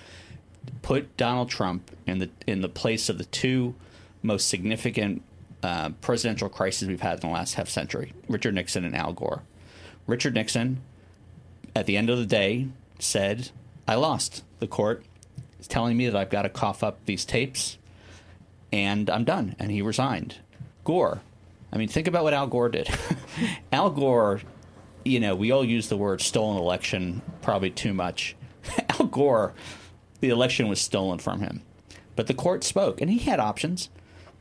put 0.82 1.16
Donald 1.16 1.48
Trump 1.48 1.90
in 2.06 2.18
the 2.18 2.30
in 2.46 2.60
the 2.60 2.68
place 2.68 3.08
of 3.08 3.18
the 3.18 3.24
two 3.24 3.74
most 4.22 4.48
significant 4.48 5.22
uh, 5.62 5.90
presidential 6.00 6.48
crises 6.48 6.88
we've 6.88 7.00
had 7.00 7.22
in 7.22 7.28
the 7.28 7.34
last 7.34 7.54
half 7.54 7.68
century: 7.68 8.12
Richard 8.28 8.54
Nixon 8.54 8.84
and 8.84 8.96
Al 8.96 9.12
Gore. 9.12 9.42
Richard 10.06 10.34
Nixon, 10.34 10.80
at 11.74 11.86
the 11.86 11.96
end 11.96 12.10
of 12.10 12.18
the 12.18 12.26
day, 12.26 12.68
said, 12.98 13.50
"I 13.86 13.94
lost. 13.94 14.44
The 14.60 14.66
court 14.66 15.04
is 15.60 15.68
telling 15.68 15.96
me 15.96 16.06
that 16.08 16.16
I've 16.16 16.30
got 16.30 16.42
to 16.42 16.48
cough 16.48 16.82
up 16.82 17.04
these 17.04 17.24
tapes, 17.24 17.78
and 18.72 19.08
I'm 19.10 19.24
done." 19.24 19.56
And 19.58 19.70
he 19.70 19.82
resigned. 19.82 20.36
Gore, 20.84 21.20
I 21.72 21.76
mean, 21.76 21.88
think 21.88 22.06
about 22.06 22.24
what 22.24 22.34
Al 22.34 22.46
Gore 22.46 22.70
did. 22.70 22.88
Al 23.72 23.90
Gore, 23.90 24.40
you 25.04 25.20
know, 25.20 25.34
we 25.34 25.50
all 25.50 25.64
use 25.64 25.88
the 25.88 25.96
word 25.96 26.20
stolen 26.20 26.56
election 26.56 27.22
probably 27.42 27.70
too 27.70 27.92
much. 27.92 28.36
Al 28.98 29.06
Gore, 29.06 29.52
the 30.20 30.30
election 30.30 30.68
was 30.68 30.80
stolen 30.80 31.18
from 31.18 31.40
him. 31.40 31.62
But 32.16 32.26
the 32.26 32.34
court 32.34 32.64
spoke, 32.64 33.00
and 33.00 33.10
he 33.10 33.18
had 33.18 33.38
options. 33.38 33.90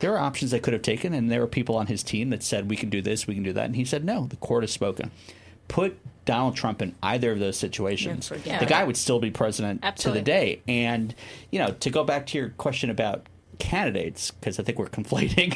There 0.00 0.12
are 0.14 0.18
options 0.18 0.50
they 0.52 0.60
could 0.60 0.72
have 0.72 0.82
taken, 0.82 1.12
and 1.12 1.30
there 1.30 1.40
were 1.40 1.46
people 1.48 1.76
on 1.76 1.86
his 1.88 2.02
team 2.02 2.30
that 2.30 2.42
said, 2.42 2.70
we 2.70 2.76
can 2.76 2.88
do 2.90 3.02
this, 3.02 3.26
we 3.26 3.34
can 3.34 3.42
do 3.42 3.52
that. 3.52 3.64
And 3.66 3.76
he 3.76 3.84
said, 3.84 4.04
no, 4.04 4.26
the 4.26 4.36
court 4.36 4.62
has 4.62 4.70
spoken. 4.72 5.10
Put 5.66 5.98
Donald 6.24 6.56
Trump 6.56 6.80
in 6.80 6.94
either 7.02 7.32
of 7.32 7.40
those 7.40 7.56
situations. 7.56 8.30
Yeah, 8.44 8.58
the 8.60 8.66
guy 8.66 8.84
would 8.84 8.96
still 8.96 9.18
be 9.18 9.30
president 9.30 9.80
Absolutely. 9.82 10.20
to 10.20 10.24
the 10.24 10.30
day. 10.30 10.62
And, 10.68 11.14
you 11.50 11.58
know, 11.58 11.72
to 11.72 11.90
go 11.90 12.04
back 12.04 12.26
to 12.28 12.38
your 12.38 12.50
question 12.50 12.90
about 12.90 13.26
candidates, 13.58 14.30
because 14.30 14.58
I 14.60 14.62
think 14.62 14.78
we're 14.78 14.86
conflating 14.88 15.52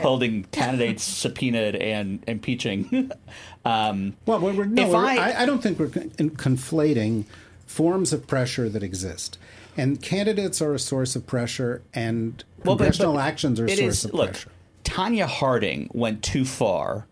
holding 0.00 0.44
candidates 0.44 1.02
subpoenaed 1.22 1.76
and 1.76 2.24
impeaching. 2.26 3.10
um, 3.64 4.16
Well, 4.26 4.40
we're, 4.40 4.54
we're, 4.54 4.64
no, 4.64 4.82
If 4.82 4.88
we're- 4.88 5.18
I- 5.18 5.32
I, 5.32 5.42
I 5.42 5.46
don't 5.46 5.62
think 5.62 5.78
we're 5.78 5.88
conflating 5.88 7.24
forms 7.66 8.12
of 8.12 8.26
pressure 8.26 8.68
that 8.68 8.82
exist. 8.82 9.38
And 9.76 10.00
candidates 10.00 10.62
are 10.62 10.72
a 10.72 10.78
source 10.78 11.14
of 11.16 11.26
pressure, 11.26 11.82
and 11.92 12.42
Well, 12.66 12.76
but- 12.76 12.84
congressional 12.84 13.14
but 13.14 13.20
actions 13.20 13.60
are 13.60 13.66
a 13.66 13.68
source 13.68 13.80
is- 13.80 14.04
of 14.06 14.14
look, 14.14 14.30
pressure. 14.32 14.50
Tonya 14.84 15.26
Harding 15.26 15.90
went 15.92 16.22
too 16.22 16.44
far 16.44 17.06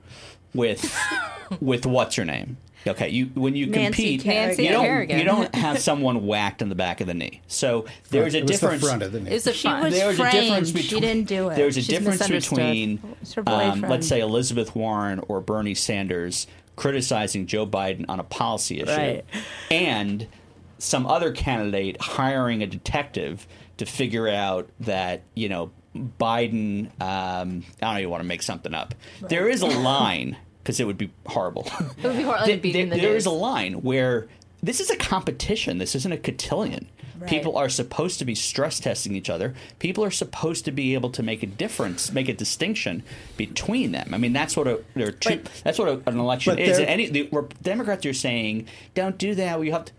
with 0.55 0.95
with 1.61 1.87
what's 1.87 2.17
her 2.17 2.25
name. 2.25 2.57
Okay, 2.87 3.09
you 3.09 3.27
when 3.35 3.57
you 3.57 3.65
Nancy 3.67 4.19
compete, 4.19 4.21
Kerrigan. 4.23 4.63
you 4.65 4.71
don't 4.71 5.11
you 5.11 5.25
don't 5.25 5.55
have 5.55 5.79
someone 5.89 6.27
whacked 6.27 6.61
in 6.61 6.69
the 6.69 6.75
back 6.75 7.01
of 7.01 7.07
the 7.07 7.15
knee. 7.15 7.41
So 7.47 7.87
there's 8.11 8.35
a 8.35 8.39
It 8.39 8.43
was 8.43 8.61
the 8.61 8.67
difference. 8.67 8.85
front 8.87 9.03
of 9.03 9.11
the 9.13 9.21
knee. 9.21 9.31
Is 9.33 9.47
it 9.47 9.55
She 9.55 9.67
fun? 9.69 9.85
was 9.85 9.95
there's 9.95 10.21
a 10.21 10.31
difference 10.31 10.71
framed. 10.71 10.85
She 10.85 10.95
between 10.95 11.01
didn't 11.01 11.29
do 11.29 11.49
it. 11.49 11.57
There's 11.57 11.77
a 11.79 11.81
She's 11.83 11.89
difference 11.89 12.29
between 12.29 13.01
um, 13.47 13.81
let's 13.81 14.07
say 14.07 14.21
Elizabeth 14.21 14.77
Warren 14.77 15.21
or 15.29 15.41
Bernie 15.41 15.75
Sanders 15.75 16.47
criticizing 16.77 17.47
Joe 17.47 17.67
Biden 17.67 18.05
on 18.09 18.21
a 18.21 18.25
policy 18.25 18.81
issue 18.81 18.91
Right. 18.93 19.25
and 19.71 20.27
some 20.79 21.07
other 21.07 21.33
candidate 21.33 21.97
hiring 22.01 22.63
a 22.63 22.67
detective 22.67 23.47
to 23.79 23.87
figure 23.87 24.29
out 24.29 24.69
that 24.81 25.23
you 25.35 25.49
know 25.49 25.71
Biden. 26.19 26.87
Um, 27.01 27.65
I 27.83 27.87
don't 27.93 27.99
even 27.99 28.11
want 28.11 28.23
to 28.23 28.27
make 28.29 28.43
something 28.43 28.75
up. 28.75 28.95
There 29.21 29.49
is 29.49 29.63
a 29.63 29.67
line 29.81 30.37
because 30.63 30.81
it 30.81 30.87
would 30.87 30.99
be 30.99 31.11
horrible. 31.27 31.67
It 31.99 32.05
would 32.05 32.17
be 32.17 32.23
horrible 32.23 32.47
There- 32.47 32.57
to 32.57 32.63
the 32.63 32.73
there 32.85 33.13
news. 33.13 33.27
a 33.27 33.31
line 33.31 33.75
where 33.83 34.27
this 34.63 34.81
is 34.81 34.91
a 34.91 34.97
competition. 34.97 35.79
This 35.79 35.95
isn't 35.95 36.13
a 36.13 36.17
cotillion. 36.19 36.89
People 37.29 37.57
are 37.57 37.71
supposed 37.71 38.19
to 38.19 38.25
be 38.27 38.35
stress 38.35 38.79
testing 38.81 39.15
each 39.15 39.31
other. 39.31 39.55
People 39.79 40.05
are 40.05 40.11
supposed 40.11 40.67
to 40.67 40.73
be 40.73 40.93
able 40.93 41.09
to 41.11 41.23
make 41.23 41.43
a 41.43 41.47
difference, 41.47 42.13
make 42.13 42.29
a 42.29 42.35
distinction 42.35 43.03
between 43.39 43.93
them. 43.93 44.13
I 44.13 44.19
mean, 44.19 44.35
that's 44.35 44.59
what 44.59 44.67
a 44.67 44.81
there 44.95 45.09
are 45.09 45.13
two, 45.13 45.37
But- 45.37 45.51
that's 45.65 45.79
what 45.79 45.89
a, 45.89 46.03
an 46.07 46.19
election 46.19 46.59
is. 46.59 46.77
there- 46.77 46.87
Any 46.89 47.09
the 47.09 47.29
Rep- 47.33 47.55
Democrats 47.63 48.05
are 48.05 48.13
saying, 48.13 48.67
"Don't 48.95 49.17
do 49.17 49.35
that. 49.37 49.59
We 49.59 49.71
have 49.71 49.87
to." 49.87 49.93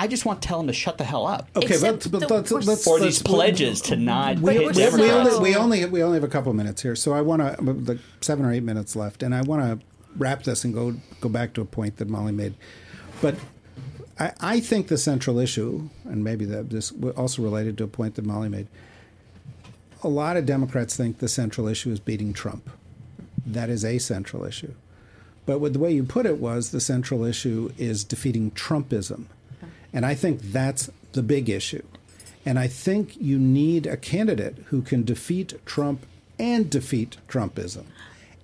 I 0.00 0.06
just 0.06 0.24
want 0.24 0.40
to 0.40 0.48
tell 0.48 0.58
them 0.58 0.66
to 0.68 0.72
shut 0.72 0.96
the 0.98 1.04
hell 1.04 1.26
up. 1.26 1.48
Okay, 1.54 1.66
Except 1.74 2.10
but, 2.10 2.20
but 2.20 2.28
the- 2.28 2.34
let's, 2.36 2.50
let's 2.66 2.86
Or 2.86 2.94
let's- 2.98 3.04
these 3.18 3.22
pledges 3.22 3.80
to 3.82 3.96
not 3.96 4.40
But 4.40 4.54
hit 4.54 4.62
we're 4.62 4.68
we, 4.68 4.74
so- 4.74 4.96
we 4.96 5.02
Democrats. 5.02 5.36
only 5.36 5.50
we 5.50 5.56
only 5.56 5.84
we 5.84 6.02
only 6.02 6.16
have 6.16 6.24
a 6.24 6.28
couple 6.28 6.50
of 6.50 6.56
minutes 6.56 6.80
here, 6.82 6.96
so 6.96 7.12
I 7.12 7.20
want 7.20 7.42
to 7.42 7.62
like 7.62 7.98
seven 8.22 8.44
or 8.46 8.52
eight 8.52 8.62
minutes 8.62 8.96
left, 8.96 9.22
and 9.22 9.34
I 9.34 9.42
want 9.42 9.62
to 9.80 9.86
wrap 10.16 10.42
this 10.44 10.64
and 10.64 10.72
go 10.72 10.94
go 11.20 11.28
back 11.28 11.52
to 11.54 11.60
a 11.60 11.64
point 11.66 11.98
that 11.98 12.08
Molly 12.08 12.32
made. 12.32 12.54
But 13.20 13.34
I, 14.18 14.32
I 14.40 14.60
think 14.60 14.88
the 14.88 14.96
central 14.98 15.38
issue, 15.38 15.90
and 16.04 16.24
maybe 16.24 16.46
that 16.46 16.70
this 16.70 16.92
also 17.16 17.42
related 17.42 17.76
to 17.78 17.84
a 17.84 17.88
point 17.88 18.14
that 18.14 18.24
Molly 18.24 18.48
made. 18.48 18.68
A 20.02 20.08
lot 20.08 20.38
of 20.38 20.46
Democrats 20.46 20.96
think 20.96 21.18
the 21.18 21.28
central 21.28 21.68
issue 21.68 21.90
is 21.90 22.00
beating 22.00 22.32
Trump. 22.32 22.70
That 23.46 23.68
is 23.68 23.84
a 23.84 23.98
central 23.98 24.44
issue. 24.44 24.72
But 25.44 25.58
with 25.58 25.74
the 25.74 25.78
way 25.78 25.92
you 25.92 26.04
put 26.04 26.24
it 26.24 26.38
was 26.38 26.70
the 26.70 26.80
central 26.80 27.24
issue 27.24 27.70
is 27.76 28.02
defeating 28.04 28.50
Trumpism. 28.52 29.24
And 29.92 30.06
I 30.06 30.14
think 30.14 30.40
that's 30.40 30.90
the 31.12 31.22
big 31.22 31.48
issue. 31.48 31.82
And 32.46 32.58
I 32.58 32.68
think 32.68 33.16
you 33.20 33.38
need 33.38 33.86
a 33.86 33.96
candidate 33.96 34.56
who 34.68 34.82
can 34.82 35.04
defeat 35.04 35.54
Trump 35.66 36.06
and 36.38 36.70
defeat 36.70 37.16
Trumpism. 37.28 37.84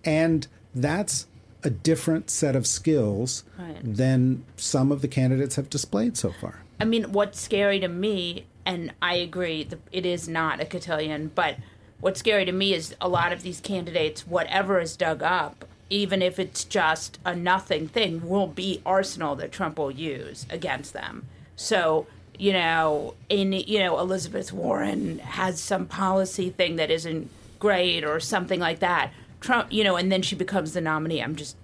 And 0.05 0.47
that's 0.75 1.27
a 1.65 1.71
different 1.71 2.31
set 2.31 2.55
of 2.55 2.67
skills 2.67 3.43
Right. 3.59 3.77
than 3.83 4.45
some 4.57 4.93
of 4.93 5.01
the 5.03 5.09
candidates 5.09 5.57
have 5.57 5.71
displayed 5.71 6.17
so 6.17 6.31
far. 6.33 6.61
I 6.79 6.85
mean, 6.85 7.13
what's 7.13 7.41
scary 7.41 7.81
to 7.81 7.89
me, 7.89 8.45
and 8.67 8.93
I 9.01 9.15
agree, 9.15 9.65
the, 9.65 9.79
it 9.91 10.05
is 10.05 10.29
not 10.29 10.61
a 10.61 10.67
cotillion, 10.67 11.31
but 11.35 11.57
what's 12.01 12.21
scary 12.21 12.45
to 12.45 12.53
me 12.53 12.75
is 12.75 12.95
a 13.01 13.09
lot 13.09 13.33
of 13.33 13.43
these 13.43 13.61
candidates, 13.61 14.27
whatever 14.27 14.79
is 14.79 14.95
dug 14.97 15.23
up, 15.23 15.65
even 15.89 16.21
if 16.21 16.39
it's 16.39 16.65
just 16.65 17.19
a 17.25 17.35
nothing 17.35 17.89
thing, 17.89 18.29
will 18.29 18.47
be 18.49 18.83
arsenal 18.85 19.35
that 19.37 19.53
Trump 19.53 19.79
will 19.79 19.91
use 19.91 20.45
against 20.51 20.93
them. 20.93 21.27
So, 21.57 22.07
you 22.39 22.53
know, 22.53 23.15
in 23.29 23.53
you 23.53 23.79
know, 23.79 23.99
Elizabeth 23.99 24.53
Warren 24.53 25.19
has 25.21 25.61
some 25.61 25.87
policy 25.87 26.51
thing 26.51 26.77
that 26.77 26.91
isn't 26.91 27.31
great 27.59 28.05
or 28.05 28.21
something 28.21 28.61
like 28.61 28.81
that. 28.81 29.13
Trump, 29.41 29.73
you 29.73 29.85
know, 29.85 29.97
and 29.97 30.13
then 30.13 30.23
she 30.23 30.37
becomes 30.37 30.73
the 30.73 30.81
nominee. 30.81 31.23
I'm 31.23 31.37
just 31.37 31.57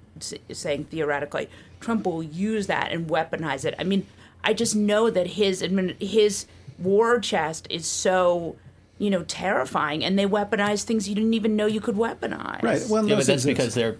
saying 0.51 0.85
theoretically, 0.85 1.49
Trump 1.81 2.07
will 2.07 2.23
use 2.23 2.67
that 2.69 2.93
and 2.93 3.09
weaponize 3.09 3.65
it. 3.65 3.75
I 3.79 3.85
mean, 3.85 4.07
I 4.45 4.55
just 4.55 4.75
know 4.75 5.11
that 5.11 5.27
his 5.27 5.63
admin, 5.63 6.01
his 6.01 6.47
war 6.79 7.19
chest 7.21 7.67
is 7.71 7.87
so, 7.87 8.57
you 8.99 9.11
know, 9.11 9.25
terrifying, 9.25 10.05
and 10.05 10.19
they 10.19 10.27
weaponize 10.27 10.85
things 10.85 11.09
you 11.09 11.15
didn't 11.15 11.35
even 11.35 11.57
know 11.57 11.67
you 11.67 11.81
could 11.81 11.97
weaponize. 11.97 12.63
Right. 12.63 12.83
Well, 12.89 13.07
Yeah, 13.09 13.17
but 13.17 13.27
that's 13.27 13.45
because 13.45 13.75
they're 13.75 13.97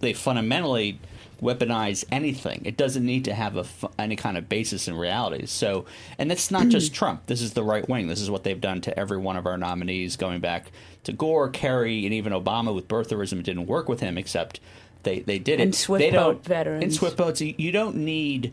they 0.00 0.12
fundamentally 0.12 1.00
weaponize 1.42 2.04
anything. 2.10 2.62
It 2.64 2.76
doesn't 2.76 3.04
need 3.04 3.24
to 3.26 3.34
have 3.34 3.56
a 3.56 3.64
any 3.98 4.16
kind 4.16 4.36
of 4.36 4.48
basis 4.48 4.88
in 4.88 4.96
reality. 4.96 5.46
So, 5.46 5.84
and 6.18 6.30
that's 6.30 6.50
not 6.50 6.68
just 6.68 6.94
Trump. 6.94 7.26
This 7.26 7.42
is 7.42 7.52
the 7.52 7.62
right 7.62 7.88
wing. 7.88 8.08
This 8.08 8.20
is 8.20 8.30
what 8.30 8.44
they've 8.44 8.60
done 8.60 8.80
to 8.82 8.98
every 8.98 9.18
one 9.18 9.36
of 9.36 9.46
our 9.46 9.56
nominees, 9.56 10.16
going 10.16 10.40
back 10.40 10.70
to 11.04 11.12
Gore, 11.12 11.48
Kerry, 11.48 12.04
and 12.04 12.14
even 12.14 12.32
Obama 12.32 12.74
with 12.74 12.88
birtherism. 12.88 13.40
It 13.40 13.44
didn't 13.44 13.66
work 13.66 13.88
with 13.88 14.00
him, 14.00 14.18
except 14.18 14.60
they 15.02 15.20
they 15.20 15.38
did 15.38 15.60
it. 15.60 15.64
And 15.64 15.74
swift 15.74 16.00
they 16.00 16.10
boat 16.10 16.34
don't, 16.34 16.44
veterans. 16.44 16.82
And 16.84 16.94
swift 16.94 17.16
boats. 17.16 17.40
You 17.40 17.54
you 17.56 17.72
don't 17.72 17.96
need 17.96 18.52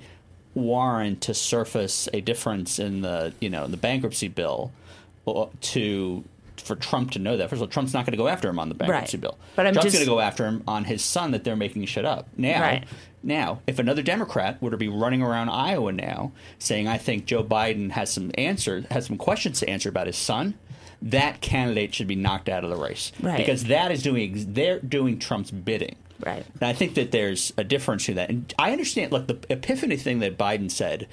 Warren 0.54 1.18
to 1.22 1.34
surface 1.34 2.08
a 2.14 2.22
difference 2.22 2.80
in 2.80 3.02
the 3.02 3.34
you 3.40 3.50
know 3.50 3.68
the 3.68 3.78
bankruptcy 3.78 4.28
bill 4.28 4.72
uh, 5.28 5.48
to 5.62 6.24
for 6.66 6.76
Trump 6.76 7.11
to 7.11 7.20
know 7.20 7.38
that. 7.38 7.49
First 7.49 7.59
of 7.61 7.63
all, 7.63 7.68
Trump's 7.72 7.93
not 7.93 8.05
going 8.05 8.11
to 8.13 8.18
go 8.18 8.28
after 8.28 8.49
him 8.49 8.59
on 8.59 8.70
the 8.70 8.76
bankruptcy 8.76 9.18
Right. 9.18 9.22
bill. 9.22 9.38
But 9.55 9.68
I'm 9.68 9.74
Trump's 9.74 9.86
just- 9.91 9.95
going 9.95 10.05
to 10.05 10.11
go 10.11 10.20
after 10.20 10.45
him 10.45 10.63
on 10.68 10.86
his 10.86 11.03
son 11.03 11.32
that 11.32 11.43
they're 11.43 11.55
making 11.55 11.86
shit 11.86 12.05
up. 12.05 12.28
Now, 12.38 12.61
Right. 12.61 12.84
now, 13.24 13.59
if 13.68 13.80
another 13.80 14.01
Democrat 14.01 14.61
were 14.61 14.72
to 14.72 14.78
be 14.78 14.88
running 14.88 15.22
around 15.22 15.49
Iowa 15.49 15.91
now 15.91 16.32
saying, 16.59 16.88
"I 16.88 16.97
think 16.97 17.26
Joe 17.26 17.43
Biden 17.43 17.91
has 17.91 18.09
some 18.11 18.32
answer, 18.38 18.86
has 18.91 19.05
some 19.05 19.18
questions 19.18 19.59
to 19.59 19.70
answer 19.70 19.89
about 19.89 20.07
his 20.07 20.18
son," 20.18 20.55
that 21.01 21.41
candidate 21.41 21.93
should 21.93 22.07
be 22.07 22.16
knocked 22.16 22.49
out 22.49 22.63
of 22.63 22.70
the 22.70 22.76
race 22.78 23.11
Right. 23.22 23.38
because 23.38 23.66
that 23.66 23.91
is 23.91 24.01
doing 24.01 24.53
they're 24.53 24.80
doing 24.80 25.20
Trump's 25.20 25.51
bidding. 25.51 25.95
Right. 26.26 26.45
And 26.61 26.63
I 26.63 26.74
think 26.74 26.93
that 26.95 27.11
there's 27.11 27.51
a 27.57 27.63
difference 27.63 28.05
to 28.05 28.13
that. 28.16 28.30
And 28.30 28.51
I 28.57 28.72
understand. 28.72 29.11
Look, 29.11 29.28
the 29.28 29.38
epiphany 29.49 29.97
thing 29.97 30.20
that 30.20 30.38
Biden 30.38 30.72
said 30.72 31.07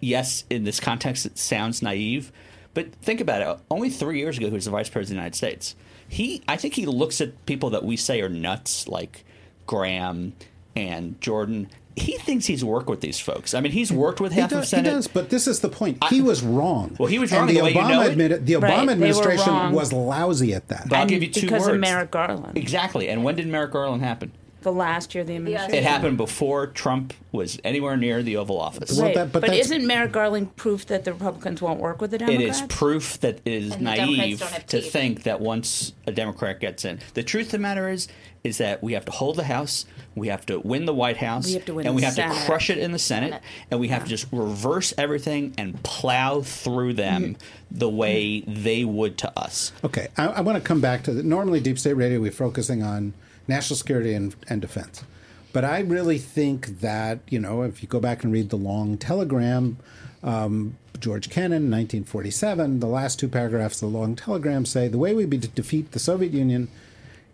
yes, 0.00 0.44
in 0.50 0.64
this 0.64 0.80
context, 0.80 1.24
it 1.26 1.38
sounds 1.38 1.80
naive, 1.82 2.32
but 2.76 2.92
think 3.02 3.20
about 3.20 3.40
it. 3.42 3.64
Only 3.70 3.90
three 3.90 4.18
years 4.20 4.36
ago, 4.38 4.46
he 4.46 4.52
was 4.52 4.66
the 4.66 4.70
vice 4.70 4.88
president 4.88 5.02
of 5.02 5.08
the 5.08 5.14
United 5.14 5.34
States. 5.36 5.74
He, 6.08 6.42
I 6.46 6.56
think, 6.56 6.74
he 6.74 6.86
looks 6.86 7.20
at 7.20 7.44
people 7.46 7.70
that 7.70 7.82
we 7.84 7.96
say 7.96 8.20
are 8.20 8.28
nuts, 8.28 8.86
like 8.86 9.24
Graham 9.66 10.34
and 10.76 11.20
Jordan. 11.20 11.68
He 11.96 12.12
thinks 12.18 12.44
he's 12.46 12.62
worked 12.62 12.88
with 12.88 13.00
these 13.00 13.18
folks. 13.18 13.54
I 13.54 13.60
mean, 13.60 13.72
he's 13.72 13.90
worked 13.90 14.20
with 14.20 14.32
He 14.32 14.40
half 14.40 14.50
does, 14.50 14.70
of 14.72 14.78
he 14.80 14.84
does, 14.84 15.08
but 15.08 15.30
this 15.30 15.46
is 15.48 15.60
the 15.60 15.70
point. 15.70 16.04
He 16.04 16.20
was 16.20 16.42
wrong. 16.42 16.94
Well, 16.98 17.08
he 17.08 17.18
was 17.18 17.32
And 17.32 17.38
wrong 17.40 17.48
the 17.48 17.54
the 17.54 17.62
way 17.62 17.70
you 17.72 17.76
Obama 17.80 17.88
know 17.88 18.02
it. 18.02 18.18
admini- 18.18 18.44
the 18.44 18.52
Obama 18.52 18.62
Right, 18.62 18.88
administration 18.90 19.72
was 19.72 19.92
lousy 19.94 20.52
at 20.52 20.68
that. 20.68 20.88
But 20.90 20.98
I'll 20.98 21.06
give 21.06 21.22
you 21.22 21.30
two 21.30 21.40
because 21.40 21.62
words. 21.62 21.72
of 21.74 21.80
Merrick 21.80 22.10
Garland. 22.10 22.56
Exactly. 22.58 23.08
And 23.08 23.24
when 23.24 23.34
did 23.36 23.46
Merrick 23.48 23.72
Garland 23.72 24.02
happen? 24.02 24.30
The 24.66 24.72
last 24.72 25.14
year 25.14 25.22
of 25.22 25.28
the 25.28 25.36
administration. 25.36 25.74
It 25.76 25.84
happened 25.84 26.16
before 26.16 26.66
Trump 26.66 27.14
was 27.30 27.56
anywhere 27.62 27.96
near 27.96 28.20
the 28.24 28.36
Oval 28.36 28.60
Office. 28.60 28.96
Well, 28.96 29.06
Right. 29.06 29.14
that- 29.14 29.30
but 29.32 29.42
but 29.42 29.54
isn't 29.54 29.86
Merrick 29.86 30.10
Garland 30.10 30.56
proof 30.56 30.86
that 30.86 31.04
the 31.04 31.12
Republicans 31.12 31.62
won't 31.62 31.78
work 31.78 32.00
with 32.00 32.10
the 32.10 32.18
Democrats? 32.18 32.60
is 32.62 32.66
proof 32.66 33.20
that 33.20 33.38
it 33.44 33.52
is 33.52 33.72
And 33.74 33.82
naive 33.82 34.42
to 34.66 34.80
think 34.80 35.22
that 35.22 35.40
once 35.40 35.92
a 36.08 36.10
Democrat 36.12 36.58
gets 36.58 36.84
in, 36.84 36.98
the 37.14 37.22
truth 37.22 37.46
of 37.46 37.52
the 37.52 37.58
matter 37.58 37.88
is, 37.88 38.08
is 38.42 38.58
that 38.58 38.82
we 38.82 38.94
have 38.94 39.04
to 39.04 39.12
hold 39.12 39.36
the 39.36 39.44
House, 39.44 39.86
we 40.16 40.26
have 40.28 40.44
to 40.46 40.58
win 40.60 40.84
the 40.84 40.94
White 40.94 41.18
House, 41.18 41.46
We 41.46 41.54
have 41.54 41.64
to 41.66 41.74
win 41.74 41.86
and 41.86 41.94
we 41.94 42.02
have 42.02 42.14
Senate. 42.14 42.36
to 42.36 42.44
crush 42.44 42.68
it 42.68 42.78
in 42.78 42.90
the 42.90 42.98
Senate, 42.98 43.30
Senate. 43.30 43.42
and 43.70 43.78
we 43.78 43.86
have 43.88 44.02
to 44.02 44.08
just 44.10 44.26
reverse 44.32 44.92
everything 44.98 45.54
and 45.58 45.80
plow 45.84 46.40
through 46.40 46.94
them 46.94 47.22
Mm-hmm. 47.22 47.78
the 47.78 47.88
way 47.88 48.40
they 48.40 48.84
would 48.84 49.16
to 49.18 49.38
us. 49.38 49.70
Okay, 49.84 50.08
I, 50.16 50.26
I 50.26 50.40
want 50.40 50.56
to 50.58 50.60
come 50.62 50.80
back 50.80 51.04
to 51.04 51.12
the 51.12 51.22
normally 51.22 51.60
Deep 51.60 51.78
State 51.78 51.92
Radio. 51.94 52.18
We're 52.20 52.30
focusing 52.32 52.82
on 52.82 53.14
national 53.48 53.76
security 53.76 54.14
and, 54.14 54.34
and 54.48 54.60
defense, 54.60 55.04
but 55.52 55.64
I 55.64 55.80
really 55.80 56.18
think 56.18 56.80
that 56.80 57.20
you 57.28 57.38
know 57.38 57.62
if 57.62 57.82
you 57.82 57.88
go 57.88 58.00
back 58.00 58.24
and 58.24 58.32
read 58.32 58.50
the 58.50 58.56
long 58.56 58.98
telegram, 58.98 59.78
um, 60.22 60.76
George 61.00 61.30
Kennan, 61.30 61.70
1947, 61.70 62.80
the 62.80 62.86
last 62.86 63.18
two 63.18 63.28
paragraphs 63.28 63.82
of 63.82 63.92
the 63.92 63.98
long 63.98 64.16
telegram 64.16 64.64
say 64.66 64.88
the 64.88 64.98
way 64.98 65.14
we 65.14 65.26
be 65.26 65.38
to 65.38 65.48
defeat 65.48 65.92
the 65.92 65.98
Soviet 65.98 66.32
Union 66.32 66.68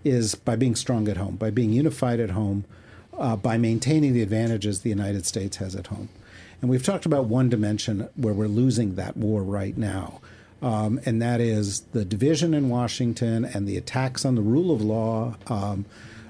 is 0.04 0.34
by 0.34 0.56
being 0.56 0.74
strong 0.74 1.08
at 1.08 1.16
home, 1.16 1.36
by 1.36 1.50
being 1.50 1.72
unified 1.72 2.20
at 2.20 2.30
home, 2.30 2.64
uh, 3.16 3.36
by 3.36 3.56
maintaining 3.56 4.12
the 4.12 4.22
advantages 4.22 4.80
the 4.80 4.90
United 4.90 5.26
States 5.26 5.58
has 5.58 5.74
at 5.76 5.88
home. 5.88 6.08
And 6.60 6.70
we've 6.70 6.82
talked 6.82 7.06
about 7.06 7.26
one 7.26 7.48
dimension 7.48 8.08
where 8.14 8.34
we're 8.34 8.46
losing 8.46 8.94
that 8.94 9.16
war 9.16 9.42
right 9.42 9.76
now, 9.76 10.20
um, 10.62 11.00
and 11.04 11.20
that 11.20 11.40
is 11.40 11.80
the 11.92 12.04
division 12.04 12.54
in 12.54 12.68
Washington 12.68 13.44
and 13.44 13.66
the 13.66 13.76
attacks 13.76 14.24
on 14.24 14.36
the 14.36 14.42
rule 14.42 14.70
of 14.70 14.80
law. 14.80 15.34
Um, 15.48 15.84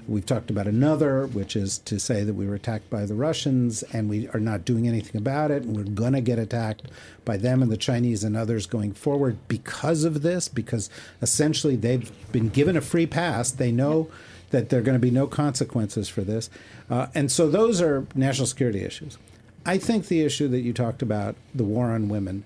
we've 0.07 0.25
talked 0.25 0.49
about 0.49 0.67
another, 0.67 1.27
which 1.27 1.55
is 1.55 1.77
to 1.79 1.99
say 1.99 2.23
that 2.23 2.33
we 2.33 2.47
were 2.47 2.55
attacked 2.55 2.89
by 2.89 3.05
the 3.05 3.13
Russians 3.13 3.83
and 3.93 4.09
we 4.09 4.27
are 4.29 4.39
not 4.39 4.65
doing 4.65 4.87
anything 4.87 5.15
about 5.21 5.51
it, 5.51 5.63
and 5.63 5.77
we're 5.77 5.83
going 5.83 6.13
to 6.13 6.21
get 6.21 6.39
attacked 6.39 6.87
by 7.23 7.37
them 7.37 7.61
and 7.61 7.71
the 7.71 7.77
Chinese 7.77 8.23
and 8.23 8.35
others 8.35 8.65
going 8.65 8.93
forward 8.93 9.37
because 9.47 10.03
of 10.03 10.23
this, 10.23 10.49
because 10.49 10.89
essentially 11.21 11.75
they've 11.75 12.11
been 12.31 12.49
given 12.49 12.75
a 12.75 12.81
free 12.81 13.05
pass. 13.05 13.51
They 13.51 13.71
know 13.71 14.09
that 14.49 14.69
there 14.69 14.79
are 14.79 14.83
going 14.83 14.95
to 14.95 14.99
be 14.99 15.11
no 15.11 15.25
consequences 15.25 16.09
for 16.09 16.21
this. 16.21 16.49
Uh, 16.89 17.07
and 17.15 17.31
so 17.31 17.49
those 17.49 17.81
are 17.81 18.05
national 18.13 18.47
security 18.47 18.83
issues. 18.83 19.17
I 19.65 19.77
think 19.77 20.07
the 20.07 20.21
issue 20.21 20.47
that 20.49 20.59
you 20.59 20.73
talked 20.73 21.01
about, 21.01 21.35
the 21.55 21.63
war 21.63 21.91
on 21.91 22.09
women, 22.09 22.43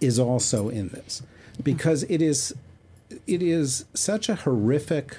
is 0.00 0.18
also 0.18 0.68
in 0.68 0.88
this. 0.88 1.22
Because 1.62 2.02
it 2.04 2.20
is 2.20 2.54
it 3.26 3.42
is 3.42 3.84
such 3.94 4.28
a 4.28 4.34
horrific 4.34 5.18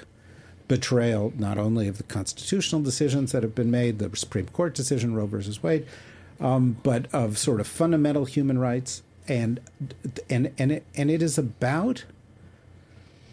betrayal 0.68 1.32
not 1.38 1.56
only 1.56 1.88
of 1.88 1.96
the 1.96 2.02
constitutional 2.04 2.82
decisions 2.82 3.32
that 3.32 3.42
have 3.42 3.54
been 3.54 3.70
made, 3.70 3.98
the 3.98 4.14
Supreme 4.14 4.46
Court 4.46 4.74
decision 4.74 5.14
Roe 5.14 5.26
versus 5.26 5.62
Wade, 5.62 5.86
um, 6.38 6.76
but 6.82 7.12
of 7.12 7.38
sort 7.38 7.60
of 7.60 7.66
fundamental 7.66 8.26
human 8.26 8.58
rights. 8.58 9.02
And 9.26 9.60
and 10.30 10.52
and 10.58 10.72
it, 10.72 10.86
and 10.94 11.10
it 11.10 11.22
is 11.22 11.36
about 11.36 12.04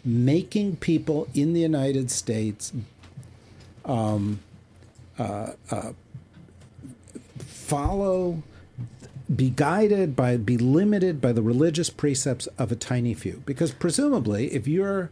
making 0.04 0.76
people 0.76 1.26
in 1.34 1.52
the 1.52 1.60
United 1.60 2.10
States 2.10 2.72
um, 3.84 4.40
uh, 5.18 5.52
uh, 5.70 5.92
follow 7.38 8.42
be 9.34 9.50
guided 9.50 10.14
by 10.14 10.36
be 10.36 10.56
limited 10.56 11.20
by 11.20 11.32
the 11.32 11.42
religious 11.42 11.90
precepts 11.90 12.46
of 12.58 12.70
a 12.70 12.76
tiny 12.76 13.12
few. 13.14 13.42
Because 13.46 13.72
presumably 13.72 14.52
if 14.54 14.68
you're 14.68 15.10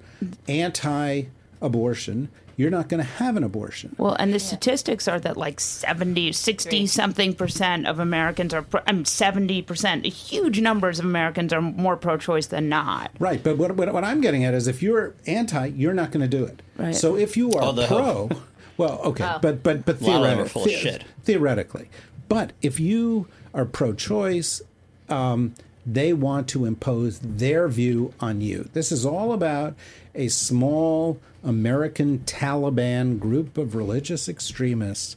anti 0.49 1.25
abortion 1.61 2.29
you're 2.57 2.71
not 2.71 2.89
going 2.89 3.03
to 3.03 3.09
have 3.15 3.37
an 3.37 3.43
abortion. 3.43 3.97
Well, 3.99 4.15
and 4.15 4.33
the 4.33 4.39
statistics 4.39 5.09
are 5.09 5.19
that 5.19 5.37
like 5.37 5.59
70, 5.59 6.31
60 6.31 6.87
something 6.87 7.35
percent 7.35 7.85
of 7.89 7.99
Americans 7.99 8.55
are, 8.55 8.63
pro- 8.63 8.81
I 8.87 8.93
mean, 8.93 9.05
70 9.07 9.63
percent, 9.63 10.07
huge 10.07 10.61
numbers 10.61 11.01
of 11.01 11.05
Americans 11.05 11.53
are 11.53 11.61
more 11.61 11.97
pro 11.97 12.17
choice 12.17 12.47
than 12.47 12.69
not. 12.69 13.11
right 13.19 13.43
but 13.43 13.59
what, 13.59 13.73
what, 13.75 13.93
what 13.93 14.05
i'm 14.05 14.21
getting 14.21 14.45
at 14.45 14.55
is 14.55 14.69
if 14.69 14.85
you're 14.85 15.15
anti 15.27 15.67
you're 15.67 15.95
not 15.95 16.13
going 16.13 16.21
to 16.29 16.37
do 16.37 16.45
it. 16.45 16.63
Right. 16.77 16.95
so 16.95 17.17
if 17.17 17.37
you 17.37 17.51
are 17.51 17.63
Although- 17.63 17.87
pro 17.89 18.31
well 18.77 19.01
okay 19.07 19.37
but 19.43 19.65
but 19.65 19.85
but 19.85 20.01
A 20.01 20.05
lot 20.05 20.17
of 20.17 20.23
them 20.23 20.39
are 20.39 20.49
theoretic- 20.49 20.53
full 20.53 20.63
of 20.63 20.69
the- 20.69 20.75
shit. 20.77 21.05
theoretically. 21.25 21.91
But 22.29 22.53
if 22.63 22.79
you 22.79 23.27
are 23.55 23.65
pro-choice 23.65 24.61
um, 25.09 25.55
they 25.87 26.13
want 26.13 26.49
to 26.49 26.65
impose 26.65 27.19
their 27.21 27.69
view 27.69 28.15
on 28.21 28.41
you. 28.41 28.69
This 28.73 28.91
is 28.91 29.05
all 29.05 29.33
about 29.33 29.75
a 30.15 30.29
small 30.29 31.21
American 31.43 32.21
Taliban 32.21 33.19
group 33.19 33.59
of 33.59 33.75
religious 33.75 34.29
extremists 34.29 35.17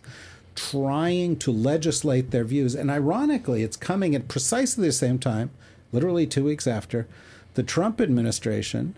trying 0.55 1.37
to 1.37 1.51
legislate 1.51 2.31
their 2.31 2.43
views. 2.43 2.75
And 2.75 2.91
ironically, 2.91 3.63
it's 3.63 3.77
coming 3.77 4.15
at 4.15 4.27
precisely 4.27 4.87
the 4.87 4.91
same 4.91 5.19
time, 5.19 5.51
literally 5.91 6.27
two 6.27 6.43
weeks 6.43 6.67
after, 6.67 7.07
the 7.53 7.63
Trump 7.63 8.01
administration 8.01 8.95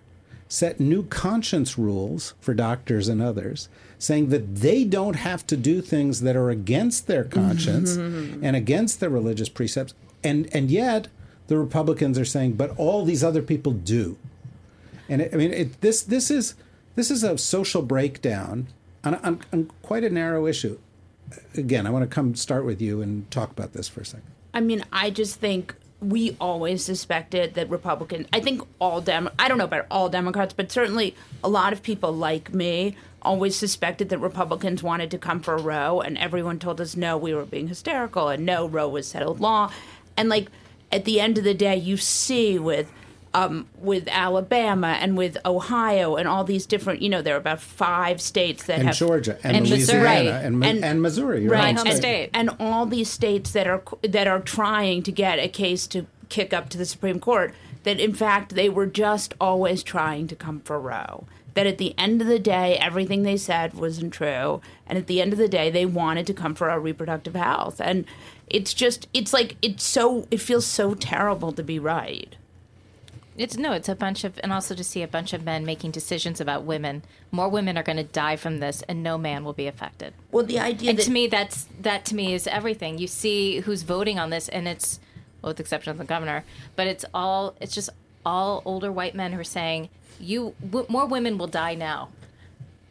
set 0.50 0.80
new 0.80 1.04
conscience 1.04 1.78
rules 1.78 2.34
for 2.42 2.54
doctors 2.54 3.08
and 3.08 3.22
others, 3.22 3.70
saying 3.98 4.30
that 4.30 4.56
they 4.56 4.84
don't 4.84 5.16
have 5.16 5.48
to 5.48 5.56
do 5.56 5.80
things 5.80 6.22
that 6.22 6.36
are 6.36 6.50
against 6.50 7.08
their 7.08 7.24
conscience 7.24 7.96
mm-hmm. 7.96 8.44
and 8.44 8.56
against 8.56 9.00
their 9.00 9.10
religious 9.10 9.48
precepts. 9.48 9.94
And, 10.24 10.50
and 10.54 10.70
yet, 10.70 11.08
the 11.48 11.58
Republicans 11.58 12.20
are 12.20 12.26
saying, 12.26 12.54
but 12.54 12.76
all 12.78 13.06
these 13.06 13.24
other 13.24 13.42
people 13.42 13.72
do. 13.72 14.18
And 15.08 15.22
it, 15.22 15.34
I 15.34 15.38
mean, 15.38 15.54
it, 15.54 15.82
this 15.82 16.04
this 16.04 16.30
is 16.30 16.56
this 16.96 17.10
is 17.10 17.24
a 17.24 17.38
social 17.38 17.82
breakdown 17.82 18.68
on, 19.04 19.16
on, 19.16 19.42
on 19.52 19.72
quite 19.82 20.04
a 20.04 20.10
narrow 20.10 20.46
issue. 20.46 20.78
Again, 21.56 21.88
I 21.88 21.90
want 21.90 22.10
to 22.10 22.14
come 22.14 22.36
start 22.36 22.66
with 22.66 22.82
you 22.82 23.02
and 23.02 23.30
talk 23.32 23.52
about 23.52 23.74
this 23.74 23.88
for 23.88 24.02
a 24.02 24.06
second. 24.06 24.26
I 24.54 24.62
mean, 24.62 24.84
I 24.92 25.10
just 25.10 25.40
think 25.40 25.76
we 26.02 26.38
always 26.40 26.84
suspected 26.84 27.56
that 27.56 27.70
Republicans, 27.70 28.28
I 28.32 28.40
think 28.40 28.62
all 28.80 29.02
Dem, 29.02 29.30
I 29.38 29.48
don't 29.48 29.58
know 29.58 29.66
about 29.66 29.86
all 29.92 30.10
Democrats, 30.10 30.54
but 30.54 30.72
certainly 30.72 31.16
a 31.44 31.50
lot 31.50 31.74
of 31.74 31.84
people 31.84 32.14
like 32.14 32.54
me 32.54 32.96
always 33.22 33.56
suspected 33.56 34.10
that 34.10 34.20
Republicans 34.20 34.82
wanted 34.82 35.12
to 35.12 35.18
come 35.18 35.42
for 35.42 35.58
Roe, 35.58 36.00
and 36.00 36.18
everyone 36.18 36.58
told 36.58 36.80
us 36.80 36.96
no, 36.96 37.18
we 37.18 37.34
were 37.34 37.46
being 37.46 37.68
hysterical, 37.68 38.30
and 38.30 38.46
no, 38.46 38.66
Roe 38.66 38.88
was 38.88 39.08
settled 39.08 39.42
law. 39.42 39.72
And 40.16 40.30
like 40.30 40.48
at 40.92 41.06
the 41.06 41.20
end 41.20 41.38
of 41.38 41.44
the 41.44 41.54
day, 41.54 41.76
you 41.76 41.98
see 41.98 42.58
with 42.58 42.92
um, 43.34 43.68
with 43.80 44.08
Alabama 44.10 44.98
and 45.00 45.18
with 45.18 45.38
Ohio 45.46 46.16
and 46.16 46.28
all 46.28 46.44
these 46.44 46.66
different, 46.66 47.02
you 47.02 47.10
know, 47.10 47.22
there 47.22 47.36
are 47.36 47.40
about 47.40 47.62
five 47.62 48.20
states 48.22 48.64
that 48.66 48.80
And 48.80 48.88
have 48.88 48.96
Georgia 48.98 49.38
and, 49.44 49.58
And 49.58 49.70
Louisiana 49.70 50.04
Missouri. 50.04 50.28
and, 50.46 50.64
And- 50.66 50.86
and 50.86 51.02
Missouri. 51.02 51.48
right 51.48 51.78
home 51.78 51.92
state. 51.96 52.30
and 52.34 52.50
all 52.60 52.86
these 52.86 53.10
states 53.10 53.52
that 53.52 53.68
are 53.68 53.84
that 54.02 54.28
are 54.28 54.40
trying 54.40 55.04
to 55.04 55.12
get 55.12 55.38
a 55.40 55.48
case 55.48 55.86
to 55.88 56.06
kick 56.30 56.54
up 56.54 56.70
to 56.70 56.78
the 56.78 56.86
Supreme 56.86 57.20
Court 57.20 57.54
that 57.84 58.00
in 58.00 58.14
fact 58.14 58.56
they 58.56 58.70
were 58.70 58.86
just 58.86 59.34
always 59.40 59.84
trying 59.84 60.28
to 60.28 60.36
come 60.36 60.60
for 60.62 60.80
Roe 60.80 61.26
that 61.56 61.66
at 61.66 61.78
the 61.80 61.94
end 61.98 62.22
of 62.22 62.28
the 62.28 62.40
day 62.40 62.78
everything 62.78 63.24
they 63.24 63.38
said 63.38 63.74
wasn't 63.74 64.14
true 64.14 64.62
and 64.88 64.98
at 64.98 65.08
the 65.08 65.22
end 65.22 65.34
of 65.34 65.40
the 65.40 65.48
day 65.48 65.70
they 65.72 65.86
wanted 65.86 66.28
to 66.28 66.34
come 66.34 66.54
for 66.56 66.70
our 66.70 66.80
reproductive 66.80 67.36
health 67.36 67.80
and 67.82 68.06
it's 68.48 68.74
just 68.74 69.08
it's 69.14 69.34
like 69.34 69.56
it's 69.62 69.84
so 69.84 70.28
it 70.32 70.40
feels 70.40 70.66
so 70.66 70.94
terrible 70.94 71.52
to 71.52 71.64
be 71.64 71.80
right 71.80 72.36
It's 73.40 73.58
no, 73.58 73.72
it's 73.72 73.88
a 73.90 73.96
bunch 73.96 74.24
of, 74.26 74.32
and 74.44 74.52
also 74.52 74.76
to 74.76 74.84
see 74.84 75.02
a 75.02 75.08
bunch 75.08 75.32
of 75.34 75.44
men 75.46 75.66
making 75.66 75.92
decisions 75.92 76.42
about 76.42 76.64
women. 76.64 77.04
More 77.32 77.48
women 77.50 77.78
are 77.78 77.84
going 77.84 77.98
to 77.98 78.04
die 78.04 78.36
from 78.36 78.60
this, 78.60 78.84
and 78.90 79.02
no 79.02 79.18
man 79.18 79.44
will 79.46 79.54
be 79.54 79.68
affected. 79.68 80.14
well 80.32 80.46
the 80.46 80.60
idea 80.60 80.90
And 80.90 81.00
that 81.00 81.06
to 81.06 81.12
me, 81.12 81.28
that's 81.28 81.68
that 81.82 82.06
to 82.10 82.16
me 82.16 82.34
is 82.34 82.48
everything. 82.48 82.98
You 82.98 83.08
see 83.08 83.62
who's 83.62 83.84
voting 83.84 84.20
on 84.20 84.30
this, 84.30 84.50
and 84.50 84.68
it's, 84.68 85.00
well, 85.42 85.52
with 85.52 85.58
the 85.58 85.64
exception 85.64 85.92
of 85.92 85.98
the 85.98 86.04
governor, 86.14 86.44
but 86.76 86.86
it's 86.88 87.06
all, 87.14 87.56
it's 87.62 87.74
just 87.74 87.90
all 88.26 88.62
older 88.66 88.92
white 88.92 89.16
men 89.16 89.32
who 89.32 89.40
are 89.40 89.44
saying, 89.60 89.88
you 90.20 90.54
w- 90.62 90.86
more 90.90 91.06
women 91.08 91.38
will 91.38 91.48
die 91.48 91.76
now. 91.76 92.10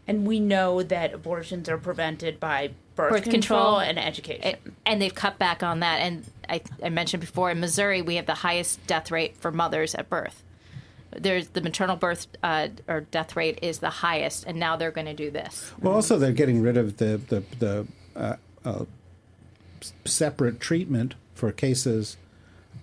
and 0.09 0.27
we 0.27 0.41
know 0.41 0.83
that 0.83 1.13
abortions 1.13 1.69
are 1.69 1.77
prevented 1.77 2.41
by 2.41 2.71
birth, 2.99 3.11
Birth 3.13 3.25
control, 3.25 3.77
control. 3.77 3.79
and 3.81 3.99
education 3.99 4.45
It- 4.45 4.63
and 4.85 5.01
they've 5.01 5.15
cut 5.15 5.39
back 5.39 5.63
on 5.63 5.81
that. 5.81 6.01
And 6.01 6.25
I, 6.49 6.61
I 6.83 6.89
mentioned 6.91 7.21
before 7.23 7.51
in 7.51 7.61
Missouri, 7.61 8.03
we 8.03 8.17
have 8.17 8.27
the 8.27 8.35
highest 8.35 8.85
death 8.87 9.11
rate 9.11 9.37
for 9.37 9.51
mothers 9.53 9.95
at 9.95 10.11
birth. 10.11 10.43
There's 11.17 11.49
the 11.49 11.61
maternal 11.63 11.97
birth 11.97 12.27
uh, 12.43 12.69
or 12.87 13.01
death 13.03 13.35
rate 13.37 13.59
is 13.63 13.79
the 13.79 13.89
highest, 13.91 14.45
and 14.47 14.59
now 14.59 14.77
they're 14.77 14.91
going 14.91 15.07
to 15.07 15.15
do 15.15 15.31
this. 15.31 15.73
Well, 15.81 15.95
also 15.95 16.19
they're 16.19 16.33
getting 16.33 16.61
rid 16.61 16.77
of 16.77 16.99
the 16.99 17.19
the, 17.29 17.43
the 17.59 17.87
uh, 18.15 18.37
uh, 18.65 18.85
separate 20.05 20.61
treatment 20.61 21.15
for 21.35 21.53
cases 21.53 22.17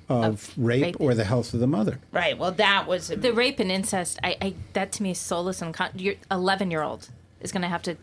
of, 0.07 0.53
rape, 0.57 0.83
rape. 0.83 0.95
or 0.99 1.13
the 1.13 1.23
health 1.25 1.53
of 1.53 1.59
the 1.59 1.67
mother. 1.67 1.99
right 2.11 2.37
well 2.37 2.51
that 2.51 2.85
was 2.87 3.09
a 3.09 3.15
The 3.15 3.33
rape 3.33 3.59
and 3.59 3.71
incest, 3.71 4.19
I, 4.23 4.37
I 4.41 4.53
that 4.73 4.91
to 4.93 5.03
me 5.03 5.11
is 5.11 5.17
soulless 5.17 5.61
and 5.61 5.73
con- 5.73 5.89
your 5.95 6.13
11 6.29 6.69
year 6.71 6.83
old 6.83 7.09
is 7.41 7.51
going 7.51 7.63
to 7.63 7.67
have 7.67 7.81
to. 7.83 7.97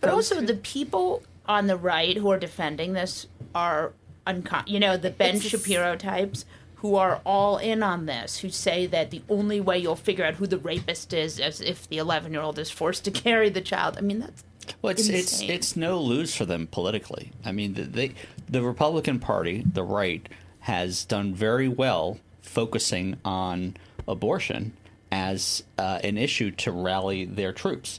But 0.00 0.10
also, 0.10 0.40
the 0.40 0.54
people 0.54 1.22
on 1.46 1.66
the 1.66 1.76
right 1.76 2.16
who 2.16 2.30
are 2.30 2.38
defending 2.38 2.92
this 2.92 3.26
are 3.54 3.92
uncon. 4.26 4.68
You 4.68 4.80
know, 4.80 4.96
the 4.96 5.10
Ben 5.10 5.40
just- 5.40 5.50
Shapiro 5.50 5.96
types 5.96 6.44
who 6.76 6.94
are 6.94 7.20
all 7.26 7.58
in 7.58 7.82
on 7.82 8.06
this, 8.06 8.38
who 8.38 8.48
say 8.50 8.86
that 8.86 9.10
the 9.10 9.20
only 9.28 9.60
way 9.60 9.76
you'll 9.78 9.96
figure 9.96 10.24
out 10.24 10.34
who 10.34 10.46
the 10.46 10.58
rapist 10.58 11.12
is 11.12 11.40
is 11.40 11.60
if 11.60 11.88
the 11.88 11.98
11 11.98 12.32
year 12.32 12.40
old 12.42 12.56
is 12.58 12.70
forced 12.70 13.04
to 13.04 13.10
carry 13.24 13.48
the 13.48 13.60
child. 13.60 13.96
I 13.98 14.00
mean, 14.00 14.20
that's 14.20 14.44
Well, 14.80 14.92
it's 14.92 15.08
it's 15.08 15.32
insane. 15.32 15.50
it's 15.50 15.76
no 15.76 15.98
lose 16.00 16.36
for 16.36 16.44
them 16.44 16.68
politically. 16.68 17.32
I 17.44 17.50
mean, 17.50 17.74
the, 17.74 17.82
they 17.82 18.14
the 18.48 18.62
Republican 18.62 19.18
Party, 19.18 19.64
the 19.72 19.82
right, 19.82 20.28
has 20.60 21.04
done 21.04 21.34
very 21.34 21.68
well 21.68 22.18
focusing 22.42 23.16
on 23.24 23.76
abortion 24.06 24.72
as 25.10 25.64
uh, 25.78 25.98
an 26.04 26.16
issue 26.16 26.50
to 26.52 26.70
rally 26.70 27.24
their 27.24 27.52
troops. 27.52 27.98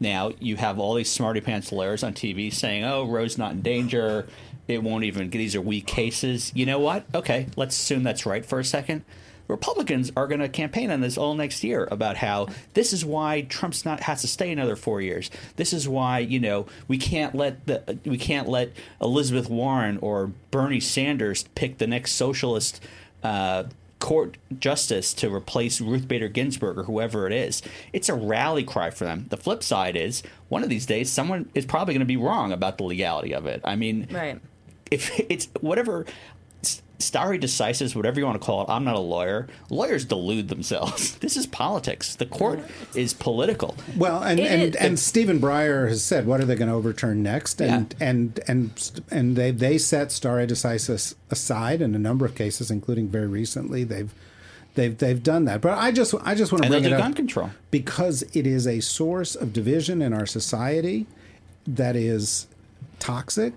Now 0.00 0.32
you 0.40 0.56
have 0.56 0.78
all 0.78 0.94
these 0.94 1.10
smarty 1.10 1.40
pants 1.40 1.72
lawyers 1.72 2.02
on 2.02 2.14
TV 2.14 2.52
saying, 2.52 2.84
"Oh, 2.84 3.04
Roe's 3.04 3.38
not 3.38 3.52
in 3.52 3.62
danger. 3.62 4.26
It 4.68 4.82
won't 4.82 5.04
even. 5.04 5.30
These 5.30 5.54
are 5.54 5.60
weak 5.60 5.86
cases." 5.86 6.52
You 6.54 6.66
know 6.66 6.78
what? 6.78 7.06
Okay, 7.14 7.46
let's 7.56 7.76
assume 7.76 8.02
that's 8.02 8.26
right 8.26 8.44
for 8.44 8.58
a 8.58 8.64
second. 8.64 9.04
Republicans 9.48 10.10
are 10.16 10.26
going 10.26 10.40
to 10.40 10.48
campaign 10.48 10.90
on 10.90 11.00
this 11.00 11.16
all 11.16 11.34
next 11.34 11.62
year 11.62 11.86
about 11.90 12.16
how 12.16 12.48
this 12.74 12.92
is 12.92 13.04
why 13.04 13.42
Trump's 13.42 13.84
not 13.84 14.00
has 14.00 14.20
to 14.22 14.26
stay 14.26 14.50
another 14.50 14.76
four 14.76 15.00
years. 15.00 15.30
This 15.56 15.72
is 15.72 15.88
why 15.88 16.18
you 16.18 16.40
know 16.40 16.66
we 16.88 16.98
can't 16.98 17.34
let 17.34 17.66
the 17.66 17.98
we 18.04 18.18
can't 18.18 18.48
let 18.48 18.72
Elizabeth 19.00 19.48
Warren 19.48 19.98
or 19.98 20.32
Bernie 20.50 20.80
Sanders 20.80 21.44
pick 21.54 21.78
the 21.78 21.86
next 21.86 22.12
socialist 22.12 22.82
uh, 23.22 23.64
court 23.98 24.36
justice 24.58 25.14
to 25.14 25.32
replace 25.34 25.80
Ruth 25.80 26.06
Bader 26.06 26.28
Ginsburg 26.28 26.78
or 26.78 26.82
whoever 26.84 27.26
it 27.26 27.32
is. 27.32 27.62
It's 27.92 28.08
a 28.08 28.14
rally 28.14 28.62
cry 28.62 28.90
for 28.90 29.04
them. 29.04 29.26
The 29.30 29.36
flip 29.36 29.62
side 29.62 29.96
is 29.96 30.22
one 30.48 30.62
of 30.62 30.68
these 30.68 30.86
days 30.86 31.10
someone 31.10 31.48
is 31.54 31.64
probably 31.64 31.94
going 31.94 32.00
to 32.00 32.04
be 32.06 32.16
wrong 32.18 32.52
about 32.52 32.76
the 32.78 32.84
legality 32.84 33.32
of 33.34 33.46
it. 33.46 33.60
I 33.64 33.74
mean, 33.76 34.06
Right. 34.10 34.38
if 34.90 35.18
it's 35.30 35.48
whatever 35.60 36.04
s- 36.98 37.04
stare 37.04 37.38
decisis, 37.38 37.94
whatever 37.94 38.18
you 38.20 38.26
want 38.26 38.40
to 38.40 38.44
call 38.44 38.62
it, 38.62 38.68
I'm 38.70 38.84
not 38.84 38.94
a 38.96 39.00
lawyer. 39.00 39.46
Lawyers 39.70 40.04
delude 40.04 40.48
themselves. 40.48 41.16
This 41.20 41.36
is 41.36 41.46
politics. 41.46 42.14
The 42.16 42.26
court 42.26 42.60
is 42.94 43.12
political. 43.14 43.76
Well, 43.96 44.22
and 44.22 44.38
It 44.40 44.50
and, 44.50 44.62
is. 44.62 44.76
and 44.76 44.98
Stephen 44.98 45.40
Breyer 45.40 45.88
has 45.88 46.04
said, 46.04 46.26
what 46.26 46.40
are 46.40 46.44
they 46.44 46.54
going 46.56 46.68
to 46.68 46.74
overturn 46.74 47.22
next? 47.22 47.60
And 47.60 47.94
and 48.00 48.38
and 48.46 48.90
and 49.10 49.36
they 49.36 49.50
they 49.50 49.78
set 49.78 50.12
stare 50.12 50.46
decisis 50.46 51.14
aside 51.30 51.80
in 51.82 51.94
a 51.94 51.98
number 51.98 52.24
of 52.24 52.34
cases, 52.34 52.70
including 52.70 53.08
very 53.08 53.26
recently. 53.26 53.82
They've 53.84 54.12
they've 54.74 54.96
they've 54.96 55.22
done 55.22 55.46
that. 55.46 55.60
But 55.60 55.78
I 55.78 55.90
just 55.90 56.14
I 56.24 56.34
just 56.34 56.52
want 56.52 56.62
to 56.62 56.66
And 56.66 56.72
bring 56.72 56.84
it 56.84 56.88
do 56.90 56.94
up 56.94 57.00
gun 57.00 57.14
control. 57.14 57.50
because 57.70 58.22
it 58.34 58.46
is 58.46 58.66
a 58.66 58.80
source 58.80 59.34
of 59.34 59.52
division 59.52 60.02
in 60.02 60.12
our 60.12 60.26
society 60.26 61.06
that 61.66 61.96
is 61.96 62.46
toxic, 62.98 63.54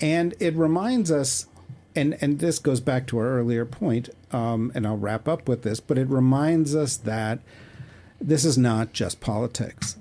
and 0.00 0.34
it 0.40 0.54
reminds 0.54 1.10
us. 1.10 1.46
And, 1.94 2.16
and 2.20 2.38
this 2.38 2.58
goes 2.58 2.80
back 2.80 3.06
to 3.08 3.18
our 3.18 3.38
earlier 3.38 3.64
point, 3.66 4.08
um, 4.32 4.72
and 4.74 4.86
I'll 4.86 4.96
wrap 4.96 5.28
up 5.28 5.46
with 5.48 5.62
this, 5.62 5.78
but 5.78 5.98
it 5.98 6.08
reminds 6.08 6.74
us 6.74 6.96
that 6.98 7.40
this 8.20 8.44
is 8.44 8.56
not 8.56 8.92
just 8.92 9.20
politics. 9.20 9.96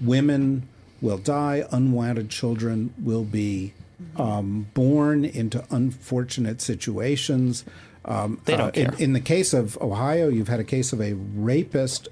Women 0.00 0.68
will 1.00 1.18
die, 1.18 1.64
unwanted 1.70 2.30
children 2.30 2.92
will 2.98 3.24
be 3.24 3.74
um, 4.16 4.66
born 4.74 5.24
into 5.24 5.64
unfortunate 5.70 6.60
situations. 6.60 7.64
Um, 8.04 8.40
They 8.44 8.56
don't 8.56 8.76
in, 8.76 8.90
care. 8.90 8.98
in 8.98 9.12
the 9.12 9.20
case 9.20 9.52
of 9.52 9.80
Ohio, 9.80 10.28
you've 10.28 10.48
had 10.48 10.60
a 10.60 10.64
case 10.64 10.92
of 10.92 11.00
a 11.00 11.12
rapist 11.12 12.08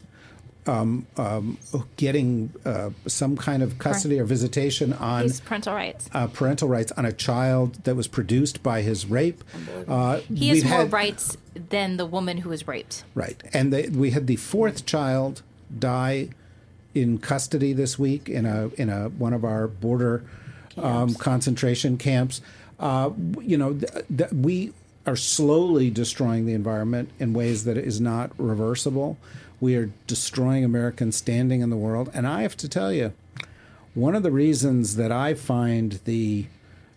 um, 0.67 1.07
um, 1.17 1.59
getting 1.97 2.53
uh, 2.65 2.91
some 3.07 3.37
kind 3.37 3.63
of 3.63 3.79
custody 3.79 4.19
or 4.19 4.25
visitation 4.25 4.93
on 4.95 5.23
He's 5.25 5.41
parental 5.41 5.75
rights. 5.75 6.09
uh, 6.13 6.27
parental 6.29 6.69
rights 6.69 6.91
on 6.93 7.05
a 7.05 7.13
child 7.13 7.85
that 7.85 7.95
was 7.97 8.09
produced 8.09 8.63
by 8.63 8.81
his 8.83 9.07
rape. 9.07 9.45
Uh, 9.87 10.21
He 10.35 10.49
has 10.49 10.65
more 10.65 10.79
had- 10.81 10.93
rights 10.93 11.37
than 11.55 11.97
the 11.99 12.07
woman 12.07 12.39
who 12.39 12.49
was 12.49 12.67
raped. 12.67 13.05
Right. 13.15 13.43
And 13.53 13.73
they, 13.73 13.89
we 13.89 14.11
had 14.11 14.27
the 14.27 14.37
fourth 14.37 14.87
child 14.87 15.43
die 15.77 16.31
in 16.95 17.19
custody 17.19 17.73
this 17.73 17.99
week 17.99 18.29
in 18.29 18.47
a 18.47 18.69
in 18.79 18.89
a 18.89 19.09
one 19.09 19.33
of 19.33 19.45
our 19.45 19.67
border 19.67 20.25
um, 20.77 21.15
concentration 21.15 21.97
camps. 21.99 22.41
Uh, 22.81 23.11
you 23.41 23.57
know, 23.59 23.75
th- 23.75 23.93
th- 24.17 24.31
we 24.33 24.73
are 25.07 25.17
slowly 25.17 25.91
destroying 25.91 26.47
the 26.47 26.55
environment 26.55 27.11
in 27.19 27.33
ways 27.35 27.65
that 27.65 27.77
is 27.77 28.01
not 28.01 28.31
reversible. 28.39 29.19
We 29.61 29.77
are 29.77 29.91
destroying 30.07 30.65
American 30.65 31.13
standing 31.13 31.61
in 31.61 31.71
the 31.71 31.77
world, 31.77 32.11
and 32.13 32.27
I 32.27 32.43
have 32.43 32.57
to 32.59 32.69
tell 32.69 32.93
you, 32.93 33.13
one 33.95 34.15
of 34.15 34.23
the 34.23 34.31
reasons 34.31 34.97
that 34.97 35.13
I 35.13 35.35
find 35.35 36.01
the 36.05 36.47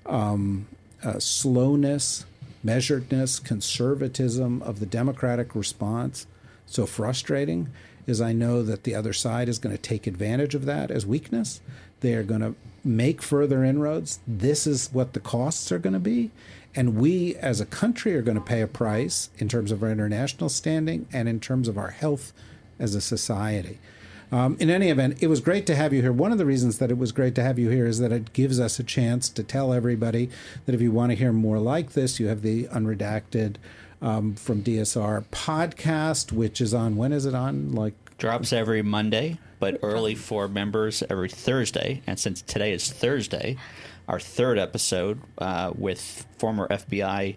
um, 0.06 0.68
uh, 1.04 1.20
slowness, 1.20 2.26
measuredness, 2.66 3.44
conservatism 3.44 4.62
of 4.64 4.80
the 4.80 4.86
Democratic 4.86 5.56
response 5.56 6.26
so 6.66 6.86
frustrating 6.86 7.70
is 8.06 8.22
I 8.22 8.34
know 8.34 8.64
that 8.64 8.84
the 8.84 8.96
other 8.96 9.14
side 9.14 9.50
is 9.50 9.60
going 9.60 9.76
to 9.76 9.82
take 9.82 10.08
advantage 10.08 10.56
of 10.56 10.66
that 10.66 10.92
as 10.92 11.06
weakness. 11.06 11.62
They 12.02 12.14
are 12.14 12.24
going 12.24 12.42
to 12.42 12.56
make 12.84 13.22
further 13.22 13.64
inroads. 13.64 14.20
This 14.28 14.66
is 14.66 14.90
what 14.94 15.14
the 15.14 15.20
costs 15.20 15.72
are 15.72 15.80
going 15.80 15.94
to 15.94 16.00
be. 16.00 16.32
And 16.78 16.96
we 16.96 17.36
as 17.38 17.60
a 17.60 17.66
country 17.66 18.16
are 18.16 18.22
going 18.22 18.38
to 18.38 18.44
pay 18.44 18.62
a 18.62 18.68
price 18.68 19.32
in 19.40 19.50
terms 19.50 19.72
of 19.72 19.82
our 19.82 19.90
international 19.90 20.48
standing 20.48 21.08
and 21.12 21.28
in 21.28 21.40
terms 21.40 21.68
of 21.68 21.76
our 21.76 21.90
health 21.90 22.34
as 22.78 22.94
a 22.94 23.02
society. 23.02 23.80
Um, 24.32 24.58
in 24.60 24.70
any 24.70 24.90
event, 24.90 25.24
it 25.24 25.28
was 25.28 25.40
great 25.40 25.66
to 25.68 25.76
have 25.76 25.92
you 25.92 26.04
here. 26.04 26.12
One 26.12 26.32
of 26.32 26.38
the 26.38 26.46
reasons 26.46 26.78
that 26.78 26.92
it 26.92 26.98
was 27.00 27.12
great 27.12 27.34
to 27.34 27.44
have 27.44 27.58
you 27.58 27.70
here 27.70 27.88
is 27.88 27.98
that 27.98 28.12
it 28.12 28.32
gives 28.32 28.60
us 28.60 28.78
a 28.78 28.84
chance 28.84 29.28
to 29.30 29.42
tell 29.42 29.74
everybody 29.74 30.30
that 30.68 30.76
if 30.76 30.82
you 30.82 30.92
want 30.92 31.12
to 31.12 31.16
hear 31.16 31.34
more 31.34 31.58
like 31.58 31.94
this, 31.94 32.20
you 32.20 32.28
have 32.28 32.44
the 32.44 32.66
unredacted 32.66 33.56
um, 34.00 34.36
from 34.36 34.62
DSR 34.62 35.26
podcast, 35.32 36.32
which 36.32 36.62
is 36.62 36.76
on. 36.76 36.96
When 36.96 37.12
is 37.12 37.26
it 37.26 37.34
on? 37.34 37.72
Like 37.72 37.96
Drops 38.20 38.54
every 38.54 38.84
Monday, 38.84 39.40
but 39.60 39.80
early 39.82 40.16
for 40.16 40.48
members 40.48 41.04
every 41.10 41.30
Thursday. 41.30 42.02
And 42.08 42.20
since 42.20 42.42
today 42.42 42.74
is 42.74 42.92
Thursday, 42.92 43.58
our 44.08 44.20
third 44.20 44.58
episode 44.58 45.22
uh, 45.38 45.72
with 45.76 46.26
former 46.38 46.68
FBI 46.68 47.36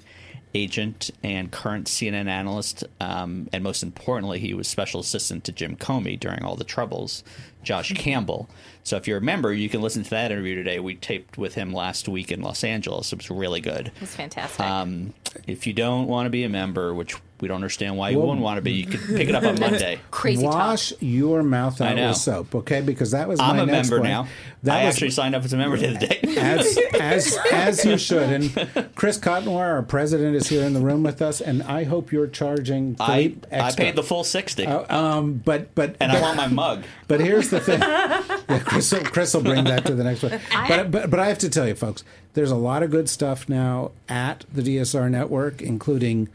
agent 0.52 1.10
and 1.22 1.50
current 1.50 1.86
CNN 1.86 2.28
analyst, 2.28 2.84
um, 3.00 3.48
and 3.52 3.62
most 3.62 3.82
importantly, 3.82 4.38
he 4.40 4.54
was 4.54 4.66
special 4.66 5.00
assistant 5.00 5.44
to 5.44 5.52
Jim 5.52 5.76
Comey 5.76 6.18
during 6.18 6.42
all 6.42 6.56
the 6.56 6.64
troubles, 6.64 7.22
Josh 7.62 7.92
Campbell. 7.94 8.48
So 8.82 8.96
if 8.96 9.06
you're 9.06 9.18
a 9.18 9.22
member, 9.22 9.52
you 9.52 9.68
can 9.68 9.80
listen 9.80 10.02
to 10.02 10.10
that 10.10 10.32
interview 10.32 10.54
today. 10.56 10.80
We 10.80 10.96
taped 10.96 11.38
with 11.38 11.54
him 11.54 11.72
last 11.72 12.08
week 12.08 12.32
in 12.32 12.42
Los 12.42 12.64
Angeles. 12.64 13.12
It 13.12 13.18
was 13.18 13.30
really 13.30 13.60
good. 13.60 13.92
It's 14.00 14.14
fantastic. 14.14 14.64
Um, 14.64 15.14
if 15.46 15.66
you 15.66 15.72
don't 15.72 16.08
want 16.08 16.26
to 16.26 16.30
be 16.30 16.42
a 16.44 16.48
member, 16.48 16.94
which 16.94 17.16
we 17.40 17.48
don't 17.48 17.56
understand 17.56 17.96
why 17.96 18.10
you 18.10 18.18
Well- 18.18 18.28
wouldn't 18.28 18.44
want 18.44 18.58
to 18.58 18.62
be, 18.62 18.72
you 18.72 18.86
could 18.86 19.00
pick 19.16 19.28
it 19.28 19.34
up 19.34 19.44
on 19.44 19.58
Monday. 19.60 20.00
Crazy 20.10 20.44
wash 20.44 20.92
your 21.00 21.42
mouth 21.42 21.80
out 21.80 21.96
with 21.96 22.16
soap, 22.16 22.54
okay? 22.54 22.80
Because 22.80 23.10
that 23.12 23.28
was 23.28 23.40
I'm 23.40 23.56
my 23.56 23.62
a 23.62 23.66
next 23.66 23.88
member 23.90 24.02
point. 24.02 24.10
now. 24.12 24.28
That 24.62 24.80
I 24.82 24.84
was 24.84 24.94
actually 24.94 25.10
signed 25.12 25.34
up 25.34 25.42
as 25.42 25.54
a 25.54 25.56
member 25.56 25.76
the 25.78 25.96
other 25.96 26.06
day. 26.06 26.20
as 26.38 26.78
as 27.00 27.38
as 27.50 27.84
you 27.84 27.96
should. 28.08 28.28
And 28.28 28.94
Chris 28.94 29.18
Cotnoir, 29.18 29.72
our 29.72 29.82
president, 29.82 30.36
is 30.36 30.48
here 30.50 30.64
in 30.64 30.74
the 30.74 30.80
room 30.80 31.02
with 31.02 31.22
us, 31.22 31.40
and 31.40 31.62
I 31.62 31.84
hope 31.84 32.12
you're 32.12 32.26
charging 32.26 32.94
I, 33.00 33.06
Philippe 33.06 33.46
I 33.50 33.72
paid 33.72 33.96
the 33.96 34.02
full 34.02 34.22
sixty, 34.22 34.66
Um, 34.66 35.40
but 35.42 35.74
but 35.74 35.96
and 35.98 36.12
but, 36.12 36.18
I 36.18 36.20
want 36.20 36.36
my 36.36 36.46
mug. 36.48 36.84
But 37.08 37.20
here's 37.20 37.48
the 37.48 37.58
thing. 37.58 37.80
Yeah, 37.80 38.60
Chris, 38.64 38.92
will, 38.92 39.00
Chris 39.00 39.34
will 39.34 39.42
bring 39.42 39.64
that 39.64 39.84
to 39.86 39.96
the 39.96 40.04
next 40.04 40.22
one. 40.22 40.38
But, 40.68 40.90
but, 40.92 41.10
but 41.10 41.18
I 41.18 41.26
have 41.26 41.38
to 41.38 41.48
tell 41.48 41.66
you, 41.66 41.74
folks, 41.74 42.04
there's 42.34 42.52
a 42.52 42.56
lot 42.56 42.84
of 42.84 42.92
good 42.92 43.08
stuff 43.08 43.48
now 43.48 43.90
at 44.08 44.44
the 44.52 44.62
DSR 44.62 45.10
network, 45.10 45.60
including 45.60 46.28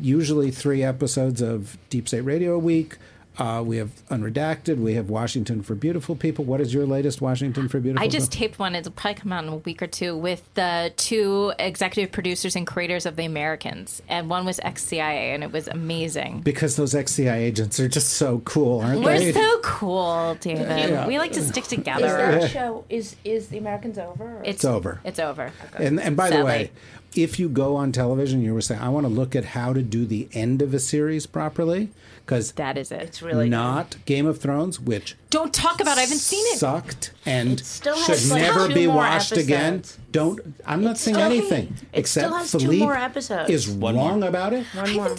usually 0.00 0.50
three 0.50 0.82
episodes 0.82 1.40
of 1.40 1.76
Deep 1.90 2.08
State 2.08 2.22
Radio 2.22 2.54
a 2.54 2.58
week. 2.58 2.96
Uh, 3.38 3.62
we 3.64 3.76
have 3.76 3.90
Unredacted. 4.08 4.78
We 4.78 4.94
have 4.94 5.10
Washington 5.10 5.62
for 5.62 5.74
Beautiful 5.74 6.16
People. 6.16 6.46
What 6.46 6.58
is 6.60 6.72
your 6.72 6.86
latest 6.86 7.20
Washington 7.20 7.68
for 7.68 7.80
Beautiful 7.80 8.02
I 8.02 8.08
just 8.08 8.30
People? 8.32 8.46
taped 8.48 8.58
one. 8.58 8.74
It'll 8.74 8.92
probably 8.92 9.20
come 9.20 9.32
out 9.32 9.44
in 9.44 9.50
a 9.50 9.56
week 9.56 9.82
or 9.82 9.86
two 9.86 10.16
with 10.16 10.42
the 10.54 10.90
two 10.96 11.52
executive 11.58 12.12
producers 12.12 12.56
and 12.56 12.66
creators 12.66 13.04
of 13.04 13.16
The 13.16 13.26
Americans, 13.26 14.00
and 14.08 14.30
one 14.30 14.46
was 14.46 14.58
ex 14.60 14.82
CIA, 14.84 15.34
and 15.34 15.42
it 15.44 15.52
was 15.52 15.68
amazing. 15.68 16.40
Because 16.40 16.76
those 16.76 16.94
ex-CIA 16.94 17.44
agents 17.44 17.78
are 17.78 17.88
just 17.88 18.14
so 18.14 18.38
cool, 18.46 18.80
aren't 18.80 19.02
We're 19.02 19.18
they? 19.18 19.32
so 19.32 19.60
cool, 19.62 20.36
David. 20.40 21.06
We 21.06 21.18
like 21.18 21.32
to 21.32 21.42
stick 21.42 21.64
Is 21.64 21.68
together. 21.68 22.06
that 22.06 22.50
show 22.50 22.84
is 22.88 23.16
is 23.24 23.48
the 23.48 23.58
Americans 23.58 23.98
over? 23.98 24.38
or- 24.38 24.42
It's, 24.44 24.56
It's 24.58 24.64
over. 24.64 25.00
It's 25.04 25.18
over. 25.18 25.52
And 25.76 26.00
and 26.00 26.16
by 26.16 26.30
the 26.30 26.42
way, 26.42 26.70
if 27.14 27.38
you 27.38 27.50
go 27.50 27.76
on 27.76 27.92
television, 27.92 28.40
you 28.42 28.54
were 28.54 28.60
saying, 28.62 28.80
I 28.80 28.88
want 28.88 29.04
to 29.04 29.12
look 29.12 29.36
at 29.36 29.44
how 29.44 29.74
to 29.74 29.82
do 29.82 30.06
the 30.06 30.28
end 30.32 30.62
of 30.62 30.72
a 30.74 30.78
series 30.78 31.26
properly, 31.26 31.90
because 32.26 32.52
That 32.52 32.76
is 32.76 32.90
it. 32.90 33.02
It's 33.02 33.22
really 33.22 33.48
not 33.48 33.96
Game 34.04 34.26
of 34.26 34.40
Thrones, 34.40 34.80
which 34.80 35.14
Don't 35.30 35.54
talk 35.54 35.80
about. 35.80 35.96
it. 35.96 36.00
I 36.00 36.02
haven't 36.02 36.18
seen 36.18 36.44
it. 36.52 36.58
sucked 36.58 37.12
and 37.24 37.52
It 37.60 37.64
still 37.64 37.94
should 37.96 38.28
like, 38.30 38.42
never 38.42 38.66
two 38.66 38.74
be 38.74 38.86
more 38.88 38.96
watched 38.96 39.32
again. 39.32 39.84
Don't. 40.10 40.40
I'm 40.66 40.82
not 40.82 40.98
saying 40.98 41.14
still- 41.14 41.26
anything 41.26 41.76
it 41.92 41.98
except 42.00 42.26
still 42.26 42.36
has 42.38 42.50
two 42.52 42.58
Philippe 42.58 42.82
more 42.82 42.96
episodes. 42.96 43.48
is 43.50 43.68
One 43.68 43.96
wrong 43.96 44.20
more. 44.20 44.28
about 44.28 44.52
it. 44.52 44.64
One 44.74 44.92
more. 44.94 45.16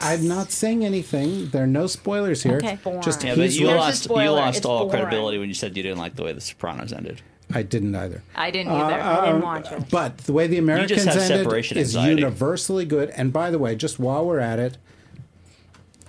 I'm 0.00 0.26
not 0.26 0.50
saying 0.50 0.84
anything. 0.84 1.50
There 1.50 1.64
are 1.64 1.66
no 1.66 1.86
spoilers 1.86 2.42
here. 2.42 2.56
Okay. 2.56 2.78
Just 3.02 3.22
Yeah, 3.22 3.34
but 3.34 3.50
you 3.52 3.66
There's 3.66 3.74
a 3.74 3.76
lost 3.76 4.08
you 4.08 4.14
lost 4.30 4.56
It's 4.56 4.66
all 4.66 4.86
boring. 4.86 5.02
credibility 5.02 5.38
when 5.38 5.48
you 5.48 5.54
said 5.54 5.76
you 5.76 5.82
didn't 5.82 5.98
like 5.98 6.16
the 6.16 6.22
way 6.22 6.32
The 6.32 6.40
Sopranos 6.40 6.92
ended. 6.92 7.20
I 7.52 7.62
didn't 7.62 7.94
either. 7.94 8.22
I 8.34 8.50
didn't 8.50 8.72
either. 8.72 8.94
I 8.94 9.20
didn't 9.26 9.32
uh, 9.34 9.36
um, 9.36 9.40
watch 9.42 9.70
it. 9.70 9.84
But 9.90 10.18
the 10.18 10.32
way 10.32 10.46
the 10.48 10.58
Americans 10.58 11.06
ended 11.06 11.46
is 11.76 11.94
anxiety. 11.94 12.20
universally 12.22 12.84
good. 12.86 13.10
And 13.10 13.32
by 13.32 13.50
the 13.50 13.58
way, 13.58 13.76
just 13.76 14.00
while 14.00 14.26
we're 14.26 14.40
at 14.40 14.58
it, 14.58 14.78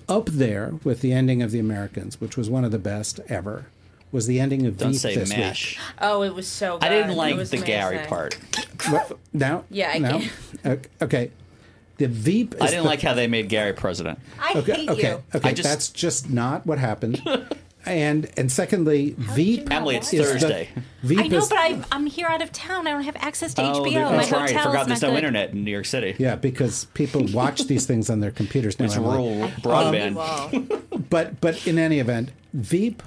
up 0.10 0.28
there 0.28 0.74
with 0.84 1.02
the 1.02 1.12
ending 1.14 1.42
of 1.42 1.52
the 1.52 1.60
Americans, 1.60 2.20
which 2.22 2.38
was 2.38 2.50
one 2.50 2.64
of 2.64 2.72
the 2.72 2.80
best 2.80 3.20
ever, 3.28 3.66
was 4.12 4.26
the 4.28 4.40
ending 4.40 4.66
of 4.66 4.78
Don't 4.78 4.92
Veep 4.92 5.02
say 5.02 5.16
this 5.16 5.30
mash. 5.30 5.78
Oh, 6.00 6.24
it 6.24 6.34
was 6.34 6.48
so. 6.48 6.78
Good. 6.78 6.86
I 6.86 6.90
didn't 6.90 7.16
like 7.16 7.36
was 7.36 7.52
the 7.52 7.58
Gary 7.58 8.00
part. 8.08 8.38
week. 8.58 8.68
Now, 9.34 9.66
Yeah, 9.70 9.92
I 9.94 9.98
now, 10.00 10.22
can't. 10.64 10.88
okay. 11.02 11.32
The 11.98 12.08
Veep. 12.08 12.54
Is 12.56 12.62
I 12.62 12.66
didn't 12.68 12.84
the- 12.84 12.90
like 12.90 13.02
how 13.02 13.14
they 13.16 13.28
made 13.28 13.50
Gary 13.50 13.74
president. 13.74 14.20
I 14.40 14.54
Okay, 14.60 14.74
hate 14.74 14.90
okay, 14.90 15.10
you. 15.12 15.24
okay. 15.36 15.50
I 15.50 15.54
just- 15.54 15.68
That's 15.70 15.90
just 15.90 16.30
not 16.30 16.66
what 16.66 16.78
happened. 16.80 17.22
and 17.88 18.30
and 18.38 18.52
secondly, 18.52 19.16
Veep. 19.18 19.72
Emily, 19.72 19.96
it's 19.96 20.14
is 20.14 20.20
the- 20.20 20.26
Thursday. 20.34 20.70
Veep 21.04 21.20
I 21.20 21.28
know, 21.28 21.38
is 21.38 21.50
but 21.50 21.58
I, 21.58 21.84
I'm 21.92 22.06
here 22.06 22.28
out 22.28 22.42
of 22.42 22.52
town. 22.52 22.88
I 22.88 22.92
don't 22.92 23.04
have 23.04 23.16
access 23.18 23.54
to 23.56 23.62
Oh, 23.64 23.84
HBO. 23.84 23.94
there- 23.94 24.06
My 24.06 24.18
that's 24.18 24.32
right. 24.32 24.42
I 24.42 24.54
hotel's 24.54 24.66
forgot 24.66 24.88
there's 24.88 25.02
no 25.02 25.10
good. 25.10 25.18
internet 25.18 25.52
in 25.52 25.64
New 25.64 25.72
York 25.72 25.86
City. 25.86 26.16
yeah, 26.20 26.36
because 26.36 26.86
people 26.94 27.26
watch 27.34 27.64
these 27.66 27.86
things 27.86 28.10
on 28.10 28.20
their 28.20 28.32
computers 28.32 28.78
now. 28.80 28.86
It's 28.86 28.96
Emily. 28.96 29.18
rural 29.18 29.44
um, 29.44 29.52
broadband. 29.52 30.14
Well, 30.16 31.00
But 31.10 31.40
but 31.42 31.66
in 31.68 31.78
any 31.80 32.00
event, 32.00 32.32
Veep 32.54 33.02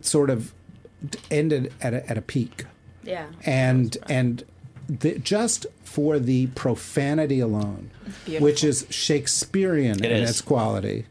sort 0.00 0.30
of 0.30 0.54
ended 1.30 1.72
at 1.80 1.94
a, 1.94 2.08
at 2.10 2.18
a 2.18 2.22
peak. 2.22 2.64
yeah. 3.04 3.26
and 3.44 3.96
and 4.08 4.44
the, 4.88 5.18
just 5.18 5.66
for 5.84 6.18
the 6.18 6.46
profanity 6.48 7.40
alone, 7.40 7.90
which 8.38 8.64
is 8.64 8.86
Shakespearean 8.88 10.02
It 10.02 10.10
in 10.10 10.22
is. 10.22 10.30
its 10.30 10.40
quality, 10.40 11.04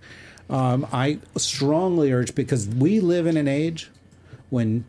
um, 0.50 0.88
I 0.92 1.20
strongly 1.36 2.12
urge 2.12 2.36
because 2.36 2.68
we 2.68 3.00
live 3.00 3.28
in 3.28 3.38
an 3.38 3.48
age 3.48 3.90
when 4.50 4.86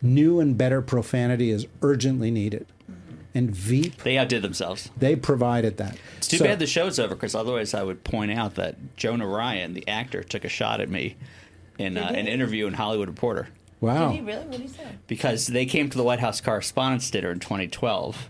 new 0.00 0.40
and 0.40 0.56
better 0.56 0.82
profanity 0.82 1.50
is 1.50 1.66
urgently 1.80 2.30
needed, 2.30 2.66
and 3.34 3.50
Veep 3.54 4.02
They 4.02 4.18
outdid 4.18 4.42
themselves. 4.42 4.90
they 4.96 5.16
provided 5.16 5.76
that. 5.78 5.96
It's 6.18 6.28
too 6.28 6.38
So- 6.38 6.44
bad 6.44 6.58
the 6.58 6.66
show's 6.66 6.98
over 6.98 7.14
because 7.14 7.34
otherwise 7.34 7.74
I 7.74 7.82
would 7.82 8.04
point 8.04 8.30
out 8.32 8.54
that 8.56 8.96
Jonah 8.96 9.26
Ryan, 9.26 9.74
the 9.74 9.86
actor, 9.88 10.22
took 10.22 10.44
a 10.44 10.48
shot 10.48 10.80
at 10.80 10.88
me 10.90 11.16
in 11.78 11.96
uh, 11.96 12.12
an 12.14 12.26
interview 12.28 12.66
in 12.66 12.74
Hollywood 12.74 13.08
Reporter 13.08 13.48
Wow. 13.80 14.10
Did 14.10 14.14
he 14.14 14.20
really? 14.20 14.38
What 14.42 14.50
did 14.52 14.60
he 14.60 14.68
say? 14.68 14.86
because 15.08 15.48
they 15.48 15.66
came 15.66 15.90
to 15.90 15.96
the 15.98 16.04
White 16.04 16.20
House 16.20 16.40
Correspondents' 16.40 17.10
Dinner 17.10 17.32
in 17.32 17.40
2012, 17.40 18.28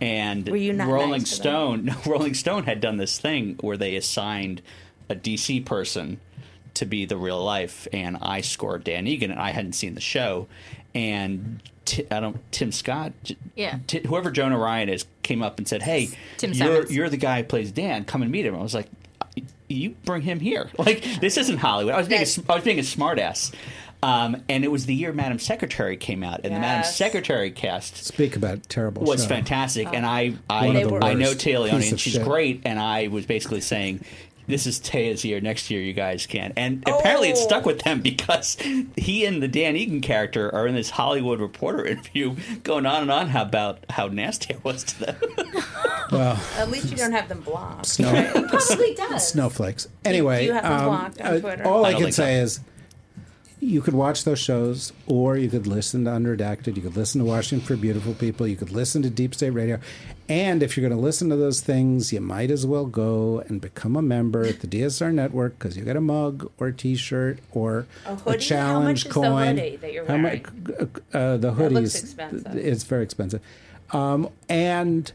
and 0.00 0.48
Were 0.48 0.56
you 0.56 0.72
not 0.72 0.88
Rolling 0.88 1.10
nice 1.10 1.28
to 1.28 1.34
Stone, 1.34 1.94
Rolling 2.06 2.32
Stone 2.32 2.64
had 2.64 2.80
done 2.80 2.96
this 2.96 3.18
thing 3.18 3.56
where 3.60 3.76
they 3.76 3.94
assigned 3.96 4.62
a 5.08 5.14
DC 5.14 5.64
person 5.64 6.20
to 6.74 6.84
be 6.86 7.04
the 7.06 7.16
real 7.16 7.42
life, 7.42 7.88
and 7.92 8.18
I 8.20 8.40
scored 8.42 8.84
Dan 8.84 9.06
Egan, 9.06 9.30
and 9.30 9.40
I 9.40 9.50
hadn't 9.50 9.72
seen 9.74 9.94
the 9.94 10.00
show, 10.00 10.46
and. 10.94 11.60
Ti- 11.86 12.04
I 12.10 12.18
don't. 12.18 12.40
Tim 12.50 12.72
Scott, 12.72 13.12
Yeah. 13.54 13.78
Ti- 13.86 14.00
whoever 14.08 14.32
Jonah 14.32 14.58
Ryan 14.58 14.88
is, 14.88 15.06
came 15.22 15.40
up 15.40 15.58
and 15.58 15.68
said, 15.68 15.82
"Hey, 15.84 16.08
Tim 16.36 16.52
you're 16.52 16.66
Simmons. 16.74 16.92
you're 16.92 17.08
the 17.08 17.16
guy 17.16 17.42
who 17.42 17.44
plays 17.46 17.70
Dan. 17.70 18.04
Come 18.04 18.22
and 18.22 18.32
meet 18.32 18.44
him." 18.44 18.56
I 18.56 18.60
was 18.60 18.74
like, 18.74 18.88
"You 19.68 19.90
bring 20.04 20.22
him 20.22 20.40
here. 20.40 20.68
Like 20.78 21.04
this 21.20 21.36
isn't 21.36 21.58
Hollywood." 21.58 21.94
I 21.94 21.98
was 21.98 22.08
being 22.08 22.22
a, 22.22 22.24
That's- 22.24 22.50
I 22.50 22.54
was 22.56 22.64
being 22.64 22.80
a 22.80 22.82
smartass. 22.82 23.54
Um, 24.02 24.42
and 24.48 24.64
it 24.64 24.68
was 24.72 24.86
the 24.86 24.94
year 24.94 25.12
Madam 25.12 25.38
Secretary 25.38 25.96
came 25.96 26.24
out, 26.24 26.40
and 26.42 26.52
the 26.56 26.58
Madam 26.58 26.82
Secretary 26.90 27.52
cast 27.52 28.04
Speak 28.04 28.34
about 28.34 28.68
terrible. 28.68 29.04
was 29.04 29.22
show. 29.22 29.28
fantastic. 29.28 29.86
and 29.92 30.04
I, 30.04 30.34
I, 30.50 30.66
I 30.70 30.72
know 31.14 31.28
worst. 31.28 31.40
Taylor 31.40 31.68
and 31.68 31.84
she's 31.84 32.00
shit. 32.14 32.24
great. 32.24 32.62
And 32.64 32.80
I 32.80 33.06
was 33.06 33.26
basically 33.26 33.60
saying, 33.60 34.04
"This 34.46 34.66
is 34.66 34.78
Téa's 34.80 35.24
year. 35.24 35.40
Next 35.40 35.70
year, 35.70 35.80
you 35.80 35.92
guys 35.92 36.26
can." 36.26 36.52
And 36.56 36.82
apparently, 36.86 37.28
it 37.30 37.36
Oh. 37.38 37.44
stuck 37.44 37.66
with 37.66 37.80
them 37.82 38.00
because 38.00 38.56
he 38.96 39.24
and 39.24 39.42
the 39.42 39.48
Dan 39.48 39.76
Egan 39.76 40.00
character 40.00 40.54
are 40.54 40.66
in 40.66 40.74
this 40.74 40.90
Hollywood 40.90 41.40
Reporter 41.40 41.84
interview, 41.86 42.36
going 42.62 42.86
on 42.86 43.02
and 43.02 43.10
on 43.10 43.28
how 43.28 43.42
about 43.42 43.78
how 43.90 44.08
nasty 44.08 44.54
I 44.54 44.58
was 44.62 44.84
to 44.84 45.00
them. 45.06 45.16
Well, 46.12 46.40
At 46.56 46.70
least 46.70 46.88
you 46.92 46.96
don't 46.96 47.10
have 47.10 47.28
them 47.28 47.40
blocked. 47.40 47.86
Snow- 47.86 48.14
It 48.14 48.48
probably 48.48 48.94
does. 48.94 49.26
snowflakes. 49.28 49.88
Anyway, 50.04 50.44
you 50.44 50.52
have 50.52 50.62
them 50.62 50.72
um, 50.72 50.84
blocked 50.84 51.20
on 51.20 51.60
uh, 51.62 51.68
all 51.68 51.84
I 51.84 51.88
I, 51.88 51.92
can 51.94 52.02
think 52.04 52.14
so. 52.14 52.22
say 52.22 52.36
is 52.36 52.60
you 53.66 53.80
could 53.82 53.94
watch 53.94 54.24
those 54.24 54.38
shows, 54.38 54.92
or 55.06 55.36
you 55.36 55.48
could 55.50 55.66
listen 55.66 56.04
to 56.04 56.10
Unredacted. 56.12 56.76
You 56.76 56.82
could 56.82 56.96
listen 56.96 57.18
to 57.20 57.24
Washington 57.24 57.66
for 57.66 57.76
Beautiful 57.76 58.14
People. 58.14 58.46
You 58.46 58.54
could 58.56 58.70
listen 58.70 59.02
to 59.02 59.10
Deep 59.10 59.34
State 59.34 59.50
Radio. 59.50 59.78
And 60.28 60.62
if 60.62 60.76
you're 60.76 60.88
going 60.88 60.96
to 60.98 61.04
listen 61.04 61.28
to 61.30 61.36
those 61.36 61.60
things, 61.60 62.12
you 62.12 62.20
might 62.20 62.50
as 62.50 62.64
well 62.64 62.86
go 62.86 63.40
and 63.48 63.60
become 63.60 63.96
a 63.96 64.02
member 64.02 64.44
at 64.44 64.60
the 64.60 64.66
DSR 64.66 65.12
network 65.12 65.58
because 65.58 65.76
you 65.76 65.84
get 65.84 65.96
a 65.96 66.00
mug 66.00 66.50
or 66.58 66.68
a 66.68 66.72
T-shirt 66.72 67.38
or 67.52 67.86
A 68.06 68.12
a 68.12 68.14
hoodie? 68.16 68.30
How 68.30 68.36
challenge 68.38 68.84
much 68.86 68.96
is 68.98 69.02
the 69.04 69.10
coin. 69.10 69.56
hoodie 69.56 69.76
that 69.76 69.92
you're 69.92 70.06
How 70.06 70.16
mu- 70.16 70.22
wearing? 70.24 70.46
uh, 71.12 71.36
the 71.36 71.52
hoodies. 71.52 72.00
expensive. 72.02 72.54
It's 72.56 72.84
very 72.84 73.02
expensive. 73.02 73.40
Um, 73.92 74.28
and 74.48 75.10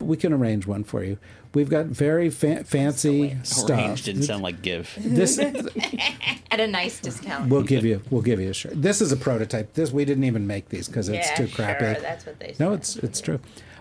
we 0.00 0.16
can 0.16 0.32
arrange 0.32 0.66
one 0.66 0.82
for 0.84 1.02
you. 1.04 1.18
We've 1.54 1.68
got 1.70 1.86
very 1.86 2.30
fa- 2.30 2.64
fancy 2.64 3.36
stuff. 3.44 3.70
Arrange 3.78 4.02
didn't 4.02 4.24
sound 4.24 4.42
like 4.42 4.60
give. 4.62 4.92
This 4.98 5.38
At 6.50 6.60
a 6.60 6.66
nice 6.66 7.00
discount. 7.00 7.48
we'll 7.48 7.62
give 7.62 7.84
you. 7.84 8.02
We'll 8.10 8.22
give 8.22 8.40
you 8.40 8.50
a 8.50 8.54
shirt. 8.54 8.80
This 8.80 9.00
is 9.00 9.12
a 9.12 9.16
prototype. 9.16 9.74
This 9.74 9.90
we 9.92 10.04
didn't 10.04 10.24
even 10.24 10.46
make 10.46 10.68
these 10.68 10.86
because 10.88 11.08
it's 11.08 11.28
Yeah, 11.30 11.34
too 11.36 11.46
sure, 11.48 11.64
crappy. 11.64 12.00
that's 12.00 12.26
what 12.26 12.38
they 12.38 12.48
Said. 12.48 12.60
No, 12.60 12.72
it's 12.72 12.96
it's 12.96 13.20
true. 13.20 13.40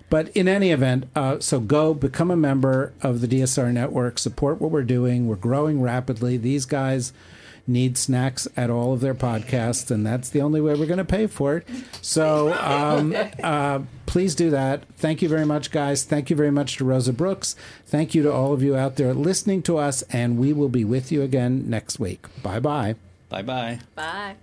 But 0.09 0.29
in 0.29 0.47
any 0.47 0.69
event, 0.71 1.05
uh, 1.15 1.39
so 1.39 1.59
go 1.59 1.93
become 1.93 2.29
a 2.29 2.35
member 2.35 2.93
of 3.01 3.21
the 3.21 3.27
DSR 3.27 3.71
network. 3.73 4.19
Support 4.19 4.61
what 4.61 4.69
we're 4.71 4.83
doing. 4.83 5.27
We're 5.27 5.35
growing 5.35 5.81
rapidly. 5.81 6.37
These 6.37 6.65
guys 6.65 7.13
need 7.65 7.97
snacks 7.97 8.47
at 8.57 8.69
all 8.69 8.93
of 8.93 8.99
their 9.01 9.15
podcasts, 9.15 9.89
and 9.89 10.05
that's 10.05 10.29
the 10.29 10.41
only 10.41 10.59
way 10.59 10.73
we're 10.75 10.85
going 10.85 10.97
to 10.97 11.05
pay 11.05 11.27
for 11.27 11.57
it. 11.57 11.67
So 12.01 12.53
um, 12.53 13.15
uh, 13.43 13.79
please 14.05 14.35
do 14.35 14.49
that. 14.49 14.85
Thank 14.97 15.21
you 15.21 15.29
very 15.29 15.45
much, 15.45 15.71
guys. 15.71 16.03
Thank 16.03 16.29
you 16.29 16.35
very 16.35 16.51
much 16.51 16.77
to 16.77 16.85
Rosa 16.85 17.13
Brooks. 17.13 17.55
Thank 17.85 18.13
you 18.13 18.23
to 18.23 18.31
all 18.33 18.53
of 18.53 18.61
you 18.61 18.75
out 18.75 18.97
there 18.97 19.13
listening 19.13 19.61
to 19.63 19.77
us, 19.77 20.01
and 20.03 20.37
we 20.37 20.53
will 20.53 20.69
be 20.69 20.83
with 20.83 21.11
you 21.11 21.21
again 21.21 21.69
next 21.69 21.99
week. 21.99 22.25
Bye 22.41 22.59
bye. 22.59 22.95
Bye 23.29 23.41
bye. 23.41 23.79
Bye. 23.95 24.35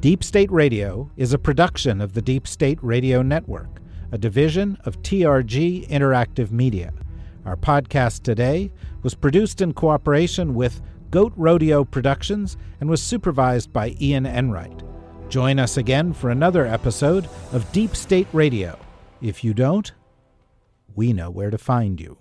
Deep 0.00 0.22
State 0.22 0.52
Radio 0.52 1.10
is 1.16 1.32
a 1.32 1.38
production 1.38 2.00
of 2.00 2.12
the 2.12 2.22
Deep 2.22 2.46
State 2.46 2.78
Radio 2.82 3.22
Network, 3.22 3.80
a 4.12 4.18
division 4.18 4.76
of 4.84 5.00
TRG 5.02 5.88
Interactive 5.88 6.50
Media. 6.50 6.92
Our 7.46 7.56
podcast 7.56 8.22
today 8.22 8.70
was 9.02 9.14
produced 9.14 9.60
in 9.60 9.72
cooperation 9.72 10.54
with 10.54 10.82
Goat 11.10 11.32
Rodeo 11.36 11.84
Productions 11.84 12.56
and 12.80 12.90
was 12.90 13.02
supervised 13.02 13.72
by 13.72 13.96
Ian 14.00 14.26
Enright. 14.26 14.82
Join 15.28 15.58
us 15.58 15.76
again 15.76 16.12
for 16.12 16.30
another 16.30 16.66
episode 16.66 17.28
of 17.52 17.70
Deep 17.72 17.96
State 17.96 18.28
Radio. 18.32 18.78
If 19.20 19.42
you 19.42 19.54
don't, 19.54 19.92
we 20.94 21.12
know 21.12 21.30
where 21.30 21.50
to 21.50 21.58
find 21.58 22.00
you. 22.00 22.18